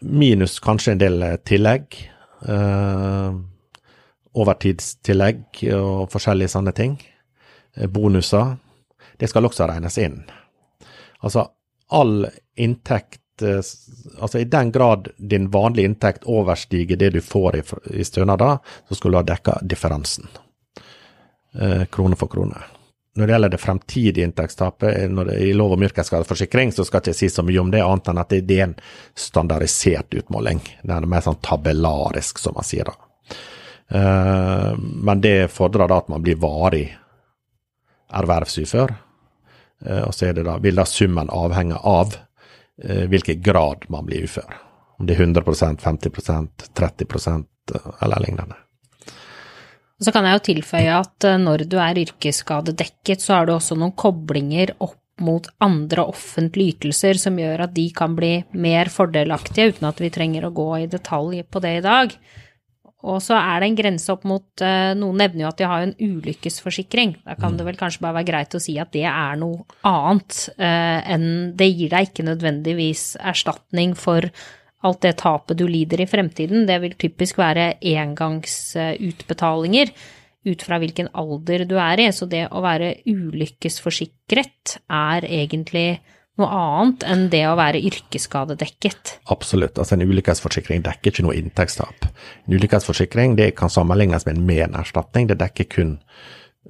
Minus 0.00 0.58
kanskje 0.60 0.92
en 0.92 1.02
del 1.02 1.22
eh, 1.22 1.38
tillegg. 1.46 1.96
Uh, 2.40 3.36
overtidstillegg 4.32 5.64
og 5.76 6.10
forskjellige 6.12 6.52
sånne 6.54 6.72
ting. 6.76 6.98
Eh, 7.76 7.86
bonuser. 7.86 8.56
Det 9.16 9.28
skal 9.28 9.46
også 9.46 9.66
regnes 9.68 9.98
inn. 9.98 10.22
Altså, 11.20 11.46
all 11.88 12.28
inntekt 12.56 13.42
eh, 13.42 13.60
Altså 14.20 14.38
i 14.38 14.44
den 14.44 14.72
grad 14.72 15.08
din 15.16 15.50
vanlige 15.50 15.88
inntekt 15.88 16.26
overstiger 16.28 16.96
det 16.96 17.10
du 17.10 17.20
får 17.24 17.56
i, 17.56 17.62
i 18.00 18.04
stønader, 18.04 18.58
så 18.88 18.94
skal 18.94 19.10
du 19.10 19.16
ha 19.16 19.22
dekka 19.24 19.58
differansen. 19.62 20.28
Eh, 21.54 21.86
krone 21.90 22.16
for 22.16 22.28
krone. 22.28 22.60
Når 23.16 23.26
det 23.26 23.32
gjelder 23.34 23.50
det 23.50 23.58
fremtidige 23.58 24.24
inntektstapet 24.24 25.16
det, 25.16 25.38
i 25.42 25.52
lov 25.52 25.72
om 25.74 25.82
yrkesskadeforsikring, 25.82 26.70
så 26.72 26.84
skal 26.86 27.00
jeg 27.00 27.10
ikke 27.10 27.18
si 27.18 27.28
så 27.34 27.42
mye 27.42 27.58
om 27.58 27.72
det, 27.72 27.82
annet 27.82 28.10
enn 28.12 28.20
at 28.22 28.30
det, 28.30 28.44
det 28.46 28.58
er 28.60 28.68
en 28.68 28.76
standardisert 29.18 30.14
utmåling. 30.14 30.62
Det 30.82 30.94
er 30.94 31.08
mer 31.10 31.24
sånn 31.24 31.40
tabellarisk, 31.42 32.38
som 32.38 32.54
man 32.54 32.66
sier 32.66 32.86
da. 32.86 32.94
Uh, 33.90 34.78
men 34.78 35.22
det 35.24 35.50
fordrer 35.50 35.90
da 35.90 35.98
at 35.98 36.10
man 36.12 36.22
blir 36.22 36.38
varig 36.38 36.86
ervervsufør. 38.14 38.94
Uh, 39.82 40.02
og 40.06 40.14
så 40.14 40.30
det 40.30 40.46
da, 40.46 40.60
vil 40.62 40.78
da 40.78 40.86
summen 40.86 41.34
avhenge 41.34 41.82
av 41.82 42.14
uh, 42.14 43.04
hvilken 43.10 43.42
grad 43.42 43.90
man 43.90 44.06
blir 44.06 44.30
ufør. 44.30 44.54
Om 45.00 45.10
det 45.10 45.18
er 45.18 45.26
100% 45.26 45.82
50% 45.82 46.70
30% 46.78 47.46
eller 48.04 48.22
lignende. 48.22 48.54
Så 50.00 50.14
kan 50.14 50.24
jeg 50.24 50.38
jo 50.38 50.44
tilføye 50.48 50.96
at 50.96 51.28
når 51.42 51.66
du 51.68 51.76
er 51.82 51.98
yrkesskadedekket, 52.00 53.20
så 53.20 53.36
har 53.36 53.48
du 53.48 53.52
også 53.52 53.76
noen 53.76 53.92
koblinger 54.00 54.72
opp 54.80 54.96
mot 55.20 55.44
andre 55.60 56.06
offentlige 56.08 56.78
ytelser 56.78 57.18
som 57.20 57.38
gjør 57.38 57.66
at 57.66 57.74
de 57.76 57.86
kan 57.92 58.14
bli 58.16 58.38
mer 58.56 58.88
fordelaktige, 58.92 59.74
uten 59.74 59.90
at 59.90 60.00
vi 60.00 60.12
trenger 60.12 60.46
å 60.48 60.54
gå 60.56 60.70
i 60.78 60.86
detalj 60.90 61.42
på 61.44 61.60
det 61.60 61.74
i 61.78 61.82
dag. 61.84 62.14
Og 63.00 63.22
så 63.24 63.36
er 63.38 63.62
det 63.62 63.70
en 63.70 63.78
grense 63.78 64.12
opp 64.12 64.26
mot 64.28 64.62
eh, 64.64 64.92
Noen 64.98 65.22
nevner 65.22 65.46
jo 65.46 65.48
at 65.48 65.60
de 65.60 65.68
har 65.70 65.84
en 65.86 65.94
ulykkesforsikring. 65.96 67.14
Da 67.24 67.36
kan 67.40 67.56
det 67.56 67.64
vel 67.64 67.78
kanskje 67.80 68.02
bare 68.04 68.18
være 68.18 68.28
greit 68.28 68.56
å 68.56 68.60
si 68.60 68.74
at 68.80 68.92
det 68.92 69.06
er 69.08 69.38
noe 69.40 69.64
annet 69.88 70.40
eh, 70.58 70.98
enn 71.14 71.26
Det 71.56 71.70
gir 71.70 71.94
deg 71.94 72.10
ikke 72.10 72.26
nødvendigvis 72.28 73.14
erstatning 73.32 73.96
for 73.96 74.28
alt 74.86 75.02
det 75.04 75.18
tapet 75.20 75.58
du 75.60 75.66
lider 75.68 76.00
i 76.00 76.08
fremtiden. 76.08 76.66
Det 76.68 76.78
vil 76.82 76.94
typisk 77.00 77.38
være 77.40 77.74
engangsutbetalinger 77.80 79.88
ut 80.48 80.62
fra 80.64 80.78
hvilken 80.80 81.08
alder 81.20 81.66
du 81.68 81.76
er 81.80 82.00
i. 82.00 82.12
Så 82.16 82.24
det 82.30 82.46
å 82.48 82.62
være 82.64 82.94
ulykkesforsikret 83.10 84.78
er 84.86 85.20
egentlig 85.28 86.00
noe 86.40 86.50
annet 86.56 87.04
enn 87.08 87.24
det 87.32 87.44
å 87.48 87.56
være 87.58 87.82
yrkesskadedekket. 87.90 89.16
Absolutt. 89.34 89.78
altså 89.78 89.96
En 89.96 90.08
ulykkesforsikring 90.08 90.84
dekker 90.86 91.12
ikke 91.12 91.26
noe 91.26 91.38
inntektstap. 91.38 91.98
En 92.46 92.56
ulykkesforsikring 92.56 93.30
kan 93.58 93.72
sammenlignes 93.72 94.26
med 94.26 94.38
en 94.38 94.46
menerstatning. 94.48 95.28
Det 95.28 95.40
dekker 95.42 95.66
kun 95.74 95.98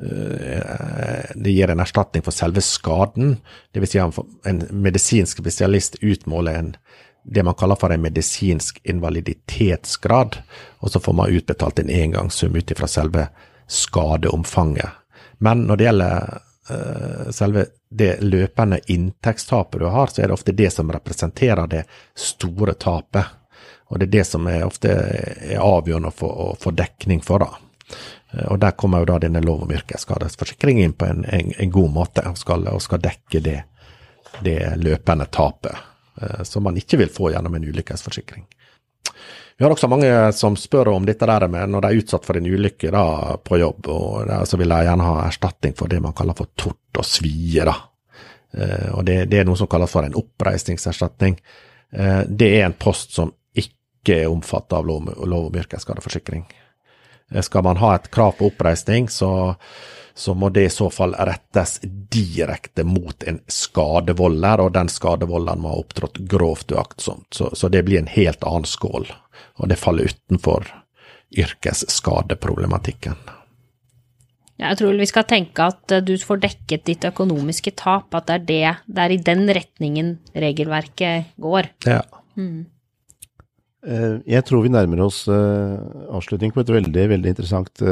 øh, 0.01 1.27
det 1.37 1.55
gir 1.55 1.71
en 1.71 1.85
erstatning 1.85 2.23
for 2.27 2.35
selve 2.35 2.65
skaden. 2.65 3.37
Dvs. 3.77 3.95
Si 3.95 4.03
en 4.51 4.59
medisinsk 4.73 5.45
spesialist 5.45 6.01
utmåler 6.03 6.59
en, 6.59 6.75
det 7.25 7.43
man 7.43 7.55
kaller 7.55 7.77
for 7.77 7.93
en 7.93 8.03
medisinsk 8.03 8.81
invaliditetsgrad, 8.85 10.37
og 10.79 10.91
så 10.91 11.01
får 11.01 11.13
man 11.13 11.31
utbetalt 11.31 11.79
en 11.79 11.91
engangssum 11.91 12.57
ut 12.57 12.71
ifra 12.71 12.87
selve 12.87 13.27
skadeomfanget. 13.69 14.89
Men 15.39 15.63
når 15.69 15.77
det 15.77 15.85
gjelder 15.85 16.41
uh, 16.71 17.31
selve 17.31 17.67
det 17.91 18.21
løpende 18.21 18.81
inntektstapet 18.87 19.81
du 19.81 19.87
har, 19.87 20.07
så 20.07 20.23
er 20.23 20.27
det 20.27 20.37
ofte 20.37 20.53
det 20.53 20.71
som 20.71 20.93
representerer 20.93 21.67
det 21.67 21.85
store 22.17 22.75
tapet. 22.75 23.25
Og 23.91 23.99
det 23.99 24.07
er 24.07 24.15
det 24.19 24.25
som 24.25 24.47
er 24.47 24.67
ofte 24.67 24.93
er 24.93 25.59
avgjørende 25.59 26.13
å 26.23 26.55
få 26.61 26.71
dekning 26.71 27.25
for. 27.27 27.43
da. 27.43 27.49
Eh, 28.33 28.47
og 28.53 28.59
Der 28.59 28.71
kommer 28.71 29.03
jo 29.03 29.11
da 29.11 29.19
denne 29.19 29.43
lov 29.43 29.65
om 29.65 29.73
yrkesskadeforsikring 29.75 30.83
inn 30.83 30.93
på 30.93 31.09
en, 31.11 31.25
en, 31.25 31.53
en, 31.59 31.71
god 31.71 31.91
måte, 31.91 32.27
og 32.29 32.39
skal, 32.39 32.69
og 32.71 32.83
skal 32.83 33.03
dekke 33.03 33.41
det, 33.41 33.59
det, 34.45 34.59
løpende 34.77 35.27
tapet 35.27 35.90
som 36.45 36.65
man 36.67 36.77
ikke 36.77 36.99
vil 37.01 37.13
få 37.13 37.31
gjennom 37.33 37.55
en 37.57 37.69
ulykkesforsikring. 37.69 38.45
Vi 39.61 39.65
har 39.65 39.75
også 39.75 39.91
mange 39.93 40.09
som 40.33 40.55
spør 40.57 40.89
om 40.95 41.05
dette 41.05 41.27
der 41.29 41.45
med 41.53 41.69
når 41.69 41.85
de 41.85 41.89
er 41.91 42.01
utsatt 42.01 42.25
for 42.25 42.39
en 42.39 42.47
ulykke 42.49 42.93
da, 42.95 43.05
på 43.45 43.59
jobb, 43.61 43.91
og 43.93 44.31
så 44.49 44.57
vil 44.57 44.73
de 44.73 44.79
gjerne 44.87 45.05
ha 45.05 45.27
erstatning 45.27 45.75
for 45.77 45.93
det 45.93 45.99
man 46.01 46.17
kaller 46.17 46.39
for 46.39 46.49
tort 46.57 47.01
og 47.03 47.05
svie. 47.05 47.67
da. 47.69 47.75
Eh, 48.57 48.89
og 48.95 49.05
det, 49.05 49.27
det, 49.31 49.43
er 49.43 49.49
noe 49.49 49.61
som 49.61 49.69
kalles 49.71 49.93
for 49.93 50.07
en 50.07 50.17
oppreisningserstatning. 50.17 51.37
Eh, 51.93 52.23
det 52.25 52.49
er 52.57 52.67
en 52.71 52.79
post 52.81 53.13
som 53.19 53.35
ikke 53.53 54.23
er 54.23 54.33
omfattet 54.33 54.79
av 54.79 54.89
lov, 54.89 55.13
lov 55.29 55.51
om 55.51 55.61
yrkesskadeforsikring. 55.61 56.47
Eh, 57.31 57.43
skal 57.47 57.65
man 57.67 57.81
ha 57.81 57.95
et 57.97 58.11
krav 58.11 58.37
på 58.39 58.51
oppreisning, 58.51 59.09
så, 59.09 59.55
så 60.15 60.35
må 60.35 60.51
det 60.55 60.67
i 60.67 60.75
så 60.75 60.91
fall 60.91 61.15
rettes 61.15 61.79
direkte 62.13 62.85
mot 62.85 63.23
en 63.23 63.41
skadevolder, 63.49 64.67
og 64.67 64.75
den 64.77 64.93
skadevolderen 64.93 65.63
må 65.63 65.75
ha 65.75 65.83
opptrådt 65.83 66.23
grovt 66.31 66.73
uaktsomt. 66.73 67.29
Så, 67.35 67.51
så 67.55 67.73
det 67.73 67.85
blir 67.89 68.03
en 68.03 68.13
helt 68.13 68.45
annen 68.45 68.69
skål 68.69 69.11
og 69.61 69.69
det 69.69 69.79
faller 69.81 70.09
utenfor 70.09 70.67
yrkesskadeproblematikken. 71.37 73.19
Jeg 74.61 74.77
tror 74.77 74.99
vi 75.01 75.09
skal 75.09 75.25
tenke 75.29 75.69
at 75.73 75.95
eh, 75.95 76.03
du 76.05 76.17
får 76.21 76.43
dekket 76.43 76.85
ditt 76.89 77.07
økonomiske 77.09 77.73
tap, 77.81 78.13
at 78.17 78.29
det 78.29 78.35
er, 78.37 78.43
det, 78.45 78.97
det 78.97 79.05
er 79.05 79.15
i 79.15 79.23
den 79.31 79.47
retningen 79.57 80.11
regelverket 80.37 81.33
går. 81.41 81.71
Ja. 81.89 82.03
Mm. 82.37 82.67
Eh, 83.81 84.19
jeg 84.29 84.45
tror 84.45 84.65
vi 84.65 84.73
nærmer 84.73 85.01
oss 85.07 85.23
eh, 85.33 85.77
avslutning 86.13 86.53
på 86.53 86.61
et 86.61 86.73
veldig, 86.75 87.07
veldig 87.15 87.33
interessant 87.33 87.85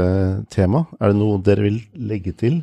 tema. 0.53 0.85
Er 1.01 1.13
det 1.13 1.21
noe 1.21 1.41
dere 1.45 1.65
vil 1.65 1.81
legge 1.97 2.35
til 2.37 2.61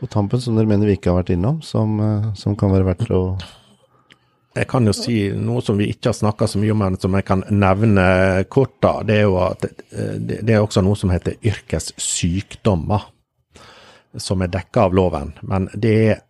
på 0.00 0.08
tampen 0.08 0.40
som 0.40 0.56
dere 0.56 0.68
mener 0.68 0.88
vi 0.88 0.96
ikke 0.96 1.12
har 1.12 1.20
vært 1.22 1.32
innom, 1.34 1.60
som, 1.64 1.98
som 2.36 2.54
kan 2.56 2.72
være 2.72 2.88
verdt 2.88 3.10
å 3.12 3.24
jeg 4.50 4.66
kan 4.66 4.82
jo 4.82 4.92
si 4.96 5.14
noe 5.38 5.62
som 5.62 5.78
vi 5.78 5.86
ikke 5.92 6.10
har 6.10 6.16
snakka 6.18 6.48
så 6.50 6.58
mye 6.58 6.72
om, 6.74 6.80
men 6.82 6.96
som 6.98 7.14
jeg 7.14 7.22
kan 7.28 7.44
nevne 7.54 8.06
kort. 8.50 8.74
da, 8.82 8.96
Det 9.06 9.20
er 9.20 9.28
jo 9.28 9.36
at 9.44 9.66
det 10.18 10.50
er 10.50 10.58
også 10.58 10.82
noe 10.82 10.98
som 10.98 11.12
heter 11.14 11.36
yrkessykdommer, 11.46 13.04
som 14.18 14.42
er 14.42 14.50
dekka 14.50 14.88
av 14.88 14.96
loven. 14.98 15.30
Men 15.46 15.68
det 15.70 15.94
er 16.10 16.20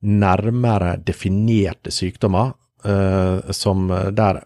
nærmere 0.00 0.96
definerte 1.04 1.92
sykdommer 1.92 2.54
som 3.52 3.92
der 4.16 4.40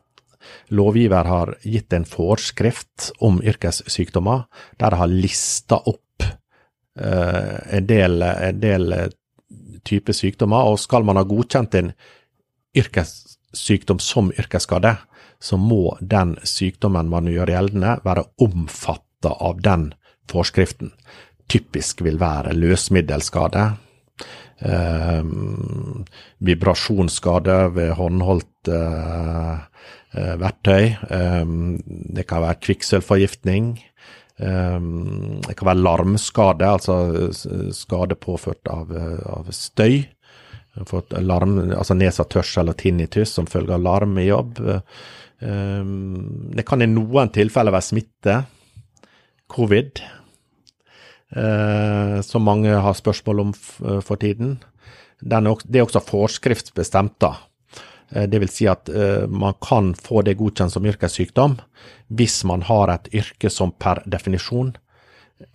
lovgiver 0.69 1.25
har 1.25 1.55
gitt 1.63 1.93
en 1.93 2.07
forskrift 2.09 3.11
om 3.21 3.41
yrkessykdommer, 3.43 4.47
der 4.79 4.95
de 4.95 5.01
har 5.03 5.13
lista 5.13 5.81
opp 5.81 6.25
uh, 6.25 7.57
en 7.71 7.87
del, 7.89 8.23
en 8.23 8.61
del 8.63 8.95
type 9.87 10.15
sykdommer. 10.17 10.71
Og 10.71 10.81
skal 10.81 11.07
man 11.07 11.21
ha 11.21 11.27
godkjent 11.27 11.77
en 11.81 11.93
yrkessykdom 12.77 14.01
som 14.03 14.33
yrkesskade, 14.39 14.97
så 15.41 15.57
må 15.57 15.97
den 16.01 16.37
sykdommen 16.45 17.09
man 17.11 17.29
gjør 17.31 17.55
gjeldende, 17.55 17.97
være 18.05 18.27
omfatta 18.45 19.33
av 19.41 19.63
den 19.65 19.91
forskriften. 20.31 20.93
Typisk 21.51 22.05
vil 22.05 22.21
være 22.21 22.53
løsmiddelskade, 22.55 23.71
eh, 24.61 25.23
vibrasjonsskade 26.39 27.59
ved 27.77 27.95
håndholdt 27.99 28.71
eh, 28.73 29.55
eh, 30.15 30.35
verktøy. 30.41 30.85
Eh, 31.11 31.55
det 32.17 32.27
kan 32.29 32.45
være 32.45 32.61
kvikksølvforgiftning. 32.67 33.73
Eh, 34.41 34.79
det 35.49 35.57
kan 35.59 35.71
være 35.73 35.85
larmskade, 35.85 36.71
altså 36.79 37.31
skade 37.77 38.19
påført 38.21 38.71
av, 38.71 38.95
av 39.27 39.53
støy 39.55 40.05
larm, 41.21 41.59
altså 41.75 41.97
nedsatt 41.99 42.37
hørsel 42.39 42.71
og 42.71 42.79
tinnitus 42.79 43.35
som 43.35 43.49
følge 43.51 43.75
av 43.75 43.83
larm 43.83 44.15
i 44.23 44.29
jobb. 44.29 44.61
Det 45.41 46.65
kan 46.69 46.85
i 46.85 46.87
noen 46.89 47.33
tilfeller 47.35 47.75
være 47.75 47.89
smitte, 47.89 48.37
covid, 49.51 49.99
som 51.31 52.43
mange 52.43 52.73
har 52.75 52.97
spørsmål 52.99 53.41
om 53.41 53.53
for 53.55 54.19
tiden. 54.19 54.57
det 55.21 55.79
er 55.79 55.85
også 55.85 56.03
forskriftsbestemt, 56.03 57.21
da. 57.23 57.37
Eh, 58.11 58.29
det 58.29 58.39
vil 58.39 58.51
si 58.51 58.69
at 58.71 58.89
eh, 58.89 59.27
man 59.29 59.55
kan 59.63 59.95
få 59.95 60.23
det 60.27 60.39
godkjent 60.39 60.73
som 60.75 60.87
yrkessykdom 60.87 61.59
hvis 62.09 62.43
man 62.45 62.65
har 62.67 62.91
et 62.91 63.11
yrke 63.15 63.51
som 63.51 63.73
per 63.73 64.03
definisjon 64.07 64.75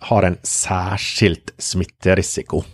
har 0.08 0.26
en 0.26 0.38
særskilt 0.42 1.52
smitterisiko. 1.62 2.64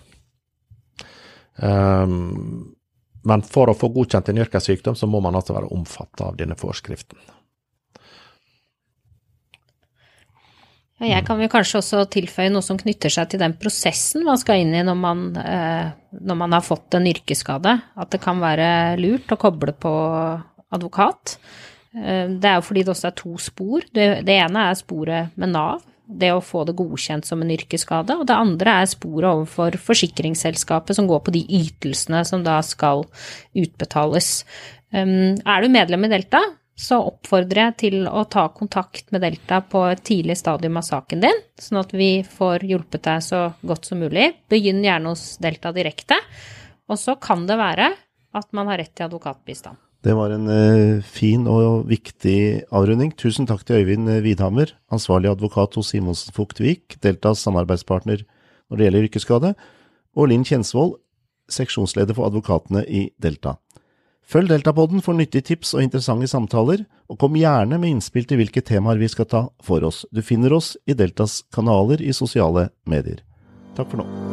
Men 1.61 3.43
for 3.45 3.69
å 3.69 3.75
få 3.77 3.91
godkjent 3.93 4.31
en 4.33 4.41
yrkessykdom, 4.47 4.97
så 4.97 5.07
må 5.07 5.21
man 5.21 5.37
altså 5.37 5.53
være 5.53 5.69
omfattet 5.77 6.23
av 6.25 6.39
denne 6.39 6.57
forskriften. 6.57 7.21
Jeg 11.09 11.25
kan 11.27 11.41
vel 11.41 11.51
kanskje 11.51 11.81
også 11.81 12.05
tilføye 12.13 12.53
noe 12.53 12.65
som 12.65 12.79
knytter 12.79 13.13
seg 13.13 13.33
til 13.33 13.41
den 13.43 13.57
prosessen 13.59 14.27
man 14.27 14.39
skal 14.41 14.63
inn 14.63 14.75
i 14.77 14.85
når 14.87 14.99
man, 14.99 15.25
eh, 15.41 15.91
når 16.15 16.39
man 16.39 16.55
har 16.55 16.65
fått 16.67 16.95
en 16.99 17.09
yrkesskade. 17.11 17.75
At 17.99 18.13
det 18.15 18.23
kan 18.23 18.43
være 18.43 18.99
lurt 19.01 19.33
å 19.35 19.41
koble 19.41 19.75
på 19.75 19.93
advokat. 20.73 21.39
Eh, 21.97 22.29
det 22.31 22.51
er 22.51 22.61
jo 22.61 22.67
fordi 22.69 22.85
det 22.85 22.95
også 22.95 23.11
er 23.11 23.19
to 23.19 23.35
spor. 23.43 23.89
Det, 23.91 24.07
det 24.29 24.39
ene 24.45 24.69
er 24.69 24.79
sporet 24.79 25.35
med 25.35 25.55
Nav, 25.57 25.83
det 26.07 26.31
å 26.35 26.45
få 26.45 26.63
det 26.69 26.77
godkjent 26.79 27.27
som 27.27 27.43
en 27.43 27.53
yrkesskade, 27.55 28.21
og 28.21 28.29
det 28.29 28.37
andre 28.37 28.79
er 28.83 28.91
sporet 28.91 29.31
overfor 29.33 29.79
forsikringsselskapet 29.81 30.99
som 30.99 31.11
går 31.11 31.23
på 31.27 31.35
de 31.35 31.47
ytelsene 31.63 32.23
som 32.29 32.45
da 32.47 32.61
skal 32.67 33.07
utbetales. 33.57 34.43
Er 34.93 35.65
du 35.65 35.73
medlem 35.73 36.05
i 36.05 36.11
Delta, 36.13 36.43
så 36.79 36.99
oppfordrer 37.05 37.67
jeg 37.67 37.77
til 37.83 37.97
å 38.09 38.25
ta 38.33 38.47
kontakt 38.55 39.11
med 39.13 39.23
Delta 39.25 39.61
på 39.61 39.85
et 39.91 40.03
tidlig 40.07 40.39
stadium 40.41 40.79
av 40.81 40.87
saken 40.87 41.23
din, 41.25 41.41
sånn 41.61 41.83
at 41.83 41.93
vi 41.95 42.11
får 42.25 42.65
hjulpet 42.67 43.05
deg 43.05 43.25
så 43.27 43.43
godt 43.61 43.89
som 43.91 44.01
mulig. 44.03 44.31
Begynn 44.51 44.81
gjerne 44.85 45.13
hos 45.13 45.37
Delta 45.43 45.73
direkte. 45.77 46.17
Og 46.91 46.99
så 46.99 47.17
kan 47.21 47.45
det 47.49 47.61
være 47.61 47.93
at 48.33 48.49
man 48.57 48.71
har 48.73 48.81
rett 48.81 48.95
til 48.97 49.07
advokatbistand. 49.07 49.79
Det 50.03 50.17
var 50.19 50.33
en 50.35 50.49
uh, 50.51 51.03
fin 51.07 51.45
og 51.47 51.85
viktig 51.87 52.65
avrunding. 52.75 53.13
Tusen 53.15 53.47
takk 53.47 53.63
til 53.69 53.85
Øyvind 53.85 54.11
Widhammer, 54.25 54.73
ansvarlig 54.91 55.31
advokat 55.31 55.77
hos 55.79 55.93
Simonsen 55.93 56.35
Fugtvik, 56.35 56.97
Deltas 57.05 57.45
samarbeidspartner 57.47 58.25
når 58.73 58.81
det 58.81 58.89
gjelder 58.89 59.07
yrkesskade, 59.07 59.53
og 60.17 60.29
Linn 60.33 60.47
Kjensvold, 60.49 60.97
seksjonsleder 61.53 62.17
for 62.17 62.27
advokatene 62.27 62.83
i 62.89 63.11
Delta. 63.21 63.59
Følg 64.29 64.49
Deltapodden 64.49 65.03
for 65.05 65.19
nyttige 65.19 65.45
tips 65.53 65.75
og 65.77 65.83
interessante 65.85 66.29
samtaler, 66.31 66.85
og 67.11 67.19
kom 67.21 67.37
gjerne 67.37 67.79
med 67.79 67.97
innspill 67.97 68.29
til 68.29 68.41
hvilke 68.41 68.63
temaer 68.65 69.01
vi 69.01 69.11
skal 69.11 69.29
ta 69.29 69.43
for 69.65 69.85
oss. 69.85 70.05
Du 70.15 70.23
finner 70.25 70.55
oss 70.57 70.77
i 70.87 70.97
Deltas 70.97 71.43
kanaler 71.53 72.01
i 72.01 72.15
sosiale 72.17 72.71
medier. 72.89 73.21
Takk 73.77 73.93
for 73.93 74.03
nå. 74.05 74.32